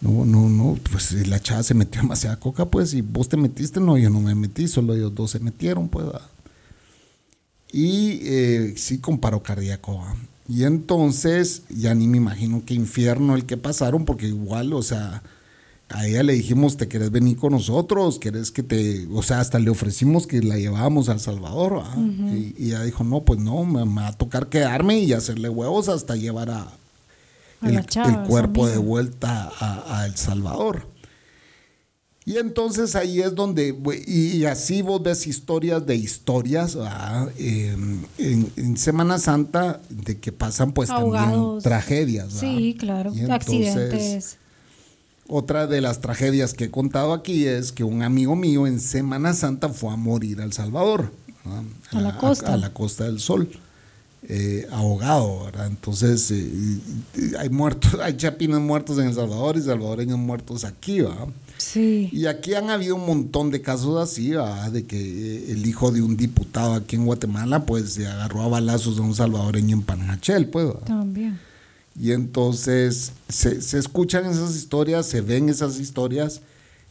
no, 0.00 0.24
no, 0.24 0.48
no, 0.48 0.78
pues 0.90 1.12
la 1.28 1.38
chava 1.40 1.62
se 1.62 1.74
metió 1.74 2.00
demasiada 2.00 2.40
coca, 2.40 2.64
pues 2.64 2.90
si 2.90 3.02
vos 3.02 3.28
te 3.28 3.36
metiste, 3.36 3.78
no, 3.78 3.98
yo 3.98 4.08
no 4.08 4.20
me 4.20 4.34
metí, 4.34 4.68
solo 4.68 4.94
ellos 4.94 5.14
dos 5.14 5.32
se 5.32 5.40
metieron, 5.40 5.90
pues. 5.90 6.06
Y 7.72 8.20
eh, 8.22 8.74
sí, 8.76 8.98
con 8.98 9.18
paro 9.18 9.42
cardíaco. 9.42 9.98
¿va? 9.98 10.16
Y 10.50 10.64
entonces, 10.64 11.62
ya 11.68 11.94
ni 11.94 12.08
me 12.08 12.16
imagino 12.16 12.64
qué 12.66 12.74
infierno 12.74 13.36
el 13.36 13.46
que 13.46 13.56
pasaron, 13.56 14.04
porque 14.04 14.26
igual, 14.26 14.72
o 14.72 14.82
sea, 14.82 15.22
a 15.88 16.08
ella 16.08 16.24
le 16.24 16.32
dijimos, 16.32 16.76
¿te 16.76 16.88
querés 16.88 17.12
venir 17.12 17.36
con 17.36 17.52
nosotros? 17.52 18.18
¿Querés 18.18 18.50
que 18.50 18.64
te...? 18.64 19.06
O 19.12 19.22
sea, 19.22 19.38
hasta 19.38 19.60
le 19.60 19.70
ofrecimos 19.70 20.26
que 20.26 20.42
la 20.42 20.58
llevábamos 20.58 21.08
a 21.08 21.12
El 21.12 21.20
Salvador. 21.20 21.78
¿va? 21.78 21.94
y, 21.96 22.56
y 22.58 22.66
ella 22.70 22.82
dijo, 22.82 23.04
no, 23.04 23.20
pues 23.20 23.38
no, 23.38 23.64
me, 23.64 23.84
me 23.84 24.00
va 24.00 24.08
a 24.08 24.12
tocar 24.12 24.48
quedarme 24.48 24.98
y 24.98 25.12
hacerle 25.12 25.48
huevos 25.48 25.88
hasta 25.88 26.16
llevar 26.16 26.50
a, 26.50 26.72
A 27.60 27.68
el, 27.68 28.26
cuerpo 28.26 28.66
de 28.66 28.78
vuelta 28.78 29.52
a, 29.56 30.00
a 30.00 30.06
El 30.06 30.16
Salvador. 30.16 30.89
Y 32.30 32.38
entonces 32.38 32.94
ahí 32.94 33.20
es 33.20 33.34
donde, 33.34 33.76
y, 34.06 34.44
así 34.44 34.82
vos 34.82 35.02
ves 35.02 35.26
historias 35.26 35.84
de 35.84 35.96
historias. 35.96 36.78
Eh, 37.36 37.76
en, 38.18 38.52
en 38.54 38.76
Semana 38.76 39.18
Santa, 39.18 39.80
de 39.88 40.20
que 40.20 40.30
pasan 40.30 40.70
pues 40.70 40.90
también 40.90 41.58
tragedias. 41.60 42.26
¿verdad? 42.34 42.40
Sí, 42.40 42.76
claro. 42.78 43.10
Entonces, 43.10 43.30
Accidentes. 43.30 44.36
Otra 45.26 45.66
de 45.66 45.80
las 45.80 46.00
tragedias 46.00 46.54
que 46.54 46.66
he 46.66 46.70
contado 46.70 47.14
aquí 47.14 47.46
es 47.46 47.72
que 47.72 47.82
un 47.82 48.04
amigo 48.04 48.36
mío 48.36 48.68
en 48.68 48.78
Semana 48.78 49.34
Santa 49.34 49.68
fue 49.68 49.92
a 49.92 49.96
morir 49.96 50.40
a 50.40 50.44
El 50.44 50.52
Salvador. 50.52 51.10
A 51.90 52.00
la 52.00 52.16
costa. 52.16 52.54
a 52.54 52.56
la 52.56 52.72
Costa 52.72 53.06
del 53.06 53.18
Sol, 53.18 53.50
eh, 54.28 54.68
ahogado, 54.70 55.46
¿verdad? 55.46 55.66
Entonces, 55.66 56.30
eh, 56.30 57.34
hay 57.40 57.48
muertos, 57.48 57.98
hay 58.00 58.16
chapines 58.16 58.60
muertos 58.60 58.98
en 58.98 59.08
El 59.08 59.14
Salvador 59.14 59.56
y 59.56 59.62
salvadoreños 59.62 60.18
muertos 60.18 60.62
aquí, 60.62 61.00
¿verdad? 61.00 61.26
Sí. 61.60 62.08
Y 62.12 62.24
aquí 62.26 62.54
han 62.54 62.70
habido 62.70 62.96
un 62.96 63.04
montón 63.06 63.50
de 63.50 63.60
casos 63.60 64.00
así, 64.00 64.30
¿verdad? 64.30 64.72
de 64.72 64.86
que 64.86 64.96
eh, 64.98 65.52
el 65.52 65.66
hijo 65.66 65.90
de 65.90 66.00
un 66.00 66.16
diputado 66.16 66.72
aquí 66.74 66.96
en 66.96 67.04
Guatemala, 67.04 67.66
pues 67.66 67.92
se 67.92 68.06
agarró 68.06 68.42
a 68.42 68.48
balazos 68.48 68.98
a 68.98 69.02
un 69.02 69.14
salvadoreño 69.14 69.76
en 69.76 69.82
Panajachel, 69.82 70.48
pues. 70.48 70.66
¿verdad? 70.68 70.84
También. 70.86 71.38
Y 72.00 72.12
entonces 72.12 73.12
se, 73.28 73.60
se 73.60 73.78
escuchan 73.78 74.24
esas 74.24 74.56
historias, 74.56 75.04
se 75.06 75.20
ven 75.20 75.48
esas 75.50 75.78
historias, 75.78 76.40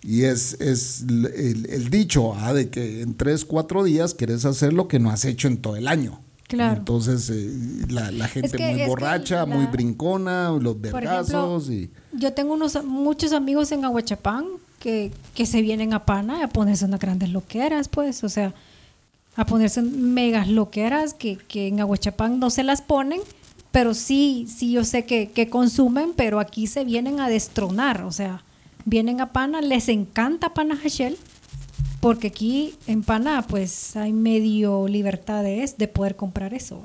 y 0.04 0.24
es, 0.24 0.54
es 0.62 1.02
el, 1.02 1.90
dicho 1.90 2.34
de 2.54 2.70
que 2.70 3.02
en 3.02 3.16
tres, 3.16 3.44
cuatro 3.46 3.84
días 3.84 4.14
quieres 4.14 4.46
hacer 4.46 4.72
lo 4.72 4.88
que 4.88 5.00
no 5.00 5.10
has 5.10 5.26
hecho 5.26 5.48
en 5.48 5.58
todo 5.58 5.76
el 5.78 5.88
año. 5.88 6.22
Claro. 6.48 6.80
Entonces 6.80 7.30
eh, 7.30 7.86
la, 7.90 8.12
la 8.12 8.28
gente 8.28 8.58
que- 8.58 8.76
muy 8.76 8.88
borracha, 8.88 9.38
la- 9.38 9.46
muy 9.46 9.66
brincona, 9.68 10.52
los 10.52 10.80
vergazos 10.82 11.70
ejemplo, 11.70 11.96
y... 12.16 12.20
yo 12.20 12.34
tengo 12.34 12.54
unos 12.54 12.84
muchos 12.86 13.34
amigos 13.34 13.72
en 13.72 13.86
Aguachapán 13.86 14.46
que, 14.80 15.12
que 15.36 15.46
se 15.46 15.62
vienen 15.62 15.94
a 15.94 16.06
Pana 16.06 16.44
a 16.44 16.48
ponerse 16.50 16.86
unas 16.86 17.00
grandes 17.00 17.30
loqueras, 17.30 17.88
pues, 17.90 18.24
o 18.24 18.30
sea, 18.30 18.54
a 19.36 19.46
ponerse 19.46 19.82
megas 19.82 20.48
loqueras 20.48 21.14
que, 21.14 21.38
que 21.38 21.68
en 21.68 21.80
Aguachapán 21.80 22.40
no 22.40 22.50
se 22.50 22.64
las 22.64 22.82
ponen, 22.82 23.20
pero 23.72 23.94
sí, 23.94 24.48
sí 24.54 24.72
yo 24.72 24.84
sé 24.84 25.06
que, 25.06 25.30
que 25.30 25.50
consumen, 25.50 26.14
pero 26.16 26.40
aquí 26.40 26.66
se 26.68 26.84
vienen 26.86 27.20
a 27.20 27.30
destronar, 27.30 28.02
o 28.04 28.12
sea, 28.12 28.44
vienen 28.86 29.22
a 29.22 29.32
Pana, 29.32 29.62
les 29.62 29.88
encanta 29.90 30.54
Pana 30.54 30.78
Hachel, 30.84 31.18
porque 32.02 32.28
aquí 32.28 32.74
en 32.88 33.04
Pana 33.04 33.46
pues 33.48 33.96
hay 33.96 34.12
medio 34.14 34.88
libertad 34.88 35.44
de, 35.44 35.64
es- 35.64 35.78
de 35.78 35.88
poder 35.88 36.16
comprar 36.16 36.54
eso. 36.54 36.82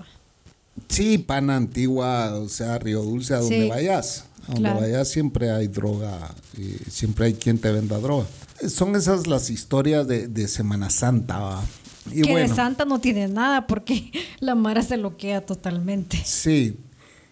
Sí, 0.89 1.19
pana 1.19 1.57
antigua, 1.57 2.35
o 2.35 2.49
sea, 2.49 2.79
Río 2.79 3.03
Dulce, 3.03 3.35
a 3.35 3.39
donde 3.39 3.63
Sí, 3.63 3.69
vayas. 3.69 4.25
A 4.43 4.47
donde 4.49 4.61
claro. 4.61 4.81
vayas 4.81 5.09
siempre 5.09 5.51
hay 5.51 5.69
droga, 5.69 6.35
y 6.57 6.91
siempre 6.91 7.27
hay 7.27 7.35
quien 7.35 7.59
te 7.59 7.71
venda 7.73 7.99
droga. 7.99 8.27
Son 8.69 8.95
esas 8.97 9.27
las 9.27 9.51
historias 9.51 10.07
de, 10.07 10.29
de 10.29 10.49
Semana 10.49 10.91
Santa. 10.91 11.39
¿va? 11.39 11.65
Y 12.13 12.23
que 12.23 12.31
bueno, 12.31 12.49
de 12.49 12.55
santa 12.55 12.85
no 12.85 13.01
tiene 13.01 13.29
nada 13.29 13.67
porque 13.67 14.11
la 14.41 14.55
Mara 14.55 14.83
se 14.83 14.97
loquea 14.97 15.45
totalmente. 15.45 16.21
sí. 16.25 16.77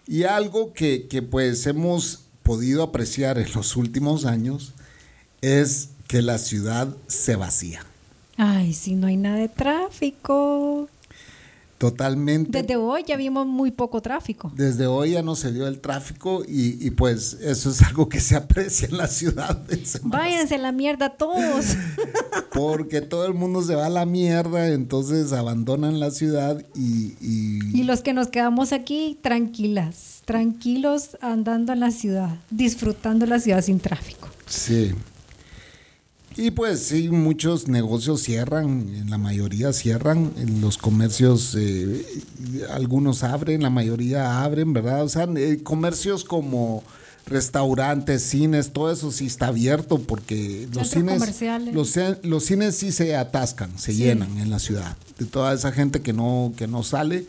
Y 0.05 0.23
algo 0.23 0.73
que, 0.73 1.07
que 1.07 1.21
pues 1.21 1.65
hemos 1.65 2.23
podido 2.43 2.83
apreciar 2.83 3.39
en 3.39 3.47
los 3.53 3.77
últimos 3.77 4.25
años 4.25 4.73
es 5.41 5.91
que 6.07 6.21
la 6.21 6.37
ciudad 6.39 6.89
se 7.07 7.37
vacía. 7.37 7.85
Ay, 8.35 8.73
si 8.73 8.95
no 8.95 9.07
hay 9.07 9.15
nada 9.15 9.37
de 9.37 9.47
tráfico. 9.47 10.89
Totalmente. 11.83 12.61
Desde 12.61 12.77
hoy 12.77 13.03
ya 13.05 13.17
vimos 13.17 13.45
muy 13.45 13.69
poco 13.71 14.01
tráfico. 14.01 14.53
Desde 14.55 14.87
hoy 14.87 15.11
ya 15.11 15.21
no 15.21 15.35
se 15.35 15.51
dio 15.51 15.67
el 15.67 15.81
tráfico 15.81 16.43
y, 16.47 16.77
y 16.85 16.91
pues 16.91 17.33
eso 17.41 17.69
es 17.71 17.81
algo 17.81 18.07
que 18.07 18.21
se 18.21 18.37
aprecia 18.37 18.87
en 18.87 18.95
la 18.95 19.07
ciudad. 19.07 19.61
Váyanse 20.03 20.55
a 20.55 20.59
la 20.59 20.71
mierda 20.71 21.09
todos. 21.09 21.75
Porque 22.53 23.01
todo 23.01 23.25
el 23.25 23.33
mundo 23.33 23.61
se 23.63 23.75
va 23.75 23.87
a 23.87 23.89
la 23.89 24.05
mierda, 24.05 24.69
entonces 24.69 25.33
abandonan 25.33 25.99
la 25.99 26.11
ciudad 26.11 26.63
y... 26.73 27.15
y- 27.19 27.59
y 27.73 27.83
los 27.83 28.01
que 28.01 28.13
nos 28.13 28.27
quedamos 28.27 28.71
aquí, 28.71 29.17
tranquilas, 29.21 30.21
tranquilos 30.25 31.17
andando 31.21 31.73
en 31.73 31.81
la 31.81 31.91
ciudad, 31.91 32.37
disfrutando 32.49 33.25
la 33.25 33.39
ciudad 33.39 33.61
sin 33.61 33.79
tráfico. 33.81 34.29
Sí. 34.45 34.93
Y 36.35 36.51
pues 36.51 36.79
sí, 36.79 37.09
muchos 37.09 37.67
negocios 37.67 38.21
cierran, 38.21 38.89
en 38.95 39.09
la 39.09 39.17
mayoría 39.17 39.71
cierran, 39.71 40.31
en 40.37 40.61
los 40.61 40.77
comercios, 40.77 41.55
eh, 41.55 42.05
algunos 42.71 43.23
abren, 43.23 43.61
la 43.61 43.69
mayoría 43.69 44.43
abren, 44.43 44.73
¿verdad? 44.73 45.03
O 45.03 45.09
sea, 45.09 45.27
eh, 45.35 45.59
comercios 45.63 46.23
como 46.23 46.83
restaurantes, 47.25 48.23
cines, 48.23 48.73
todo 48.73 48.91
eso 48.91 49.11
sí 49.11 49.27
está 49.27 49.47
abierto 49.47 49.99
porque 49.99 50.67
los 50.73 50.89
cines, 50.89 51.41
los, 51.71 51.95
los 52.23 52.43
cines 52.43 52.75
sí 52.75 52.91
se 52.91 53.15
atascan, 53.15 53.77
se 53.77 53.93
llenan 53.93 54.37
en 54.39 54.49
la 54.49 54.59
ciudad, 54.59 54.97
de 55.19 55.25
toda 55.25 55.53
esa 55.53 55.71
gente 55.71 56.01
que 56.01 56.13
no, 56.13 56.53
que 56.57 56.67
no 56.67 56.83
sale. 56.83 57.25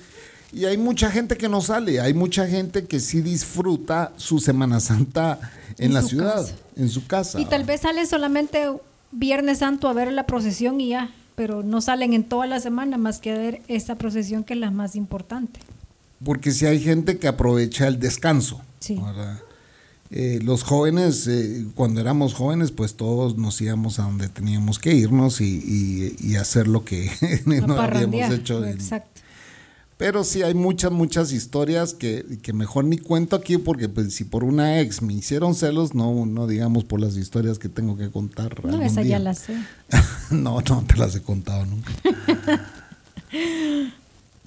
Y 0.53 0.67
hay 0.67 0.79
mucha 0.79 1.11
gente 1.11 1.37
que 1.37 1.49
no 1.49 1.61
sale, 1.61 2.01
hay 2.01 2.15
mucha 2.15 2.47
gente 2.47 2.87
que 2.87 3.01
sí 3.01 3.21
disfruta 3.21 4.13
su 4.17 4.39
Semana 4.39 4.81
Santa 4.81 5.39
en, 5.79 5.87
En 5.87 5.95
la 5.95 6.03
ciudad, 6.03 6.43
casa. 6.43 6.55
en 6.77 6.89
su 6.89 7.07
casa. 7.07 7.41
Y 7.41 7.45
tal 7.47 7.65
vez 7.65 7.81
salen 7.83 8.07
solamente 8.07 8.69
Viernes 9.15 9.59
Santo 9.59 9.89
a 9.89 9.93
ver 9.93 10.13
la 10.13 10.27
procesión 10.27 10.81
y 10.81 10.89
ya, 10.91 11.11
pero 11.35 11.63
no 11.63 11.81
salen 11.81 12.13
en 12.13 12.25
toda 12.25 12.47
la 12.47 12.61
semana 12.61 12.97
más 12.99 13.19
que 13.19 13.33
a 13.33 13.39
ver 13.39 13.63
esta 13.69 13.97
procesión 13.97 14.45
que 14.45 14.55
es 14.55 14.61
la 14.61 14.71
más 14.71 14.97
importante. 14.97 15.61
Porque 16.25 16.53
si 16.53 16.67
hay 16.67 16.81
gente 16.81 17.19
que 17.19 17.29
aprovecha 17.29 17.87
el 17.87 17.99
descanso. 17.99 18.61
Sí. 18.81 18.99
Eh, 20.11 20.39
los 20.43 20.63
jóvenes, 20.63 21.27
eh, 21.27 21.67
cuando 21.75 22.01
éramos 22.01 22.35
jóvenes, 22.35 22.71
pues 22.71 22.95
todos 22.95 23.37
nos 23.37 23.61
íbamos 23.61 23.99
a 23.99 24.03
donde 24.05 24.29
teníamos 24.29 24.79
que 24.79 24.95
irnos 24.95 25.41
y, 25.41 25.57
y- 25.67 26.17
y 26.21 26.37
hacer 26.37 26.69
lo 26.69 26.85
que 26.85 27.11
no 27.47 27.81
habíamos 27.81 28.15
hecho. 28.33 28.65
en- 28.65 28.71
Exacto. 28.75 29.14
Pero 29.97 30.25
sí 30.25 30.43
hay 30.43 30.55
muchas, 30.55 30.91
muchas 30.91 31.33
historias 31.33 31.95
que, 31.95 32.39
que 32.43 32.53
mejor 32.53 32.85
ni 32.85 32.99
cuento 32.99 33.37
aquí 33.37 33.59
porque 33.59 33.89
pues, 33.89 34.15
si 34.15 34.25
por 34.25 34.43
una 34.43 34.81
ex 34.81 35.03
me 35.03 35.13
hicieron 35.13 35.55
celos, 35.55 35.95
no, 35.95 36.27
no 36.27 36.49
digamos 36.49 36.85
por 36.85 37.01
las 37.01 37.17
historias 37.17 37.61
que 37.61 37.69
tengo 37.69 37.97
que 37.97 38.11
contar. 38.11 38.65
No, 38.65 38.83
esa 38.83 39.03
día. 39.03 39.13
ya 39.13 39.19
la 39.21 39.35
sé. 39.35 39.57
no, 40.31 40.61
no 40.61 40.85
te 40.85 40.97
las 40.97 41.15
he 41.15 41.23
contado 41.23 41.65
nunca. 41.67 41.93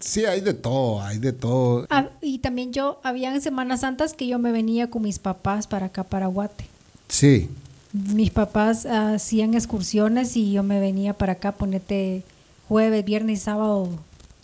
sí, 0.02 0.26
hay 0.26 0.42
de 0.42 0.54
todo, 0.54 1.02
hay 1.02 1.18
de 1.18 1.32
todo. 1.32 1.88
Ah, 1.90 2.10
y 2.22 2.40
también 2.40 2.74
yo, 2.74 3.00
había 3.04 3.34
en 3.34 3.40
Semanas 3.42 3.82
Santas 3.82 4.14
que 4.14 4.28
yo 4.28 4.40
me 4.40 4.52
venía 4.52 4.90
con 4.90 5.04
mis 5.04 5.18
papás 5.18 5.66
para 5.66 5.86
acá, 5.86 6.04
para 6.04 6.28
Guate. 6.28 6.66
Sí, 7.08 7.50
Mis 7.94 8.32
papás 8.32 8.86
ah, 8.86 9.14
hacían 9.14 9.54
excursiones 9.54 10.36
y 10.36 10.52
yo 10.52 10.62
me 10.62 10.82
venía 10.82 11.14
para 11.14 11.34
acá, 11.34 11.54
ponete 11.54 12.24
jueves, 12.68 13.06
viernes 13.06 13.40
y 13.40 13.42
sábado 13.42 13.90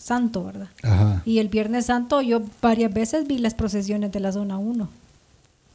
santo, 0.04 0.44
¿verdad? 0.44 0.68
ajá. 0.84 1.22
Y 1.26 1.40
el 1.40 1.48
Viernes 1.50 1.86
Santo 1.88 2.22
yo 2.22 2.42
varias 2.62 2.94
veces 2.94 3.28
vi 3.28 3.38
las 3.38 3.54
procesiones 3.54 4.12
de 4.12 4.20
la 4.20 4.32
zona 4.32 4.58
1. 4.58 4.90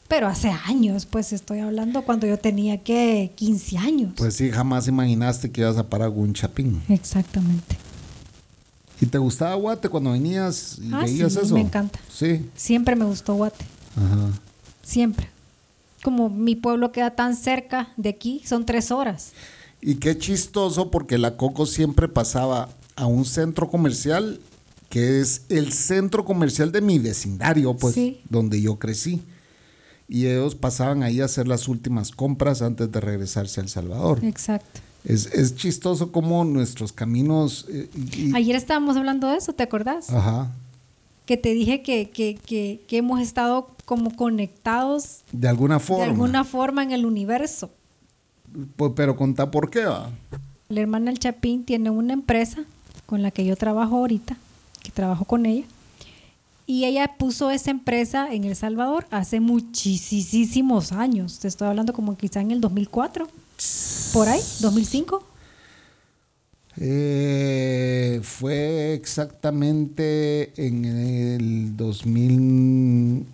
Pero 0.09 0.27
hace 0.27 0.49
años, 0.51 1.05
pues 1.05 1.33
estoy 1.35 1.59
hablando 1.59 2.03
cuando 2.03 2.27
yo 2.27 2.39
tenía 2.39 2.83
que 2.83 3.33
15 3.35 3.77
años. 3.79 4.13
Pues 4.17 4.35
sí, 4.35 4.51
jamás 4.51 4.89
imaginaste 4.89 5.51
que 5.51 5.61
ibas 5.63 5.77
a 5.77 5.87
parar 5.89 6.09
un 6.11 6.33
chapín. 6.33 6.83
Exactamente. 6.89 7.77
¿Y 9.01 9.07
te 9.07 9.19
gustaba 9.19 9.55
Guate 9.55 9.89
cuando 9.89 10.13
venías 10.13 10.79
y 10.81 10.93
Ah, 10.93 11.01
veías 11.05 11.35
sí, 11.35 11.41
eso? 11.43 11.55
me 11.55 11.61
encanta. 11.61 11.99
Sí, 12.13 12.49
Siempre 12.57 12.97
me 12.97 13.05
gustó 13.05 13.35
Guate, 13.35 13.65
ajá. 13.97 14.31
siempre. 14.83 15.29
Como 16.03 16.29
mi 16.31 16.57
pueblo 16.57 16.91
queda 16.91 17.11
tan 17.11 17.37
cerca 17.37 17.89
de 17.97 18.09
aquí, 18.09 18.43
son 18.47 18.65
tres 18.65 18.91
horas. 18.91 19.33
Y 19.81 19.97
qué 19.97 20.17
chistoso 20.19 20.91
porque 20.91 21.19
la 21.19 21.37
Coco 21.37 21.67
siempre 21.67 22.09
pasaba 22.09 22.69
a 22.99 23.07
un 23.07 23.25
centro 23.25 23.69
comercial 23.69 24.41
que 24.89 25.21
es 25.21 25.43
el 25.51 25.73
centro 25.73 26.25
comercial 26.25 26.73
de 26.73 26.81
mi 26.81 26.99
vecindario, 26.99 27.77
pues, 27.77 27.95
Sí. 27.95 28.21
donde 28.31 28.61
yo 28.63 28.79
crecí. 28.79 29.23
Y 30.09 30.27
ellos 30.27 30.55
pasaban 30.55 31.03
ahí 31.03 31.21
a 31.21 31.27
hacer 31.27 31.47
las 31.47 31.69
últimas 31.69 32.11
compras 32.11 32.63
antes 32.63 32.91
de 32.91 32.99
regresarse 33.01 33.61
a 33.61 33.63
El 33.65 33.69
Salvador. 33.69 34.25
Exacto. 34.25 34.81
Es, 35.05 35.27
es 35.27 35.55
chistoso 35.57 36.11
cómo 36.11 36.45
nuestros 36.45 36.93
caminos... 36.93 37.67
eh, 37.69 37.89
y- 38.17 38.35
Ayer 38.35 38.57
estábamos 38.57 38.97
hablando 38.97 39.29
de 39.29 39.37
eso, 39.37 39.53
¿te 39.53 39.63
acordás? 39.63 40.11
ajá. 40.11 40.51
Que 41.27 41.37
te 41.37 41.53
dije 41.53 41.83
que, 41.83 42.09
que, 42.09 42.39
que, 42.47 42.81
que 42.89 42.97
hemos 42.97 43.21
estado 43.21 43.69
como 43.85 44.17
conectados 44.17 45.21
De 45.31 45.47
alguna 45.49 45.79
forma. 45.79 46.05
de 46.05 46.11
alguna 46.11 46.45
forma 46.45 46.83
en 46.83 46.93
el 46.93 47.05
universo. 47.05 47.71
Pues, 48.77 48.93
pero 48.97 49.15
contá 49.17 49.51
por 49.51 49.69
qué, 49.69 49.85
va. 49.85 50.11
La 50.71 50.81
hermana 50.81 51.11
El 51.11 51.19
Chapín 51.19 51.65
tiene 51.67 51.91
una 51.91 52.15
empresa 52.15 52.65
con 53.09 53.23
la 53.23 53.31
que 53.31 53.47
yo 53.47 53.57
trabajo 53.57 53.97
ahorita, 53.97 54.37
que 54.83 54.91
trabajo 54.91 55.25
con 55.25 55.47
ella, 55.47 55.65
y 56.67 56.85
ella 56.85 57.15
puso 57.17 57.51
esa 57.51 57.71
empresa 57.71 58.29
en 58.31 58.45
El 58.45 58.55
Salvador 58.55 59.07
hace 59.11 59.41
muchísimos 59.41 60.93
años. 60.93 61.39
Te 61.39 61.49
estoy 61.49 61.69
hablando 61.69 61.95
como 61.95 62.19
quizá 62.19 62.43
en 62.43 62.51
el 62.51 62.61
2004, 62.61 63.27
por 64.13 64.29
ahí, 64.29 64.41
2005. 64.61 65.25
Eh, 66.77 68.21
fue 68.23 68.93
exactamente 68.93 70.53
en 70.63 70.85
el 70.85 71.77
2000, 71.79 73.25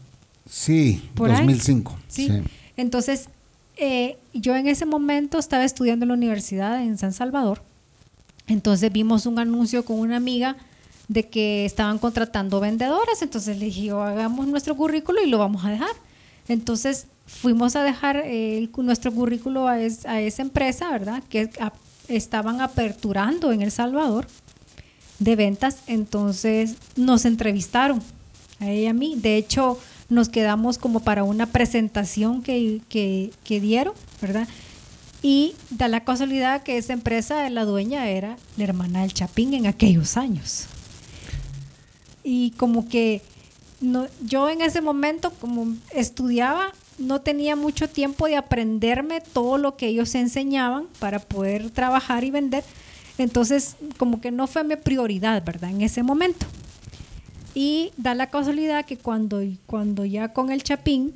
sí, 0.49 1.03
Por 1.17 1.33
ahí. 1.33 1.39
2005. 1.39 1.99
Sí. 2.07 2.29
sí. 2.29 2.43
Entonces, 2.77 3.29
eh, 3.77 4.19
yo 4.33 4.55
en 4.55 4.69
ese 4.69 4.87
momento 4.87 5.41
estaba 5.41 5.65
estudiando 5.65 6.05
en 6.05 6.11
la 6.11 6.15
universidad 6.15 6.81
en 6.81 6.97
San 6.97 7.13
Salvador. 7.13 7.61
Entonces 8.47 8.93
vimos 8.93 9.27
un 9.27 9.39
anuncio 9.39 9.85
con 9.85 9.99
una 9.99 10.17
amiga 10.17 10.57
de 11.09 11.29
que 11.29 11.65
estaban 11.65 11.99
contratando 11.99 12.61
vendedoras. 12.61 13.23
Entonces 13.23 13.59
le 13.59 13.67
dije, 13.67 13.85
yo, 13.85 14.03
hagamos 14.03 14.47
nuestro 14.47 14.77
currículo 14.77 15.23
y 15.23 15.29
lo 15.29 15.39
vamos 15.39 15.65
a 15.65 15.71
dejar. 15.71 15.91
Entonces 16.49 17.07
fuimos 17.27 17.75
a 17.77 17.83
dejar 17.83 18.23
nuestro 18.77 19.13
currículo 19.13 19.67
a, 19.67 19.81
es- 19.81 20.05
a 20.07 20.21
esa 20.21 20.43
empresa, 20.43 20.91
¿verdad? 20.91 21.23
Que 21.29 21.49
estaban 22.09 22.61
aperturando 22.61 23.51
en 23.53 23.63
El 23.63 23.71
Salvador 23.71 24.27
de 25.19 25.37
ventas. 25.37 25.79
Entonces 25.87 26.77
nos 26.97 27.25
entrevistaron 27.25 28.03
a 28.61 28.69
ella 28.71 28.81
y 28.83 28.87
a 28.87 28.93
mí. 28.95 29.15
De 29.17 29.37
hecho, 29.37 29.79
nos 30.11 30.29
quedamos 30.29 30.77
como 30.77 31.01
para 31.01 31.25
una 31.25 31.47
presentación 31.47 32.43
que, 32.43 32.83
que, 32.91 33.31
que 33.43 33.59
dieron, 33.61 33.95
¿verdad? 34.21 34.47
Y 35.25 35.55
da 35.71 35.89
la 35.89 36.05
casualidad 36.05 36.63
que 36.65 36.77
esa 36.77 36.93
empresa, 36.93 37.49
la 37.49 37.65
dueña 37.65 38.11
era 38.11 38.37
la 38.59 38.65
hermana 38.65 39.01
del 39.01 39.15
Chapín 39.15 39.55
en 39.55 39.67
aquellos 39.67 40.19
años. 40.19 40.67
Y 42.23 42.51
como 42.59 42.91
que 42.91 43.23
no, 43.81 44.07
yo 44.23 44.51
en 44.51 44.61
ese 44.61 44.83
momento, 44.83 45.33
como 45.41 45.79
estudiaba, 45.95 46.75
no 46.99 47.23
tenía 47.23 47.57
mucho 47.57 47.89
tiempo 47.89 48.27
de 48.27 48.37
aprenderme 48.37 49.23
todo 49.23 49.57
lo 49.57 49.79
que 49.79 49.87
ellos 49.87 50.15
enseñaban 50.15 50.89
para 50.99 51.21
poder 51.21 51.71
trabajar 51.71 52.23
y 52.25 52.31
vender. 52.31 52.63
Entonces, 53.17 53.77
como 53.97 54.21
que 54.21 54.31
no 54.31 54.47
fue 54.47 54.63
mi 54.63 54.77
prioridad, 54.77 55.43
¿verdad? 55.43 55.71
En 55.71 55.81
ese 55.81 56.03
momento. 56.03 56.45
Y 57.55 57.93
da 57.97 58.15
la 58.15 58.29
casualidad 58.29 58.85
que 58.85 58.99
cuando, 58.99 59.41
cuando 59.65 60.05
ya 60.05 60.35
con 60.35 60.53
el 60.53 60.63
Chapín 60.63 61.15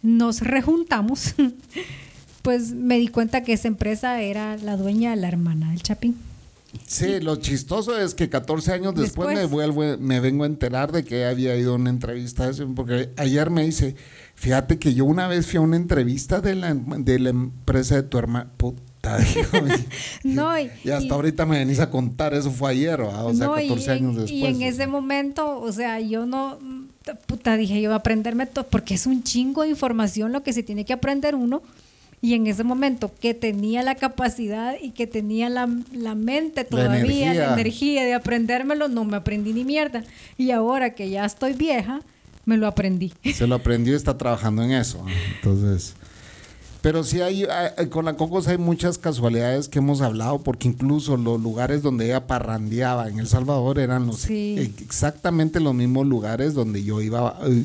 nos 0.00 0.42
rejuntamos, 0.42 1.34
pues 2.42 2.72
me 2.72 2.98
di 2.98 3.08
cuenta 3.08 3.42
que 3.42 3.52
esa 3.54 3.68
empresa 3.68 4.20
era 4.20 4.56
la 4.58 4.76
dueña, 4.76 5.14
la 5.16 5.28
hermana 5.28 5.70
del 5.70 5.82
Chapín. 5.82 6.16
Sí, 6.86 7.20
lo 7.20 7.36
chistoso 7.36 7.98
es 7.98 8.14
que 8.14 8.30
14 8.30 8.72
años 8.72 8.94
después, 8.94 9.28
Después. 9.28 9.36
me 9.38 9.44
vuelvo, 9.44 9.98
me 10.02 10.20
vengo 10.20 10.44
a 10.44 10.46
enterar 10.46 10.90
de 10.90 11.04
que 11.04 11.26
había 11.26 11.54
ido 11.54 11.72
a 11.72 11.76
una 11.76 11.90
entrevista, 11.90 12.50
porque 12.74 13.10
ayer 13.16 13.50
me 13.50 13.62
dice, 13.64 13.94
fíjate 14.36 14.78
que 14.78 14.94
yo 14.94 15.04
una 15.04 15.28
vez 15.28 15.46
fui 15.46 15.58
a 15.58 15.60
una 15.60 15.76
entrevista 15.76 16.40
de 16.40 16.54
la, 16.54 16.74
de 16.74 17.18
la 17.18 17.28
empresa 17.28 17.96
de 17.96 18.04
tu 18.04 18.16
hermana. 18.16 18.48
Puta, 18.56 19.18
digo, 19.18 19.66
No, 20.24 20.58
y- 20.58 20.70
y 20.82 20.90
hasta 20.90 21.04
y- 21.06 21.10
ahorita 21.10 21.44
me 21.44 21.58
venís 21.58 21.78
a 21.78 21.90
contar, 21.90 22.32
eso 22.32 22.50
fue 22.50 22.70
ayer, 22.70 23.02
o 23.02 23.34
sea, 23.34 23.48
No, 23.48 23.60
y 23.60 23.68
14 23.68 23.84
en- 23.84 23.90
años 23.98 24.16
después. 24.16 24.32
Y 24.32 24.46
en 24.46 24.56
o 24.56 24.64
ese 24.64 24.86
momento, 24.86 25.60
o 25.60 25.72
sea, 25.72 26.00
yo 26.00 26.24
no, 26.24 26.58
puta, 27.26 27.58
dije 27.58 27.82
yo, 27.82 27.92
aprenderme 27.94 28.46
todo, 28.46 28.66
porque 28.66 28.94
es 28.94 29.04
un 29.04 29.22
chingo 29.22 29.60
de 29.62 29.68
información 29.68 30.32
lo 30.32 30.42
que 30.42 30.54
se 30.54 30.62
tiene 30.62 30.86
que 30.86 30.94
aprender 30.94 31.34
uno. 31.34 31.62
Y 32.24 32.34
en 32.34 32.46
ese 32.46 32.62
momento 32.64 33.10
que 33.20 33.34
tenía 33.34 33.82
la 33.82 33.96
capacidad 33.96 34.74
y 34.80 34.92
que 34.92 35.06
tenía 35.08 35.50
la, 35.50 35.68
la 35.92 36.14
mente 36.14 36.64
todavía, 36.64 37.00
energía. 37.00 37.34
la 37.48 37.54
energía 37.54 38.04
de 38.04 38.14
aprendérmelo, 38.14 38.86
no 38.88 39.04
me 39.04 39.16
aprendí 39.16 39.52
ni 39.52 39.64
mierda. 39.64 40.04
Y 40.38 40.52
ahora 40.52 40.94
que 40.94 41.10
ya 41.10 41.24
estoy 41.24 41.52
vieja, 41.54 42.00
Me 42.44 42.56
lo 42.56 42.66
aprendí. 42.66 43.12
Se 43.34 43.46
lo 43.46 43.56
aprendió 43.56 43.92
y 43.92 43.96
está 43.96 44.16
trabajando 44.18 44.62
en 44.62 44.70
eso. 44.72 45.04
Entonces, 45.36 45.94
pero 46.80 47.04
sí 47.04 47.20
hay, 47.20 47.44
hay- 47.44 47.86
con 47.88 48.04
la 48.04 48.14
Cocos 48.14 48.46
hay 48.48 48.58
muchas 48.58 48.98
casualidades 48.98 49.68
que 49.68 49.78
hemos 49.78 50.00
hablado, 50.00 50.42
porque 50.42 50.66
incluso 50.68 51.16
los 51.16 51.40
lugares 51.40 51.82
donde 51.82 52.06
ella 52.06 52.26
parrandeaba 52.26 53.08
en 53.08 53.18
El 53.20 53.26
Salvador 53.28 53.78
eran 53.78 54.06
los 54.08 54.16
Sí. 54.22 54.74
exactamente 54.80 55.58
los 55.60 55.74
mismos 55.74 56.06
lugares 56.06 56.54
donde 56.54 56.82
yo 56.84 57.00
iba, 57.00 57.36
eh, 57.46 57.64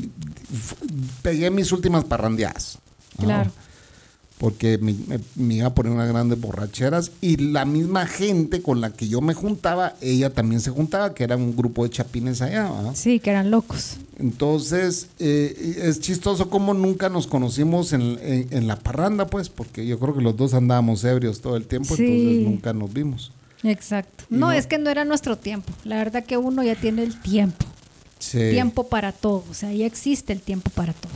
pegué 1.23 1.49
mis 1.51 1.71
últimas 1.71 2.03
parrandeadas. 2.05 2.77
¿no? 3.19 3.45
Porque 4.37 4.77
me, 4.77 4.93
me- 5.07 5.19
me 5.35 5.53
iba 5.55 5.67
a 5.67 5.73
poner 5.73 5.91
unas 5.91 6.07
grandes 6.09 6.39
borracheras 6.39 7.11
y 7.21 7.37
la 7.37 7.65
misma 7.65 8.05
gente 8.05 8.61
con 8.61 8.81
la 8.81 8.91
que 8.93 9.07
yo 9.07 9.19
me 9.19 9.33
juntaba, 9.33 9.95
ella 9.99 10.31
también 10.31 10.61
se 10.61 10.69
juntaba, 10.69 11.15
que 11.15 11.23
era 11.23 11.35
un 11.35 11.55
grupo 11.55 11.83
de 11.83 11.89
chapines 11.89 12.41
allá. 12.43 12.69
¿va? 12.69 12.93
Sí, 12.95 13.19
que 13.19 13.31
eran 13.31 13.49
locos. 13.49 13.97
Entonces, 14.19 15.07
eh, 15.17 15.79
es 15.83 15.99
chistoso 15.99 16.49
como 16.51 16.75
nunca 16.75 17.09
nos 17.09 17.25
conocimos 17.25 17.93
en, 17.93 18.19
en- 18.21 18.47
en 18.51 18.67
la 18.67 18.75
parranda, 18.77 19.25
pues, 19.25 19.49
porque 19.49 19.87
yo 19.87 19.97
creo 19.97 20.13
que 20.15 20.21
los 20.21 20.37
dos 20.37 20.53
andábamos 20.53 21.03
ebrios 21.03 21.41
todo 21.41 21.57
el 21.57 21.65
tiempo, 21.65 21.95
Sí. 21.95 22.03
entonces 22.05 22.43
nunca 22.45 22.73
nos 22.73 22.93
vimos. 22.93 23.31
Exacto. 23.63 24.23
No, 24.29 24.37
no- 24.47 24.51
es 24.51 24.67
que 24.67 24.77
no 24.77 24.91
era 24.91 25.03
nuestro 25.05 25.35
tiempo. 25.37 25.73
La 25.83 25.97
verdad 25.97 26.23
que 26.23 26.37
uno 26.37 26.61
ya 26.61 26.75
tiene 26.75 27.01
el 27.03 27.19
tiempo. 27.19 27.65
Sí. 28.19 28.37
Tiempo 28.51 28.87
para 28.87 29.11
todo. 29.11 29.43
O 29.49 29.53
sea, 29.53 29.71
ya 29.73 29.85
existe 29.85 30.33
el 30.33 30.41
tiempo 30.41 30.69
para 30.71 30.93
todo. 30.93 31.11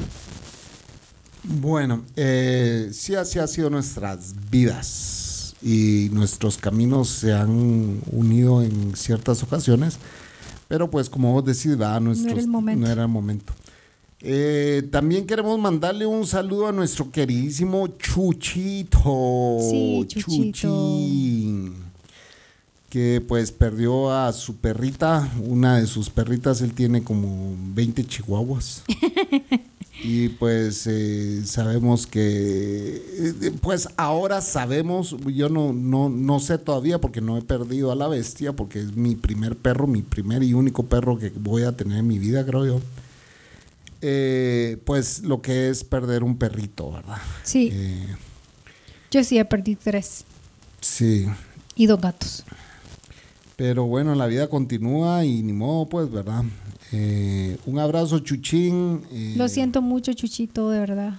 Bueno, 1.43 2.03
eh, 2.15 2.89
sí 2.93 3.15
así 3.15 3.39
ha 3.39 3.47
sido 3.47 3.69
nuestras 3.69 4.33
vidas 4.51 5.55
y 5.61 6.09
nuestros 6.11 6.57
caminos 6.57 7.09
se 7.09 7.33
han 7.33 8.01
unido 8.11 8.61
en 8.61 8.95
ciertas 8.95 9.41
ocasiones, 9.43 9.97
pero 10.67 10.89
pues 10.89 11.09
como 11.09 11.33
vos 11.33 11.43
decís, 11.45 11.77
¿verdad? 11.77 11.99
Nuestros- 12.01 12.37
el 12.37 12.47
momento. 12.47 12.85
no 12.85 12.91
era 12.91 13.01
el 13.03 13.07
momento. 13.07 13.53
Eh, 14.23 14.87
también 14.91 15.25
queremos 15.25 15.59
mandarle 15.59 16.05
un 16.05 16.27
saludo 16.27 16.67
a 16.67 16.71
nuestro 16.71 17.09
queridísimo 17.11 17.87
Chuchito. 17.87 19.57
Sí, 19.67 20.05
Chuchito. 20.07 20.51
Chuchín, 20.53 21.73
que 22.89 23.19
pues 23.27 23.51
perdió 23.51 24.11
a 24.11 24.31
su 24.31 24.57
perrita, 24.57 25.27
una 25.43 25.77
de 25.77 25.87
sus 25.87 26.11
perritas, 26.11 26.61
él 26.61 26.73
tiene 26.73 27.03
como 27.03 27.55
20 27.73 28.03
chihuahuas. 28.05 28.83
Y 30.03 30.29
pues 30.29 30.87
eh, 30.87 31.43
sabemos 31.45 32.07
que, 32.07 32.95
eh, 32.97 33.51
pues 33.61 33.87
ahora 33.97 34.41
sabemos, 34.41 35.15
yo 35.27 35.47
no, 35.47 35.73
no, 35.73 36.09
no 36.09 36.39
sé 36.39 36.57
todavía 36.57 36.99
porque 36.99 37.21
no 37.21 37.37
he 37.37 37.41
perdido 37.43 37.91
a 37.91 37.95
la 37.95 38.07
bestia, 38.07 38.53
porque 38.53 38.79
es 38.79 38.95
mi 38.95 39.15
primer 39.15 39.55
perro, 39.55 39.85
mi 39.85 40.01
primer 40.01 40.41
y 40.41 40.55
único 40.55 40.83
perro 40.87 41.19
que 41.19 41.29
voy 41.29 41.63
a 41.63 41.73
tener 41.77 41.99
en 41.99 42.07
mi 42.07 42.17
vida, 42.17 42.43
creo 42.45 42.65
yo. 42.65 42.81
Eh, 44.01 44.81
pues 44.85 45.21
lo 45.21 45.41
que 45.43 45.69
es 45.69 45.83
perder 45.83 46.23
un 46.23 46.35
perrito, 46.37 46.91
¿verdad? 46.91 47.17
Sí, 47.43 47.69
Eh, 47.71 48.07
yo 49.11 49.23
sí 49.23 49.37
he 49.37 49.45
perdido 49.45 49.79
tres. 49.83 50.25
sí, 50.79 51.27
Y 51.75 51.85
dos 51.85 52.01
gatos. 52.01 52.43
pero 53.55 53.83
bueno, 53.85 54.15
la 54.15 54.25
vida 54.25 54.47
continúa 54.49 55.23
y 55.25 55.43
ni 55.43 55.53
modo, 55.53 55.87
pues, 55.87 56.09
¿verdad? 56.09 56.43
Eh, 56.91 57.57
un 57.65 57.79
abrazo, 57.79 58.19
Chuchín. 58.19 59.01
eh, 59.11 59.33
Lo 59.37 59.47
siento 59.47 59.81
mucho, 59.81 60.13
Chuchito, 60.13 60.69
de 60.69 60.79
verdad. 60.79 61.13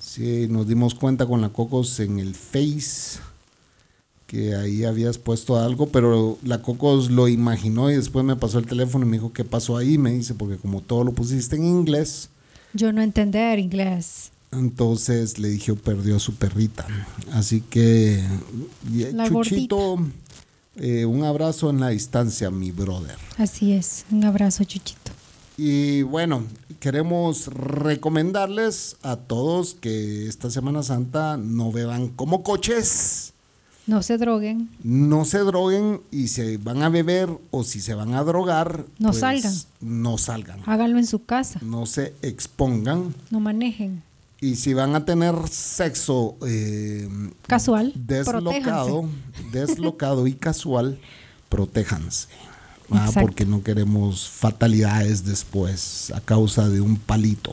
Sí, 0.00 0.46
nos 0.48 0.66
dimos 0.66 0.94
cuenta 0.94 1.26
con 1.26 1.40
la 1.40 1.50
Cocos 1.50 2.00
en 2.00 2.18
el 2.18 2.34
Face 2.34 3.18
que 4.26 4.54
ahí 4.54 4.84
habías 4.84 5.16
puesto 5.16 5.58
algo, 5.58 5.88
pero 5.88 6.38
la 6.44 6.60
Cocos 6.60 7.10
lo 7.10 7.28
imaginó 7.28 7.90
y 7.90 7.96
después 7.96 8.24
me 8.26 8.36
pasó 8.36 8.58
el 8.58 8.66
teléfono 8.66 9.06
y 9.06 9.08
me 9.08 9.16
dijo 9.16 9.32
qué 9.32 9.42
pasó 9.42 9.76
ahí, 9.78 9.96
me 9.96 10.12
dice, 10.12 10.34
porque 10.34 10.58
como 10.58 10.82
todo 10.82 11.02
lo 11.02 11.12
pusiste 11.12 11.56
en 11.56 11.64
inglés, 11.64 12.28
Yo 12.74 12.92
no 12.92 13.00
entender 13.00 13.58
inglés. 13.58 14.30
entonces 14.52 15.38
le 15.38 15.48
dije 15.48 15.72
perdió 15.74 16.16
a 16.16 16.20
su 16.20 16.34
perrita. 16.34 16.86
Así 17.32 17.62
que, 17.62 18.18
eh, 18.18 19.12
La 19.14 19.26
Chuchito, 19.28 19.96
eh, 20.76 21.06
un 21.06 21.24
abrazo 21.24 21.70
en 21.70 21.80
la 21.80 21.88
distancia, 21.88 22.50
mi 22.50 22.70
brother. 22.70 23.16
Así 23.38 23.72
es. 23.72 24.04
Un 24.10 24.24
abrazo, 24.24 24.62
Chuchito. 24.64 25.07
Y 25.60 26.02
bueno, 26.02 26.44
queremos 26.78 27.48
recomendarles 27.48 28.96
a 29.02 29.16
todos 29.16 29.74
que 29.74 30.28
esta 30.28 30.50
Semana 30.50 30.84
Santa 30.84 31.36
no 31.36 31.72
beban 31.72 32.08
como 32.08 32.44
coches. 32.44 33.32
No 33.88 34.02
se 34.02 34.18
droguen. 34.18 34.68
no 34.84 35.24
se 35.24 35.38
droguen 35.38 36.00
y 36.12 36.28
si 36.28 36.58
van 36.58 36.82
a 36.82 36.90
beber 36.90 37.30
o 37.50 37.64
si 37.64 37.80
se 37.80 37.94
van 37.94 38.14
a 38.14 38.22
drogar, 38.22 38.84
No 38.98 39.08
pues, 39.08 39.20
salgan. 39.20 39.54
No 39.80 40.16
salgan. 40.18 40.60
Háganlo 40.66 40.98
en 40.98 41.06
su 41.06 41.24
casa. 41.24 41.58
No 41.62 41.86
se 41.86 42.14
expongan. 42.22 43.14
No 43.30 43.40
manejen. 43.40 44.02
Y 44.40 44.56
si 44.56 44.74
van 44.74 44.94
a 44.94 45.04
tener 45.04 45.34
sexo 45.48 46.36
eh, 46.46 47.08
Casual. 47.48 47.92
deslocado, 47.96 49.08
deslocado 49.50 50.26
y 50.28 50.34
casual, 50.34 51.00
protéjanse. 51.48 52.28
Exacto. 52.90 53.20
Porque 53.20 53.44
no 53.46 53.62
queremos 53.62 54.28
fatalidades 54.28 55.24
después 55.24 56.10
a 56.14 56.20
causa 56.20 56.68
de 56.68 56.80
un 56.80 56.96
palito. 56.96 57.52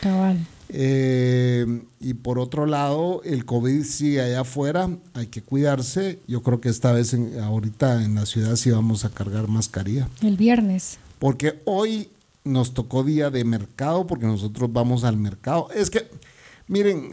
Cabal. 0.00 0.46
Eh, 0.74 1.82
y 2.00 2.14
por 2.14 2.38
otro 2.38 2.64
lado, 2.66 3.20
el 3.24 3.44
COVID 3.44 3.84
sigue 3.84 4.22
allá 4.22 4.40
afuera, 4.40 4.88
hay 5.12 5.26
que 5.26 5.42
cuidarse. 5.42 6.18
Yo 6.26 6.42
creo 6.42 6.60
que 6.62 6.70
esta 6.70 6.92
vez, 6.92 7.12
en- 7.12 7.38
ahorita 7.40 8.02
en 8.02 8.14
la 8.14 8.24
ciudad, 8.26 8.56
sí 8.56 8.70
vamos 8.70 9.04
a 9.04 9.10
cargar 9.10 9.48
mascarilla. 9.48 10.08
El 10.22 10.36
viernes. 10.38 10.98
Porque 11.18 11.60
hoy 11.66 12.08
nos 12.44 12.72
tocó 12.74 13.04
día 13.04 13.30
de 13.30 13.44
mercado, 13.44 14.06
porque 14.06 14.26
nosotros 14.26 14.72
vamos 14.72 15.04
al 15.04 15.16
mercado. 15.18 15.68
Es 15.74 15.90
que, 15.90 16.08
miren, 16.66 17.12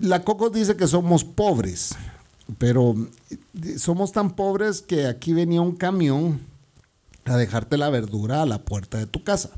la 0.00 0.24
Coco 0.24 0.48
dice 0.50 0.74
que 0.74 0.86
somos 0.88 1.22
pobres, 1.24 1.94
pero 2.56 2.94
eh, 3.30 3.78
somos 3.78 4.12
tan 4.12 4.30
pobres 4.30 4.80
que 4.80 5.06
aquí 5.06 5.32
venía 5.32 5.60
un 5.60 5.76
camión 5.76 6.40
a 7.24 7.36
dejarte 7.36 7.76
la 7.76 7.90
verdura 7.90 8.42
a 8.42 8.46
la 8.46 8.58
puerta 8.58 8.98
de 8.98 9.06
tu 9.06 9.22
casa. 9.22 9.50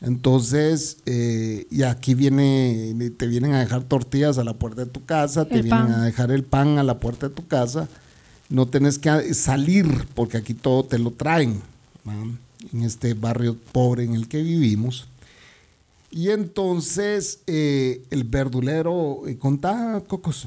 Entonces, 0.00 0.98
eh, 1.06 1.66
y 1.70 1.82
aquí 1.82 2.14
viene, 2.14 2.94
te 3.16 3.26
vienen 3.26 3.54
a 3.54 3.60
dejar 3.60 3.82
tortillas 3.82 4.38
a 4.38 4.44
la 4.44 4.54
puerta 4.54 4.84
de 4.84 4.90
tu 4.90 5.04
casa, 5.04 5.44
te 5.44 5.60
vienen 5.60 5.70
pan. 5.70 5.92
a 5.92 6.04
dejar 6.04 6.30
el 6.30 6.44
pan 6.44 6.78
a 6.78 6.84
la 6.84 7.00
puerta 7.00 7.28
de 7.28 7.34
tu 7.34 7.48
casa. 7.48 7.88
No 8.48 8.68
tenés 8.68 8.98
que 8.98 9.34
salir 9.34 10.06
porque 10.14 10.36
aquí 10.36 10.54
todo 10.54 10.84
te 10.84 10.98
lo 10.98 11.10
traen, 11.10 11.60
en 12.72 12.82
este 12.82 13.14
barrio 13.14 13.56
pobre 13.72 14.04
en 14.04 14.14
el 14.14 14.28
que 14.28 14.42
vivimos. 14.42 15.08
Y 16.10 16.30
entonces 16.30 17.40
eh, 17.46 18.02
el 18.10 18.24
verdulero, 18.24 19.26
eh, 19.26 19.36
contá, 19.36 20.02
Cocos. 20.06 20.46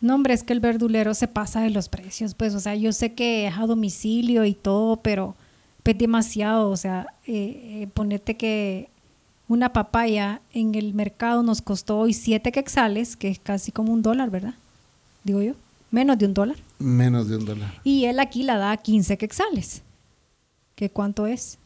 No, 0.00 0.14
hombre, 0.14 0.34
es 0.34 0.42
que 0.42 0.52
el 0.52 0.60
verdulero 0.60 1.14
se 1.14 1.28
pasa 1.28 1.60
de 1.60 1.70
los 1.70 1.88
precios, 1.88 2.34
pues, 2.34 2.54
o 2.54 2.60
sea, 2.60 2.74
yo 2.74 2.92
sé 2.92 3.12
que 3.12 3.46
es 3.46 3.58
a 3.58 3.66
domicilio 3.66 4.44
y 4.44 4.54
todo, 4.54 4.96
pero 4.96 5.34
es 5.90 5.98
demasiado, 5.98 6.70
o 6.70 6.76
sea, 6.76 7.06
eh, 7.26 7.82
eh, 7.82 7.88
ponete 7.92 8.36
que 8.36 8.88
una 9.48 9.72
papaya 9.72 10.40
en 10.52 10.74
el 10.74 10.94
mercado 10.94 11.42
nos 11.42 11.60
costó 11.60 11.98
hoy 11.98 12.12
siete 12.12 12.52
quexales, 12.52 13.16
que 13.16 13.28
es 13.28 13.38
casi 13.38 13.72
como 13.72 13.92
un 13.92 14.02
dólar, 14.02 14.30
¿verdad? 14.30 14.54
Digo 15.24 15.42
yo, 15.42 15.54
menos 15.90 16.18
de 16.18 16.26
un 16.26 16.34
dólar. 16.34 16.56
Menos 16.78 17.28
de 17.28 17.36
un 17.36 17.44
dólar. 17.44 17.80
Y 17.84 18.04
él 18.04 18.20
aquí 18.20 18.44
la 18.44 18.56
da 18.56 18.70
a 18.70 18.76
15 18.76 19.18
quexales. 19.18 19.82
¿Qué 20.76 20.88
cuánto 20.88 21.26
es? 21.26 21.58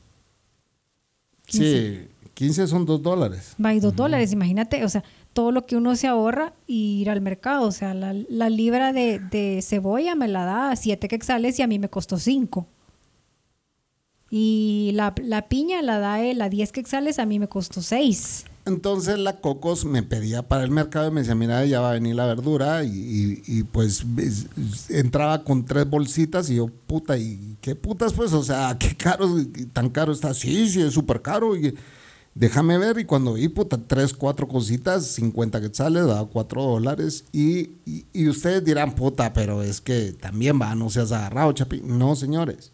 Sí, 1.47 2.09
15 2.35 2.67
son 2.67 2.85
dos 2.85 3.03
dólares. 3.03 3.55
Va 3.65 3.73
y 3.75 3.81
dos 3.81 3.95
dólares, 3.97 4.33
imagínate, 4.33 4.85
o 4.85 4.89
sea, 4.89 5.03
todo 5.33 5.51
lo 5.53 5.67
que 5.67 5.77
uno 5.77 5.95
se 5.97 6.07
ahorra 6.07 6.53
y 6.67 7.01
ir 7.01 7.11
al 7.11 7.21
mercado, 7.21 7.67
o 7.67 7.73
sea, 7.73 7.95
la, 7.95 8.15
la 8.29 8.49
libra 8.51 8.93
de, 8.93 9.19
de 9.19 9.61
cebolla 9.63 10.15
me 10.15 10.29
la 10.29 10.45
da 10.45 10.71
a 10.71 10.77
siete 10.77 11.09
quexales 11.09 11.59
y 11.59 11.63
a 11.63 11.67
mí 11.67 11.79
me 11.79 11.89
costó 11.89 12.19
cinco. 12.19 12.67
Y 14.31 14.91
la, 14.95 15.15
la 15.23 15.49
piña 15.49 15.81
la 15.83 15.99
da 15.99 16.21
él 16.21 16.41
a 16.43 16.49
10 16.49 16.73
quexales, 16.73 17.19
a 17.19 17.27
mí 17.27 17.39
me 17.39 17.49
costó 17.49 17.83
seis. 17.83 18.45
Entonces 18.67 19.19
la 19.19 19.41
Cocos 19.41 19.85
me 19.85 20.03
pedía 20.03 20.43
para 20.49 20.65
el 20.65 20.71
mercado 20.71 21.09
y 21.09 21.11
me 21.13 21.21
decía, 21.21 21.35
mira, 21.35 21.65
ya 21.67 21.81
va 21.81 21.91
a 21.91 21.95
venir 21.95 22.15
la 22.17 22.27
verdura. 22.27 22.83
Y, 22.83 22.89
y- 22.89 23.43
y, 23.47 23.63
pues 23.63 24.05
es- 24.17 24.91
entraba 24.91 25.45
con 25.45 25.65
tres 25.67 25.89
bolsitas 25.89 26.49
y 26.51 26.57
yo, 26.57 26.69
puta, 26.87 27.17
¿y 27.19 27.57
qué 27.61 27.77
putas 27.77 28.15
pues? 28.15 28.33
O 28.33 28.43
sea, 28.43 28.77
qué 28.79 28.97
caro, 28.97 29.29
tan 29.73 29.91
caro 29.91 30.13
está. 30.13 30.33
Sí, 30.33 30.69
sí, 30.69 30.81
es 30.81 30.95
súper 30.95 31.21
caro. 31.21 31.55
Y 31.55 31.75
déjame 32.35 32.79
ver. 32.79 32.99
Y 32.99 33.05
cuando 33.05 33.35
vi, 33.35 33.49
puta, 33.49 33.79
tres, 33.87 34.13
cuatro 34.13 34.49
cositas, 34.49 35.07
50 35.07 35.61
quetzales, 35.61 36.07
daba 36.07 36.27
cuatro 36.27 36.63
dólares. 36.63 37.25
Y, 37.33 37.71
y, 37.85 38.07
y 38.13 38.29
ustedes 38.29 38.65
dirán, 38.65 38.95
puta, 38.95 39.33
pero 39.33 39.63
es 39.63 39.81
que 39.81 40.13
también 40.13 40.61
va, 40.61 40.75
no 40.75 40.91
seas 40.91 41.13
agarrado, 41.13 41.53
chapi. 41.53 41.81
No, 41.83 42.17
señores. 42.17 42.73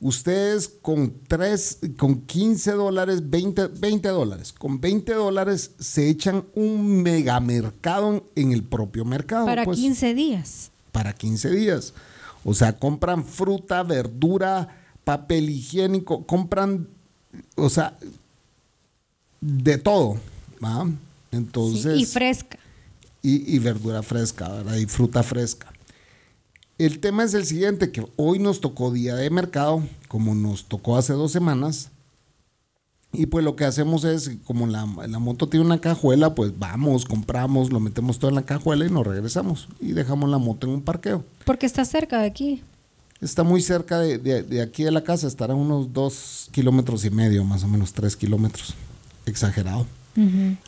Ustedes 0.00 0.68
con 0.68 1.14
tres, 1.28 1.78
con 1.96 2.22
15 2.22 2.72
dólares, 2.72 3.30
20, 3.30 3.68
20 3.68 4.08
dólares, 4.08 4.52
con 4.52 4.78
20 4.78 5.14
dólares 5.14 5.70
se 5.78 6.10
echan 6.10 6.44
un 6.54 7.02
megamercado 7.02 8.26
en, 8.34 8.52
el 8.52 8.64
propio 8.64 9.06
mercado. 9.06 9.46
para 9.46 9.64
pues, 9.64 9.78
15 9.78 10.12
días. 10.12 10.70
Para 10.92 11.14
15 11.14 11.50
días. 11.50 11.94
O 12.44 12.52
sea, 12.52 12.78
compran 12.78 13.24
fruta, 13.24 13.82
verdura, 13.82 14.68
papel 15.04 15.48
higiénico, 15.48 16.26
compran, 16.26 16.88
o 17.54 17.70
sea, 17.70 17.96
de 19.46 19.76
todo, 19.78 20.16
¿va? 20.64 20.88
Entonces... 21.30 21.96
Sí, 21.96 22.02
y 22.02 22.06
fresca. 22.06 22.58
y, 23.22 23.54
y 23.54 23.58
verdura 23.58 24.02
fresca, 24.02 24.48
¿verdad? 24.48 24.76
Y 24.76 24.86
fruta 24.86 25.22
fresca. 25.22 25.70
El 26.78 26.98
tema 26.98 27.22
es 27.24 27.34
el 27.34 27.44
siguiente, 27.44 27.92
que 27.92 28.06
hoy 28.16 28.38
nos 28.38 28.60
tocó 28.60 28.90
día 28.90 29.14
de 29.14 29.30
mercado, 29.30 29.82
como 30.08 30.34
nos 30.34 30.64
tocó 30.64 30.96
hace 30.96 31.12
dos 31.12 31.30
semanas. 31.30 31.90
Y 33.12 33.26
pues 33.26 33.44
lo 33.44 33.54
que 33.54 33.64
hacemos 33.64 34.02
es, 34.04 34.32
como 34.44 34.66
la, 34.66 34.84
la 35.06 35.18
moto 35.20 35.48
tiene 35.48 35.64
una 35.64 35.80
cajuela, 35.80 36.34
pues 36.34 36.58
vamos, 36.58 37.04
compramos, 37.04 37.70
lo 37.72 37.78
metemos 37.78 38.18
todo 38.18 38.30
en 38.30 38.34
la 38.34 38.42
cajuela 38.44 38.86
y 38.86 38.90
nos 38.90 39.06
regresamos. 39.06 39.68
Y 39.78 39.92
dejamos 39.92 40.28
la 40.30 40.38
moto 40.38 40.66
en 40.66 40.72
un 40.72 40.82
parqueo. 40.82 41.24
Porque 41.44 41.66
está 41.66 41.84
cerca 41.84 42.18
de 42.20 42.26
aquí. 42.26 42.62
Está 43.20 43.44
muy 43.44 43.62
cerca 43.62 44.00
de, 44.00 44.18
de- 44.18 44.42
de 44.42 44.60
aquí 44.62 44.82
de 44.82 44.90
la 44.90 45.04
casa, 45.04 45.28
estará 45.28 45.54
unos 45.54 45.92
dos 45.92 46.48
kilómetros 46.50 47.04
y 47.04 47.10
medio, 47.10 47.44
más 47.44 47.62
o 47.62 47.68
menos 47.68 47.92
tres 47.92 48.16
kilómetros. 48.16 48.74
Exagerado. 49.26 49.86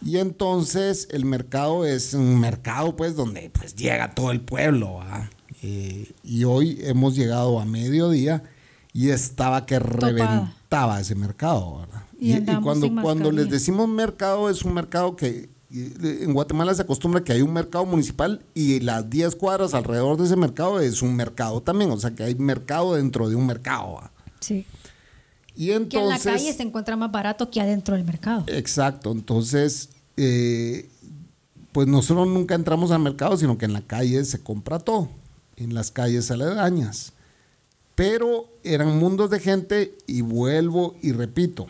Y 0.05 0.17
entonces 0.17 1.07
el 1.13 1.25
mercado 1.25 1.85
es 1.85 2.15
un 2.15 2.41
mercado 2.41 2.97
pues 2.97 3.15
donde 3.15 3.49
pues 3.51 3.77
llega 3.77 4.13
todo 4.13 4.33
el 4.33 4.41
pueblo. 4.41 5.01
Eh, 5.63 6.11
y 6.25 6.45
hoy 6.45 6.79
hemos 6.83 7.15
llegado 7.15 7.61
a 7.61 7.65
mediodía 7.65 8.43
y 8.93 9.11
estaba 9.11 9.65
que 9.65 9.79
Topada. 9.79 10.11
reventaba 10.11 11.01
ese 11.01 11.15
mercado. 11.15 11.79
¿verdad? 11.79 12.03
Y 12.19 12.29
Y, 12.29 12.31
y 12.31 12.33
andamos 12.35 12.65
cuando, 12.65 13.03
cuando 13.03 13.31
les 13.31 13.49
decimos 13.49 13.89
mercado 13.89 14.51
es 14.51 14.65
un 14.65 14.75
mercado 14.75 15.15
que 15.15 15.49
en 15.71 16.33
Guatemala 16.33 16.75
se 16.75 16.83
acostumbra 16.83 17.23
que 17.23 17.33
hay 17.33 17.43
un 17.43 17.53
mercado 17.53 17.85
municipal 17.85 18.43
y 18.55 18.81
las 18.81 19.09
10 19.11 19.37
cuadras 19.37 19.75
alrededor 19.75 20.17
de 20.17 20.25
ese 20.25 20.37
mercado 20.37 20.81
es 20.81 21.03
un 21.03 21.15
mercado 21.15 21.61
también. 21.61 21.91
O 21.91 21.99
sea 21.99 22.11
que 22.13 22.25
hay 22.25 22.35
mercado 22.35 22.95
dentro 22.95 23.29
de 23.29 23.37
un 23.37 23.47
mercado. 23.47 23.95
¿va? 23.95 24.11
Sí. 24.41 24.67
Y 25.57 25.67
Que 25.69 25.75
en 25.75 25.83
la 26.09 26.17
entonces... 26.17 26.25
calle 26.33 26.53
se 26.53 26.63
encuentra 26.63 26.97
más 26.97 27.11
barato 27.11 27.51
que 27.51 27.61
adentro 27.61 27.97
del 27.97 28.05
mercado. 28.05 28.45
Exacto, 28.49 29.11
entonces, 29.13 29.89
eh, 30.17 30.89
pues 31.73 31.89
nosotros 31.89 32.29
nunca 32.29 32.55
entramos 32.55 32.91
al 32.91 33.01
mercado, 33.01 33.37
sino 33.37 33.57
que 33.59 33.65
en 33.65 33.73
la 33.73 33.81
calle 33.83 34.25
se 34.25 34.41
compra 34.41 34.79
todo, 34.79 35.09
en 35.57 35.75
las 35.75 35.91
calles 35.91 36.31
aledañas. 36.31 37.13
Pero 37.95 38.49
eran 38.63 38.99
mundos 38.99 39.31
de 39.31 39.41
gente 39.41 39.97
y 40.07 40.21
vuelvo 40.21 40.97
y 41.03 41.13
repito, 41.13 41.67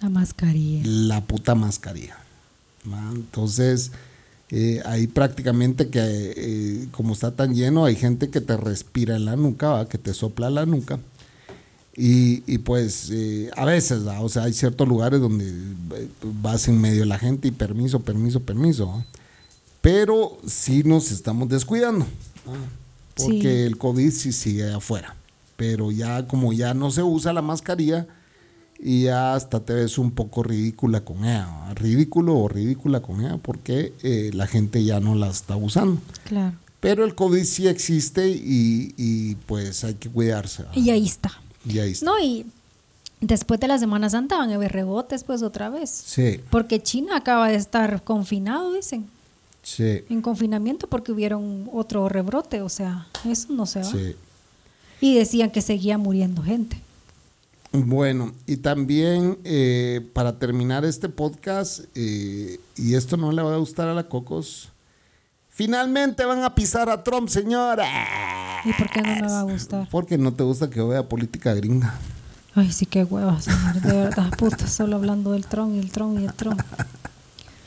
La 0.00 0.08
mascarilla. 0.08 0.82
la 0.86 1.20
puta 1.26 1.54
mascarilla. 1.54 2.16
Entonces, 3.14 3.90
eh, 4.50 4.80
ahí 4.86 5.06
prácticamente 5.06 5.88
que 5.88 6.00
eh, 6.02 6.88
como 6.92 7.12
está 7.14 7.34
tan 7.34 7.54
lleno, 7.54 7.84
hay 7.84 7.96
gente 7.96 8.30
que 8.30 8.40
te 8.40 8.56
respira 8.56 9.16
en 9.16 9.24
la 9.24 9.36
nuca, 9.36 9.68
¿va? 9.70 9.88
que 9.88 9.98
te 9.98 10.14
sopla 10.14 10.48
la 10.50 10.64
nuca. 10.66 10.98
Y, 11.96 12.42
y 12.46 12.58
pues 12.58 13.08
eh, 13.10 13.50
a 13.56 13.64
veces, 13.64 14.06
¿va? 14.06 14.20
o 14.20 14.28
sea, 14.28 14.44
hay 14.44 14.52
ciertos 14.52 14.86
lugares 14.86 15.20
donde 15.20 15.48
eh, 15.48 16.08
vas 16.22 16.68
en 16.68 16.78
medio 16.80 17.00
de 17.00 17.06
la 17.06 17.18
gente 17.18 17.48
y 17.48 17.52
permiso, 17.52 18.00
permiso, 18.00 18.40
permiso. 18.40 18.88
¿va? 18.88 19.06
Pero 19.80 20.38
sí 20.46 20.82
nos 20.84 21.10
estamos 21.10 21.48
descuidando, 21.48 22.04
¿va? 22.46 22.56
porque 23.16 23.40
Sí. 23.40 23.46
el 23.66 23.78
COVID 23.78 24.10
sí 24.10 24.32
sigue 24.32 24.72
afuera. 24.72 25.16
Pero 25.56 25.90
ya 25.90 26.26
como 26.26 26.52
ya 26.52 26.74
no 26.74 26.90
se 26.90 27.02
usa 27.02 27.32
la 27.32 27.40
mascarilla, 27.40 28.06
y 28.78 29.04
ya 29.04 29.34
hasta 29.34 29.60
te 29.60 29.72
ves 29.72 29.98
un 29.98 30.10
poco 30.10 30.42
ridícula 30.42 31.00
con 31.02 31.24
ella, 31.24 31.72
ridículo 31.74 32.36
o 32.36 32.48
ridícula 32.48 33.00
con 33.00 33.20
ella, 33.20 33.38
porque 33.38 33.94
eh, 34.02 34.30
la 34.34 34.46
gente 34.46 34.84
ya 34.84 35.00
no 35.00 35.14
la 35.14 35.28
está 35.30 35.56
usando. 35.56 36.00
Claro. 36.24 36.56
Pero 36.80 37.04
el 37.04 37.14
COVID 37.14 37.42
sí 37.44 37.66
existe 37.68 38.28
y, 38.28 38.94
y, 38.96 39.34
pues 39.46 39.82
hay 39.82 39.94
que 39.94 40.10
cuidarse. 40.10 40.64
¿va? 40.64 40.70
Y 40.74 40.90
ahí 40.90 41.06
está. 41.06 41.30
Y 41.68 41.78
ahí 41.78 41.92
está. 41.92 42.06
No, 42.06 42.18
y 42.18 42.46
después 43.20 43.58
de 43.60 43.68
la 43.68 43.78
Semana 43.78 44.08
Santa 44.10 44.38
van 44.38 44.50
a 44.50 44.54
haber 44.54 44.72
rebotes, 44.72 45.24
pues 45.24 45.42
otra 45.42 45.68
vez. 45.70 45.90
Sí, 45.90 46.40
Porque 46.50 46.82
China 46.82 47.16
acaba 47.16 47.48
de 47.48 47.56
estar 47.56 48.02
confinado, 48.04 48.72
dicen, 48.72 49.06
sí, 49.62 50.02
en 50.08 50.22
confinamiento 50.22 50.86
porque 50.88 51.12
hubieron 51.12 51.68
otro 51.72 52.08
rebrote, 52.08 52.62
o 52.62 52.68
sea, 52.68 53.08
eso 53.28 53.52
no 53.52 53.66
se 53.66 53.80
va. 53.80 53.84
sí. 53.84 54.16
Y 54.98 55.14
decían 55.14 55.50
que 55.50 55.60
seguía 55.60 55.98
muriendo 55.98 56.42
gente. 56.42 56.80
Bueno, 57.72 58.32
y 58.46 58.56
también 58.56 59.36
eh, 59.44 60.00
para 60.14 60.38
terminar 60.38 60.86
este 60.86 61.10
podcast, 61.10 61.80
eh, 61.94 62.58
y 62.76 62.94
esto 62.94 63.18
no 63.18 63.30
le 63.32 63.42
va 63.42 63.54
a 63.54 63.58
gustar 63.58 63.88
a 63.88 63.94
la 63.94 64.08
Cocos, 64.08 64.70
finalmente 65.56 66.22
van 66.26 66.44
a 66.44 66.54
pisar 66.54 66.90
a 66.90 67.02
Trump, 67.02 67.28
señora. 67.30 67.88
¿Y 68.62 68.72
por 68.74 68.90
qué 68.90 69.00
no 69.00 69.14
me 69.14 69.22
va 69.22 69.40
a 69.40 69.42
gustar? 69.42 69.88
Porque 69.90 70.18
no 70.18 70.34
te 70.34 70.44
gusta 70.44 70.68
que 70.68 70.82
vea 70.82 71.08
política 71.08 71.54
gringa. 71.54 71.94
Ay, 72.54 72.70
sí, 72.70 72.84
qué 72.84 73.04
hueva, 73.04 73.40
señor. 73.40 73.80
De 73.80 73.92
verdad, 73.92 74.30
puta, 74.36 74.66
solo 74.66 74.96
hablando 74.96 75.32
del 75.32 75.46
Tron 75.46 75.74
y 75.74 75.78
el 75.78 75.90
Tron 75.90 76.20
y 76.20 76.26
el 76.26 76.34
Tron. 76.34 76.58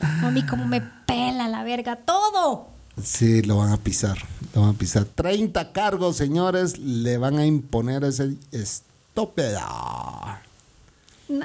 A 0.00 0.30
mí 0.30 0.46
como 0.46 0.66
me 0.66 0.80
pela 0.80 1.48
la 1.48 1.64
verga 1.64 1.96
todo. 1.96 2.68
Sí, 3.02 3.42
lo 3.42 3.56
van 3.56 3.72
a 3.72 3.76
pisar, 3.76 4.18
lo 4.54 4.62
van 4.62 4.70
a 4.70 4.74
pisar. 4.74 5.04
30 5.04 5.72
cargos, 5.72 6.16
señores, 6.16 6.78
le 6.78 7.18
van 7.18 7.38
a 7.38 7.46
imponer 7.46 8.04
a 8.04 8.08
ese 8.08 8.36
estúpido. 8.52 9.60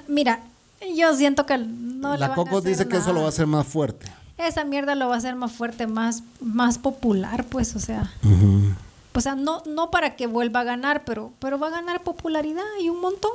Mira, 0.08 0.41
yo 0.96 1.16
siento 1.16 1.46
que 1.46 1.58
no 1.58 2.14
le 2.14 2.20
la 2.20 2.28
van 2.28 2.32
a 2.32 2.36
Cocos 2.36 2.60
hacer 2.60 2.70
dice 2.70 2.88
que 2.88 2.98
eso 2.98 3.14
lo 3.14 3.22
va 3.22 3.28
a 3.28 3.30
hacer 3.30 3.48
más 3.48 3.66
fuerte. 3.66 4.12
Esa 4.38 4.66
mierda 4.66 4.96
lo 4.96 5.08
va 5.08 5.16
a 5.16 5.18
hacer 5.18 5.36
más 5.36 5.52
fuerte, 5.54 5.88
más, 5.88 6.24
más 6.42 6.78
popular, 6.78 7.46
pues, 7.46 7.76
o 7.76 7.80
sea. 7.80 8.12
O 9.14 9.22
sea, 9.22 9.36
no, 9.36 9.64
no 9.66 9.92
para 9.92 10.16
que 10.18 10.28
vuelva 10.28 10.62
a 10.62 10.64
ganar, 10.66 11.04
pero, 11.06 11.32
pero 11.40 11.58
va 11.58 11.68
a 11.68 11.72
ganar 11.72 12.04
popularidad 12.04 12.64
y 12.82 12.90
un 12.90 13.00
montón. 13.00 13.32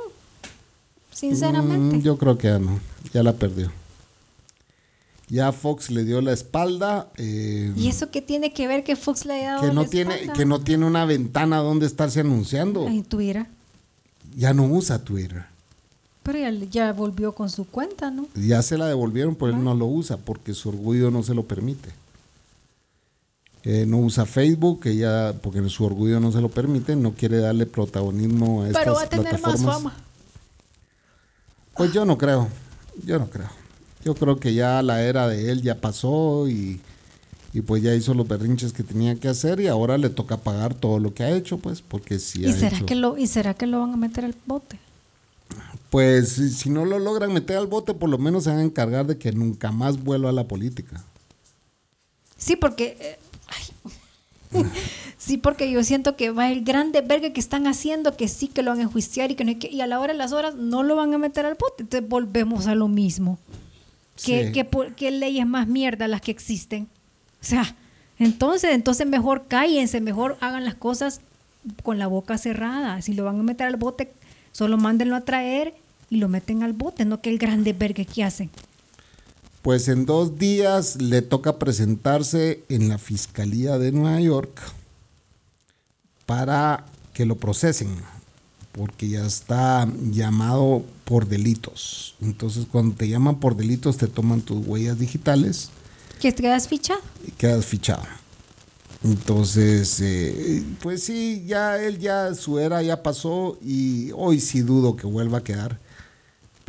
Sinceramente. 1.11 1.97
Mm, 1.97 2.01
yo 2.01 2.17
creo 2.17 2.37
que 2.37 2.47
ya 2.47 2.59
no, 2.59 2.79
ya 3.13 3.23
la 3.23 3.33
perdió. 3.33 3.71
Ya 5.27 5.51
Fox 5.53 5.89
le 5.89 6.03
dio 6.03 6.21
la 6.21 6.33
espalda. 6.33 7.07
eh, 7.15 7.73
¿Y 7.75 7.87
eso 7.87 8.11
qué 8.11 8.21
tiene 8.21 8.53
que 8.53 8.67
ver 8.67 8.83
que 8.83 8.95
Fox 8.95 9.25
le 9.25 9.35
haya 9.35 9.51
dado 9.53 9.61
que 9.61 9.73
no 9.73 9.83
la 9.83 9.87
tiene 9.87 10.13
espalda? 10.15 10.33
que 10.33 10.45
no 10.45 10.59
tiene 10.59 10.85
una 10.85 11.05
ventana 11.05 11.57
donde 11.59 11.85
estarse 11.85 12.19
anunciando. 12.19 12.85
En 12.85 13.03
Twitter. 13.03 13.47
Ya 14.35 14.53
no 14.53 14.65
usa 14.65 15.03
Twitter. 15.03 15.45
Pero 16.23 16.37
ya, 16.39 16.51
ya 16.69 16.93
volvió 16.93 17.31
con 17.33 17.49
su 17.49 17.65
cuenta, 17.65 18.11
¿no? 18.11 18.27
Ya 18.35 18.61
se 18.61 18.77
la 18.77 18.87
devolvieron, 18.87 19.35
pero 19.35 19.51
él 19.51 19.63
no 19.63 19.73
lo 19.73 19.87
usa 19.87 20.17
porque 20.17 20.53
su 20.53 20.69
orgullo 20.69 21.09
no 21.09 21.23
se 21.23 21.33
lo 21.33 21.43
permite. 21.43 21.89
Eh, 23.63 23.85
no 23.87 23.97
usa 23.97 24.25
Facebook, 24.25 24.85
ya, 24.85 25.33
porque 25.41 25.67
su 25.69 25.85
orgullo 25.85 26.19
no 26.19 26.31
se 26.31 26.41
lo 26.41 26.49
permite, 26.49 26.95
no 26.95 27.13
quiere 27.13 27.37
darle 27.37 27.65
protagonismo 27.67 28.63
a 28.63 28.67
estas 28.67 28.83
Pero 28.83 28.95
va 28.95 29.03
a 29.03 29.09
tener 29.09 29.39
más 29.39 29.61
fama. 29.61 29.95
Pues 31.75 31.93
yo 31.93 32.05
no 32.05 32.17
creo, 32.17 32.47
yo 33.05 33.17
no 33.19 33.27
creo. 33.29 33.49
Yo 34.03 34.15
creo 34.15 34.39
que 34.39 34.53
ya 34.53 34.81
la 34.81 35.03
era 35.03 35.27
de 35.27 35.51
él 35.51 35.61
ya 35.61 35.75
pasó 35.79 36.47
y, 36.49 36.81
y 37.53 37.61
pues 37.61 37.83
ya 37.83 37.93
hizo 37.93 38.13
los 38.15 38.27
berrinches 38.27 38.73
que 38.73 38.83
tenía 38.83 39.15
que 39.15 39.27
hacer 39.27 39.59
y 39.59 39.67
ahora 39.67 39.97
le 39.99 40.09
toca 40.09 40.37
pagar 40.37 40.73
todo 40.73 40.97
lo 40.99 41.13
que 41.13 41.23
ha 41.23 41.29
hecho, 41.31 41.59
pues, 41.59 41.81
porque 41.81 42.17
si 42.17 42.41
¿Y 42.41 42.45
ha 42.47 42.53
será, 42.53 42.77
hecho- 42.77 42.85
que 42.87 42.95
lo, 42.95 43.17
¿Y 43.17 43.27
será 43.27 43.53
que 43.53 43.67
lo 43.67 43.79
van 43.79 43.93
a 43.93 43.97
meter 43.97 44.25
al 44.25 44.35
bote? 44.47 44.79
Pues 45.91 46.29
si, 46.57 46.69
no 46.69 46.85
lo 46.85 46.97
logran 46.99 47.33
meter 47.33 47.57
al 47.57 47.67
bote, 47.67 47.93
por 47.93 48.09
lo 48.09 48.17
menos 48.17 48.45
se 48.45 48.49
van 48.49 48.59
a 48.59 48.63
encargar 48.63 49.05
de 49.05 49.17
que 49.17 49.31
nunca 49.33 49.71
más 49.71 50.01
vuelva 50.01 50.29
a 50.29 50.33
la 50.33 50.47
política. 50.47 51.03
Sí, 52.37 52.55
porque. 52.55 52.97
eh, 52.99 53.19
ay. 54.53 54.63
sí, 55.17 55.37
porque 55.37 55.69
yo 55.69 55.83
siento 55.83 56.15
que 56.15 56.31
va 56.31 56.49
el 56.49 56.63
grande 56.63 57.01
verga 57.01 57.31
que 57.33 57.39
están 57.41 57.67
haciendo, 57.67 58.15
que 58.15 58.29
sí 58.29 58.47
que 58.47 58.63
lo 58.63 58.71
van 58.71 58.79
a 58.79 58.83
enjuiciar 58.83 59.31
y 59.31 59.35
que, 59.35 59.43
no 59.43 59.49
hay 59.49 59.55
que- 59.57 59.69
y 59.69 59.81
a 59.81 59.87
la 59.87 59.99
hora 59.99 60.13
de 60.13 60.17
las 60.17 60.31
horas 60.31 60.55
no 60.55 60.81
lo 60.81 60.95
van 60.95 61.13
a 61.13 61.17
meter 61.17 61.45
al 61.45 61.55
bote. 61.55 61.83
Entonces 61.83 62.07
volvemos 62.09 62.67
a 62.67 62.75
lo 62.75 62.87
mismo. 62.87 63.37
¿Qué, 64.23 64.51
Sí. 64.53 64.93
qué 64.95 65.11
leyes 65.11 65.45
más 65.45 65.67
mierda 65.67 66.07
las 66.07 66.21
que 66.21 66.31
existen? 66.31 66.87
O 67.41 67.45
sea, 67.45 67.75
entonces, 68.17 68.71
entonces 68.71 69.07
mejor 69.07 69.45
cállense, 69.47 69.99
mejor 69.99 70.37
hagan 70.39 70.63
las 70.63 70.75
cosas 70.75 71.19
con 71.83 71.99
la 71.99 72.07
boca 72.07 72.37
cerrada. 72.37 73.01
Si 73.01 73.13
lo 73.13 73.25
van 73.25 73.39
a 73.39 73.43
meter 73.43 73.67
al 73.67 73.75
bote, 73.77 74.11
solo 74.51 74.77
mándenlo 74.77 75.15
a 75.15 75.21
traer 75.21 75.73
y 76.11 76.17
lo 76.17 76.27
meten 76.27 76.61
al 76.61 76.73
bote, 76.73 77.05
no 77.05 77.21
que 77.21 77.31
el 77.31 77.39
grande 77.39 77.73
verga 77.73 78.03
que 78.05 78.23
hacen. 78.23 78.51
Pues 79.63 79.87
en 79.87 80.05
dos 80.05 80.37
días 80.37 81.01
le 81.01 81.21
toca 81.21 81.57
presentarse 81.57 82.63
en 82.67 82.89
la 82.89 82.97
Fiscalía 82.97 83.77
de 83.79 83.91
Nueva 83.93 84.19
York 84.19 84.59
para 86.25 86.85
que 87.13 87.25
lo 87.25 87.35
procesen, 87.37 87.95
porque 88.73 89.07
ya 89.07 89.25
está 89.25 89.87
llamado 90.11 90.83
por 91.05 91.27
delitos. 91.27 92.15
Entonces 92.21 92.65
cuando 92.71 92.95
te 92.95 93.07
llaman 93.07 93.39
por 93.39 93.55
delitos 93.55 93.97
te 93.97 94.07
toman 94.07 94.41
tus 94.41 94.65
huellas 94.67 94.99
digitales 94.99 95.69
Que 96.19 96.31
te 96.31 96.43
quedas 96.43 96.67
fichado. 96.67 96.99
y 97.25 97.31
quedas 97.31 97.65
fichado. 97.65 98.03
Entonces, 99.03 99.99
eh, 100.01 100.63
pues 100.81 101.03
sí, 101.03 101.43
ya 101.47 101.81
él 101.81 101.97
ya 101.99 102.35
su 102.35 102.59
era 102.59 102.83
ya 102.83 103.01
pasó 103.01 103.57
y 103.63 104.11
hoy 104.15 104.39
sí 104.39 104.61
dudo 104.61 104.95
que 104.95 105.07
vuelva 105.07 105.39
a 105.39 105.43
quedar. 105.43 105.79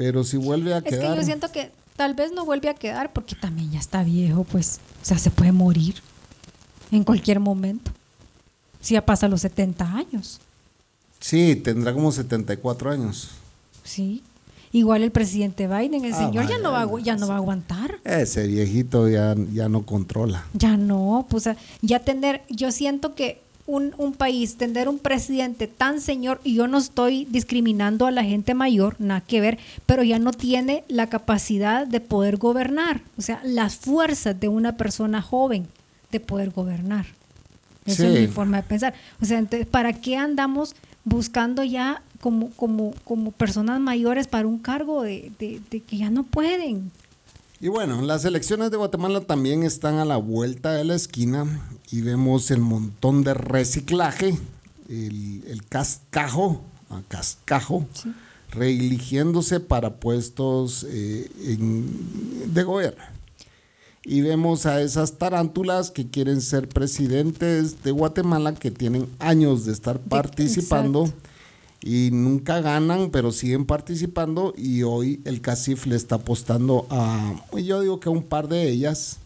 Pero 0.03 0.25
si 0.25 0.37
vuelve 0.37 0.75
a 0.75 0.79
Es 0.79 0.85
quedar... 0.85 1.13
que 1.15 1.21
yo 1.21 1.25
siento 1.25 1.53
que 1.53 1.71
tal 1.95 2.15
vez 2.15 2.33
no 2.33 2.45
vuelve 2.45 2.69
a 2.69 2.75
quedar 2.75 3.13
porque 3.13 3.37
también 3.37 3.71
ya 3.71 3.79
está 3.79 4.03
viejo, 4.03 4.43
pues. 4.43 4.81
O 5.01 5.05
sea, 5.05 5.17
se 5.19 5.31
puede 5.31 5.53
morir 5.53 5.95
en 6.91 7.05
cualquier 7.05 7.39
momento. 7.39 7.93
Si 8.81 8.95
ya 8.95 9.07
pasa 9.07 9.29
los 9.29 9.41
70 9.43 9.85
años, 9.97 10.41
Sí, 11.21 11.55
tendrá 11.55 11.95
como 11.95 12.11
74 12.11 12.91
años. 12.91 13.29
¿sí? 13.85 14.25
Igual 14.73 15.05
el 15.05 15.13
presidente 15.13 15.69
Biden, 15.69 16.05
el 16.05 16.13
Ah, 16.15 16.17
señor 16.19 16.49
ya 16.49 16.59
no 16.59 16.73
va, 16.73 16.89
ya 17.01 17.15
no 17.17 17.29
va 17.29 17.35
a 17.35 17.37
aguantar. 17.37 18.01
Ese 18.03 18.49
viejito 18.49 19.09
ya, 19.09 19.37
ya 19.53 19.69
no 19.69 19.87
controla. 19.87 20.45
Ya 20.53 20.77
no, 20.77 21.25
pues 21.31 21.49
ya 21.81 22.01
tener, 22.01 22.43
yo 22.49 22.73
siento 22.73 23.15
que 23.15 23.41
un, 23.67 23.95
un 23.97 24.13
país, 24.13 24.57
tener 24.57 24.89
un 24.89 24.99
presidente 24.99 25.67
tan 25.69 26.01
señor, 26.01 26.41
y 26.43 26.55
yo 26.55 26.67
no 26.67 26.79
estoy 26.79 27.27
discriminando 27.31 28.07
a 28.07 28.11
la 28.11 28.25
gente 28.25 28.55
mayor, 28.55 28.97
nada 28.99 29.21
que 29.21 29.41
ver, 29.41 29.59
pero 29.87 30.03
ya 30.03 30.19
no 30.19 30.33
tiene 30.33 30.85
la 30.89 31.09
capacidad 31.09 31.87
de 31.87 32.01
poder 32.01 32.37
gobernar, 32.39 33.03
o 33.17 33.23
sea, 33.23 33.41
las 33.45 33.77
fuerzas 33.77 34.39
de 34.41 34.49
una 34.49 34.77
persona 34.77 35.23
joven 35.23 35.67
de 36.11 36.21
poder 36.21 36.51
gobernar. 36.51 37.07
Esa 37.87 38.07
es 38.07 38.21
mi 38.21 38.27
forma 38.29 38.59
de 38.59 38.63
pensar. 38.65 38.95
O 39.21 39.25
sea, 39.25 39.39
entonces, 39.39 39.67
¿para 39.67 39.93
qué 39.93 40.17
andamos 40.17 40.75
buscando 41.05 41.65
ya 41.65 42.03
como, 42.21 42.51
como, 42.51 42.95
como 43.05 43.33
personas 43.33 43.81
mayores 43.81 44.29
para 44.29 44.47
un 44.47 44.59
cargo 44.59 45.03
de, 45.03 45.33
de- 45.41 45.61
de 45.71 45.81
que 45.81 45.97
ya 45.99 46.11
no 46.11 46.23
pueden? 46.23 46.91
Y 47.61 47.69
bueno, 47.69 48.03
las 48.03 48.25
elecciones 48.25 48.71
de 48.71 48.77
Guatemala 48.77 49.21
también 49.23 49.63
están 49.63 49.97
a 49.97 50.05
la 50.05 50.17
vuelta 50.17 50.73
de 50.73 50.85
la 50.85 50.95
esquina 50.95 51.47
y 51.93 52.01
vemos 52.01 52.51
el 52.51 52.61
montón 52.61 53.23
de 53.23 53.35
reciclaje, 53.35 54.37
el, 54.89 55.45
el 55.47 55.65
cascajo, 55.67 56.63
ah, 56.91 57.03
cascajo, 57.09 57.87
reeligiéndose 58.51 59.61
para 59.61 59.95
puestos 59.97 60.85
eh, 60.89 61.31
en- 61.47 62.53
de 62.55 62.63
gobierno. 62.65 63.03
Y 64.05 64.21
vemos 64.21 64.67
a 64.67 64.83
esas 64.83 65.17
tarántulas 65.19 65.91
que 65.93 66.09
quieren 66.09 66.41
ser 66.41 66.69
presidentes 66.69 67.83
de 67.85 67.93
Guatemala, 67.93 68.53
que 68.55 68.71
tienen 68.73 69.07
años 69.21 69.65
de 69.65 69.73
estar 69.73 70.01
participando 70.01 71.05
exacto. 71.05 71.29
y 71.85 72.11
nunca 72.11 72.61
ganan, 72.61 73.11
pero 73.11 73.31
siguen 73.31 73.65
participando. 73.65 74.55
Y 74.57 74.83
hoy 74.83 75.21
el 75.25 75.41
CACIF 75.41 75.87
le 75.87 75.95
está 75.95 76.17
apostando 76.17 76.87
a, 76.91 77.45
yo 77.57 77.81
digo 77.81 78.01
que 78.01 78.09
a 78.09 78.13
un 78.13 78.25
par 78.25 78.49
de 78.49 78.69
ellas. 78.71 79.19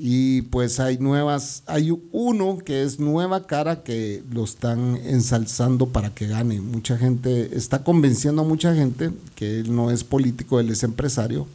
Y 0.00 0.42
pues 0.42 0.78
hay 0.78 0.98
nuevas, 0.98 1.64
hay 1.66 1.90
uno 2.12 2.58
que 2.58 2.84
es 2.84 3.00
nueva 3.00 3.46
cara 3.48 3.82
que 3.82 4.22
lo 4.30 4.44
están 4.44 4.96
ensalzando 4.96 5.88
para 5.88 6.14
que 6.14 6.28
gane. 6.28 6.60
Mucha 6.60 6.96
gente 6.96 7.56
está 7.56 7.82
convenciendo 7.82 8.42
a 8.42 8.44
mucha 8.44 8.74
gente 8.74 9.10
que 9.34 9.58
él 9.60 9.74
no 9.74 9.90
es 9.90 10.04
político, 10.04 10.60
él 10.60 10.70
es 10.70 10.84
empresario 10.84 11.46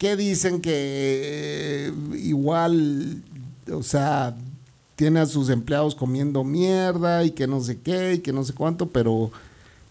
que 0.00 0.16
dicen 0.16 0.62
que 0.62 0.72
eh, 0.72 1.92
igual, 2.14 3.22
o 3.70 3.82
sea, 3.82 4.34
tiene 4.96 5.20
a 5.20 5.26
sus 5.26 5.50
empleados 5.50 5.94
comiendo 5.94 6.42
mierda 6.42 7.22
y 7.22 7.32
que 7.32 7.46
no 7.46 7.60
sé 7.60 7.78
qué 7.80 8.14
y 8.14 8.18
que 8.20 8.32
no 8.32 8.42
sé 8.42 8.54
cuánto, 8.54 8.88
pero 8.88 9.30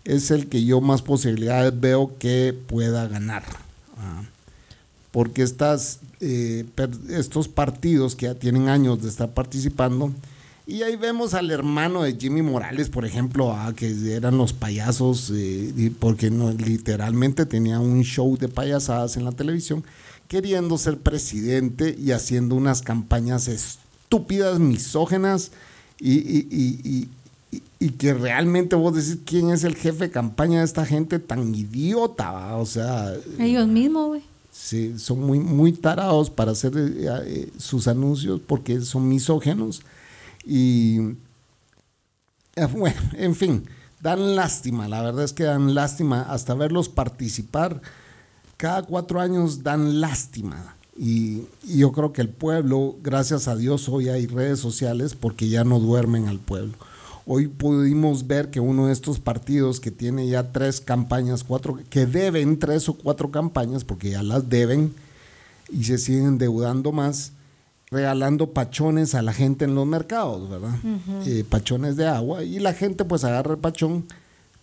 es 0.05 0.31
el 0.31 0.49
que 0.49 0.65
yo 0.65 0.81
más 0.81 1.03
posibilidades 1.03 1.79
veo 1.79 2.17
que 2.17 2.57
pueda 2.67 3.07
ganar. 3.07 3.43
Ah, 3.99 4.23
Porque 5.11 5.41
estas, 5.41 5.99
eh, 6.19 6.65
estos 7.09 7.47
partidos 7.47 8.15
que 8.15 8.27
ya 8.27 8.35
tienen 8.35 8.69
años 8.69 9.01
de 9.01 9.09
estar 9.09 9.33
participando, 9.33 10.11
y 10.67 10.83
ahí 10.83 10.95
vemos 10.97 11.33
al 11.33 11.49
hermano 11.49 12.03
de 12.03 12.15
Jimmy 12.15 12.43
Morales, 12.43 12.89
por 12.89 13.03
ejemplo, 13.03 13.51
ah, 13.53 13.73
que 13.75 14.13
eran 14.13 14.37
los 14.37 14.53
payasos, 14.53 15.31
eh, 15.33 15.91
porque 15.99 16.29
literalmente 16.29 17.47
tenía 17.47 17.79
un 17.79 18.03
show 18.03 18.37
de 18.37 18.49
payasadas 18.49 19.17
en 19.17 19.25
la 19.25 19.31
televisión, 19.31 19.83
queriendo 20.27 20.77
ser 20.77 20.99
presidente 20.99 21.95
y 21.97 22.11
haciendo 22.11 22.53
unas 22.53 22.83
campañas 22.83 23.47
estúpidas, 23.47 24.59
misógenas, 24.59 25.49
y- 25.99 26.19
y- 26.19 26.47
y- 26.51 27.09
y 27.79 27.89
que 27.91 28.13
realmente 28.13 28.75
vos 28.75 28.93
decís 28.93 29.17
quién 29.25 29.49
es 29.49 29.63
el 29.63 29.75
jefe 29.75 30.05
de 30.05 30.11
campaña 30.11 30.59
de 30.59 30.65
esta 30.65 30.85
gente 30.85 31.17
tan 31.17 31.55
idiota, 31.55 32.31
¿va? 32.31 32.57
o 32.57 32.65
sea... 32.67 33.11
Ellos 33.39 33.67
mismos, 33.67 34.07
güey. 34.09 34.21
Sí, 34.51 34.97
son 34.99 35.21
muy, 35.21 35.39
muy 35.39 35.71
tarados 35.71 36.29
para 36.29 36.51
hacer 36.51 36.73
eh, 36.75 37.07
eh, 37.25 37.51
sus 37.57 37.87
anuncios 37.87 38.41
porque 38.45 38.81
son 38.81 39.07
misógenos. 39.07 39.81
Y 40.45 40.99
bueno, 42.73 43.01
en 43.13 43.35
fin, 43.35 43.65
dan 44.01 44.35
lástima, 44.35 44.87
la 44.87 45.01
verdad 45.01 45.23
es 45.23 45.33
que 45.33 45.43
dan 45.43 45.73
lástima 45.73 46.23
hasta 46.23 46.53
verlos 46.53 46.89
participar. 46.89 47.81
Cada 48.57 48.83
cuatro 48.83 49.21
años 49.21 49.63
dan 49.63 50.01
lástima. 50.01 50.75
Y, 50.97 51.43
y 51.63 51.77
yo 51.77 51.93
creo 51.93 52.11
que 52.11 52.21
el 52.21 52.29
pueblo, 52.29 52.97
gracias 53.01 53.47
a 53.47 53.55
Dios, 53.55 53.87
hoy 53.87 54.09
hay 54.09 54.27
redes 54.27 54.59
sociales 54.59 55.15
porque 55.15 55.47
ya 55.47 55.63
no 55.63 55.79
duermen 55.79 56.27
al 56.27 56.39
pueblo. 56.39 56.73
Hoy 57.31 57.47
pudimos 57.47 58.25
ver 58.25 58.49
que 58.49 58.59
uno 58.59 58.87
de 58.87 58.91
estos 58.91 59.19
partidos 59.19 59.79
que 59.79 59.91
tiene 59.91 60.27
ya 60.27 60.51
tres 60.51 60.81
campañas, 60.81 61.43
cuatro, 61.43 61.77
que 61.91 62.07
deben 62.07 62.57
tres 62.57 62.89
o 62.89 62.95
cuatro 62.95 63.29
campañas, 63.29 63.83
porque 63.83 64.09
ya 64.09 64.23
las 64.23 64.49
deben 64.49 64.95
y 65.71 65.83
se 65.83 65.99
siguen 65.99 66.25
endeudando 66.25 66.91
más, 66.91 67.33
regalando 67.91 68.51
pachones 68.51 69.13
a 69.13 69.21
la 69.21 69.31
gente 69.31 69.65
en 69.65 69.75
los 69.75 69.85
mercados, 69.85 70.49
¿verdad? 70.49 70.73
Eh, 71.27 71.45
pachones 71.47 71.97
de 71.97 72.07
agua 72.07 72.43
y 72.43 72.57
la 72.57 72.73
gente 72.73 73.05
pues 73.05 73.23
agarra 73.23 73.51
el 73.51 73.59
pachón, 73.59 74.05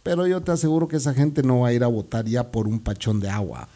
pero 0.02 0.26
yo 0.26 0.42
te 0.42 0.50
aseguro 0.50 0.88
que 0.88 0.96
esa 0.96 1.14
gente 1.14 1.44
no 1.44 1.60
va 1.60 1.68
a 1.68 1.72
ir 1.72 1.84
a 1.84 1.86
votar 1.86 2.24
ya 2.24 2.50
por 2.50 2.66
un 2.66 2.80
pachón 2.80 3.20
de 3.20 3.30
agua. 3.30 3.68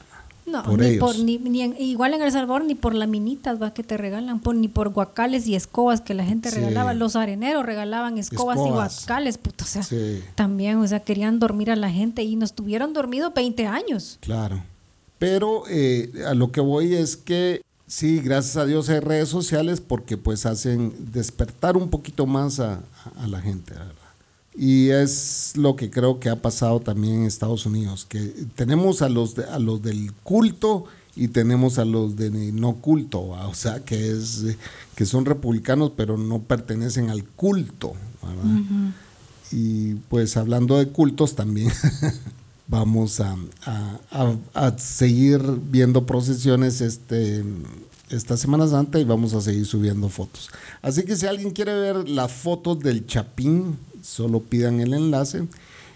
No, 0.51 0.63
por 0.63 0.79
ni 0.81 0.87
ellos. 0.87 0.99
por, 1.01 1.19
ni, 1.25 1.39
ni 1.39 1.63
en- 1.63 1.77
igual 1.79 2.15
en 2.15 2.23
El 2.23 2.33
Salvador, 2.33 2.65
ni 2.65 2.75
por 2.75 2.95
laminitas 2.95 3.61
va 3.61 3.73
que 3.73 3.83
te 3.83 3.97
regalan, 3.97 4.41
por, 4.41 4.55
ni 4.55 4.69
por 4.69 4.89
guacales 4.91 5.47
y 5.47 5.55
escobas 5.55 6.01
que 6.01 6.15
la 6.15 6.25
gente 6.25 6.51
Sí. 6.51 6.57
regalaba. 6.57 6.93
Los 6.95 7.17
areneros 7.17 7.65
regalaban 7.65 8.19
escobas, 8.19 8.59
y 8.59 8.71
guacales, 8.71 9.39
puto. 9.39 9.65
O 9.65 9.67
sea, 9.69 9.83
Sí. 9.83 10.23
también, 10.35 10.79
o 10.79 10.87
sea, 10.87 11.01
querían 11.01 11.39
dormir 11.39 11.71
a 11.71 11.77
la 11.77 11.91
gente 11.91 12.23
y 12.23 12.37
nos 12.37 12.53
tuvieron 12.53 12.93
dormido 12.93 13.31
20 13.31 13.67
años. 13.67 14.19
Claro. 14.21 14.63
Pero 15.19 15.65
eh, 15.69 16.11
a 16.27 16.35
lo 16.35 16.51
que 16.51 16.61
voy 16.61 16.95
es 16.95 17.17
que 17.17 17.61
sí, 17.87 18.21
gracias 18.21 18.57
a 18.57 18.65
Dios 18.65 18.89
hay 18.89 19.01
redes 19.01 19.29
sociales 19.29 19.81
porque 19.81 20.17
pues 20.17 20.47
hacen 20.47 20.95
despertar 21.13 21.77
un 21.77 21.91
poquito 21.91 22.25
más 22.27 22.59
a, 22.61 22.81
a 23.19 23.27
la 23.27 23.41
gente, 23.41 23.75
¿verdad? 23.75 23.93
Y 24.57 24.89
es 24.91 25.53
lo 25.57 25.77
que 25.77 25.91
creo 25.91 26.19
que 26.21 26.29
ha 26.29 26.43
pasado 26.43 26.81
también 26.81 27.21
en 27.21 27.25
Estados 27.27 27.67
Unidos, 27.67 28.05
que 28.09 28.21
tenemos 28.57 29.01
a 29.03 29.09
los, 29.09 29.35
de- 29.37 29.45
a 29.45 29.59
los 29.59 29.81
del 29.83 30.13
culto 30.25 30.85
y 31.17 31.29
tenemos 31.29 31.79
a 31.79 31.85
los 31.85 32.17
de 32.17 32.31
no 32.31 32.75
culto, 32.77 33.29
¿va? 33.29 33.47
o 33.49 33.55
sea, 33.55 33.85
que, 33.85 34.11
es, 34.11 34.45
que 34.95 35.07
son 35.07 35.25
republicanos 35.25 35.93
pero 35.97 36.17
no 36.19 36.41
pertenecen 36.43 37.11
al 37.11 37.25
culto. 37.25 37.93
¿verdad? 38.23 38.93
Y 39.53 39.95
pues 40.09 40.37
hablando 40.37 40.79
de 40.79 40.89
cultos 40.89 41.35
también 41.35 41.71
vamos 42.69 43.21
a, 43.21 43.37
a- 43.65 43.99
a- 44.11 44.37
a 44.67 44.79
seguir 44.79 45.41
viendo 45.71 46.07
procesiones 46.07 46.81
este, 46.81 47.45
esta 48.11 48.37
Semana 48.37 48.67
Santa 48.69 48.99
y 49.01 49.05
vamos 49.05 49.35
a 49.35 49.41
seguir 49.41 49.67
subiendo 49.67 50.09
fotos. 50.09 50.49
Así 50.83 51.05
que 51.05 51.17
si 51.17 51.27
alguien 51.27 51.51
quiere 51.51 51.73
ver 51.75 52.09
las 52.09 52.31
fotos 52.33 52.79
del 52.81 53.07
Chapín, 53.07 53.77
solo 54.03 54.41
pidan 54.41 54.81
el 54.81 54.95
enlace. 54.95 55.47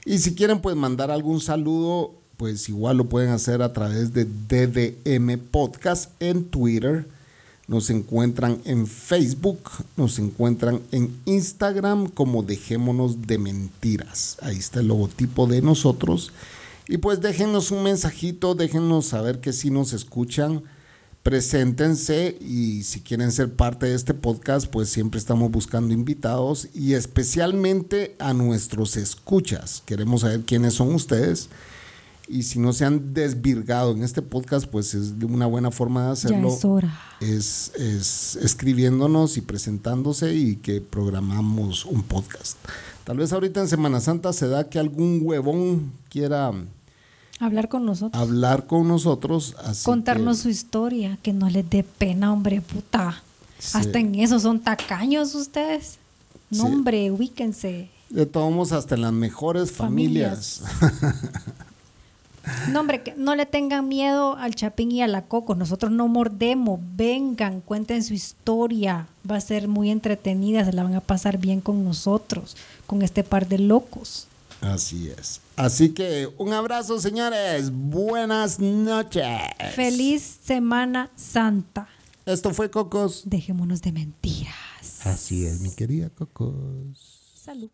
Y 0.04 0.18
si 0.18 0.34
quieren 0.34 0.60
pues 0.60 0.76
mandar 0.76 1.10
algún 1.10 1.40
saludo, 1.40 2.14
pues 2.36 2.68
igual 2.68 2.98
lo 2.98 3.08
pueden 3.08 3.30
hacer 3.30 3.62
a 3.62 3.72
través 3.72 4.12
de 4.12 4.24
DDM 4.24 5.38
Podcast 5.50 6.10
en 6.20 6.44
Twitter. 6.44 7.06
Nos 7.66 7.88
encuentran 7.88 8.60
en 8.66 8.86
Facebook, 8.86 9.70
nos 9.96 10.18
encuentran 10.18 10.82
en 10.92 11.16
Instagram 11.24 12.08
como 12.08 12.42
Dejémonos 12.42 13.26
de 13.26 13.38
Mentiras. 13.38 14.36
Ahí 14.42 14.58
está 14.58 14.80
el 14.80 14.88
logotipo 14.88 15.46
de 15.46 15.62
nosotros. 15.62 16.32
Y 16.86 16.98
pues 16.98 17.22
déjenos 17.22 17.70
un 17.70 17.82
mensajito, 17.82 18.54
déjenos 18.54 19.06
saber 19.06 19.40
que 19.40 19.54
si 19.54 19.70
nos 19.70 19.94
escuchan, 19.94 20.62
preséntense 21.24 22.36
y 22.38 22.82
si 22.84 23.00
quieren 23.00 23.32
ser 23.32 23.54
parte 23.54 23.86
de 23.86 23.94
este 23.94 24.12
podcast, 24.12 24.66
pues 24.66 24.90
siempre 24.90 25.18
estamos 25.18 25.50
buscando 25.50 25.94
invitados 25.94 26.68
y 26.74 26.92
especialmente 26.92 28.14
a 28.18 28.34
nuestros 28.34 28.96
escuchas. 28.98 29.82
Queremos 29.86 30.20
saber 30.20 30.42
quiénes 30.42 30.74
son 30.74 30.94
ustedes. 30.94 31.48
Y 32.28 32.44
si 32.44 32.58
no 32.58 32.72
se 32.72 32.84
han 32.84 33.12
desvirgado 33.14 33.92
en 33.92 34.02
este 34.02 34.22
podcast, 34.22 34.66
pues 34.66 34.94
es 34.94 35.12
una 35.22 35.46
buena 35.46 35.70
forma 35.70 36.06
de 36.06 36.12
hacerlo 36.12 36.48
Ya 36.50 36.54
es 36.56 36.64
hora. 36.64 37.00
es, 37.20 37.72
es 37.76 38.36
escribiéndonos 38.36 39.36
y 39.38 39.40
presentándose 39.40 40.34
y 40.34 40.56
que 40.56 40.80
programamos 40.82 41.86
un 41.86 42.02
podcast. 42.02 42.56
Tal 43.04 43.16
vez 43.16 43.32
ahorita 43.32 43.60
en 43.60 43.68
Semana 43.68 44.00
Santa 44.00 44.32
se 44.34 44.48
da 44.48 44.68
que 44.68 44.78
algún 44.78 45.20
huevón 45.22 45.92
quiera 46.10 46.52
Hablar 47.40 47.68
con 47.68 47.84
nosotros. 47.84 48.20
hablar 48.22 48.66
con 48.66 48.86
nosotros. 48.88 49.56
así 49.64 49.84
Contarnos 49.84 50.36
que- 50.38 50.42
su 50.44 50.48
historia, 50.50 51.18
que 51.22 51.32
no 51.32 51.50
les 51.50 51.68
dé 51.68 51.82
pena, 51.82 52.32
hombre, 52.32 52.60
puta. 52.60 53.22
Sí. 53.58 53.78
Hasta 53.78 53.98
en 53.98 54.14
eso 54.16 54.38
son 54.40 54.60
tacaños 54.60 55.34
ustedes. 55.34 55.98
No, 56.50 56.66
Sí. 56.66 56.72
hombre, 56.72 57.10
ubíquense. 57.10 57.90
de 58.10 58.26
todos 58.26 58.70
hasta 58.70 58.94
en 58.94 59.00
las 59.02 59.12
mejores 59.12 59.72
familias. 59.72 60.62
No, 62.70 62.80
hombre, 62.80 63.02
que 63.02 63.14
no 63.16 63.34
le 63.36 63.46
tengan 63.46 63.88
miedo 63.88 64.36
al 64.36 64.54
chapín 64.54 64.92
y 64.92 65.00
a 65.00 65.06
la 65.08 65.22
coco. 65.22 65.54
Nosotros 65.54 65.90
no 65.90 66.08
mordemos. 66.08 66.78
Vengan, 66.94 67.62
cuenten 67.62 68.04
su 68.04 68.12
historia. 68.12 69.06
Va 69.28 69.36
a 69.36 69.40
ser 69.40 69.66
muy 69.66 69.90
entretenida. 69.90 70.62
Se 70.66 70.74
la 70.74 70.82
van 70.82 70.94
a 70.94 71.00
pasar 71.00 71.38
bien 71.38 71.62
con 71.62 71.82
nosotros, 71.84 72.54
con 72.86 73.00
este 73.00 73.24
par 73.24 73.48
de 73.48 73.58
locos. 73.60 74.26
Así 74.64 75.10
es. 75.10 75.40
Así 75.56 75.90
que 75.90 76.32
un 76.38 76.52
abrazo, 76.54 76.98
señores. 76.98 77.70
Buenas 77.70 78.58
noches. 78.58 79.26
Feliz 79.74 80.22
Semana 80.42 81.10
Santa. 81.16 81.86
Esto 82.24 82.54
fue 82.54 82.70
Cocos. 82.70 83.24
Dejémonos 83.26 83.82
de 83.82 83.92
mentiras. 83.92 85.06
Así 85.06 85.44
es, 85.44 85.60
mi 85.60 85.70
querida 85.70 86.08
Cocos. 86.08 87.34
Salud. 87.34 87.70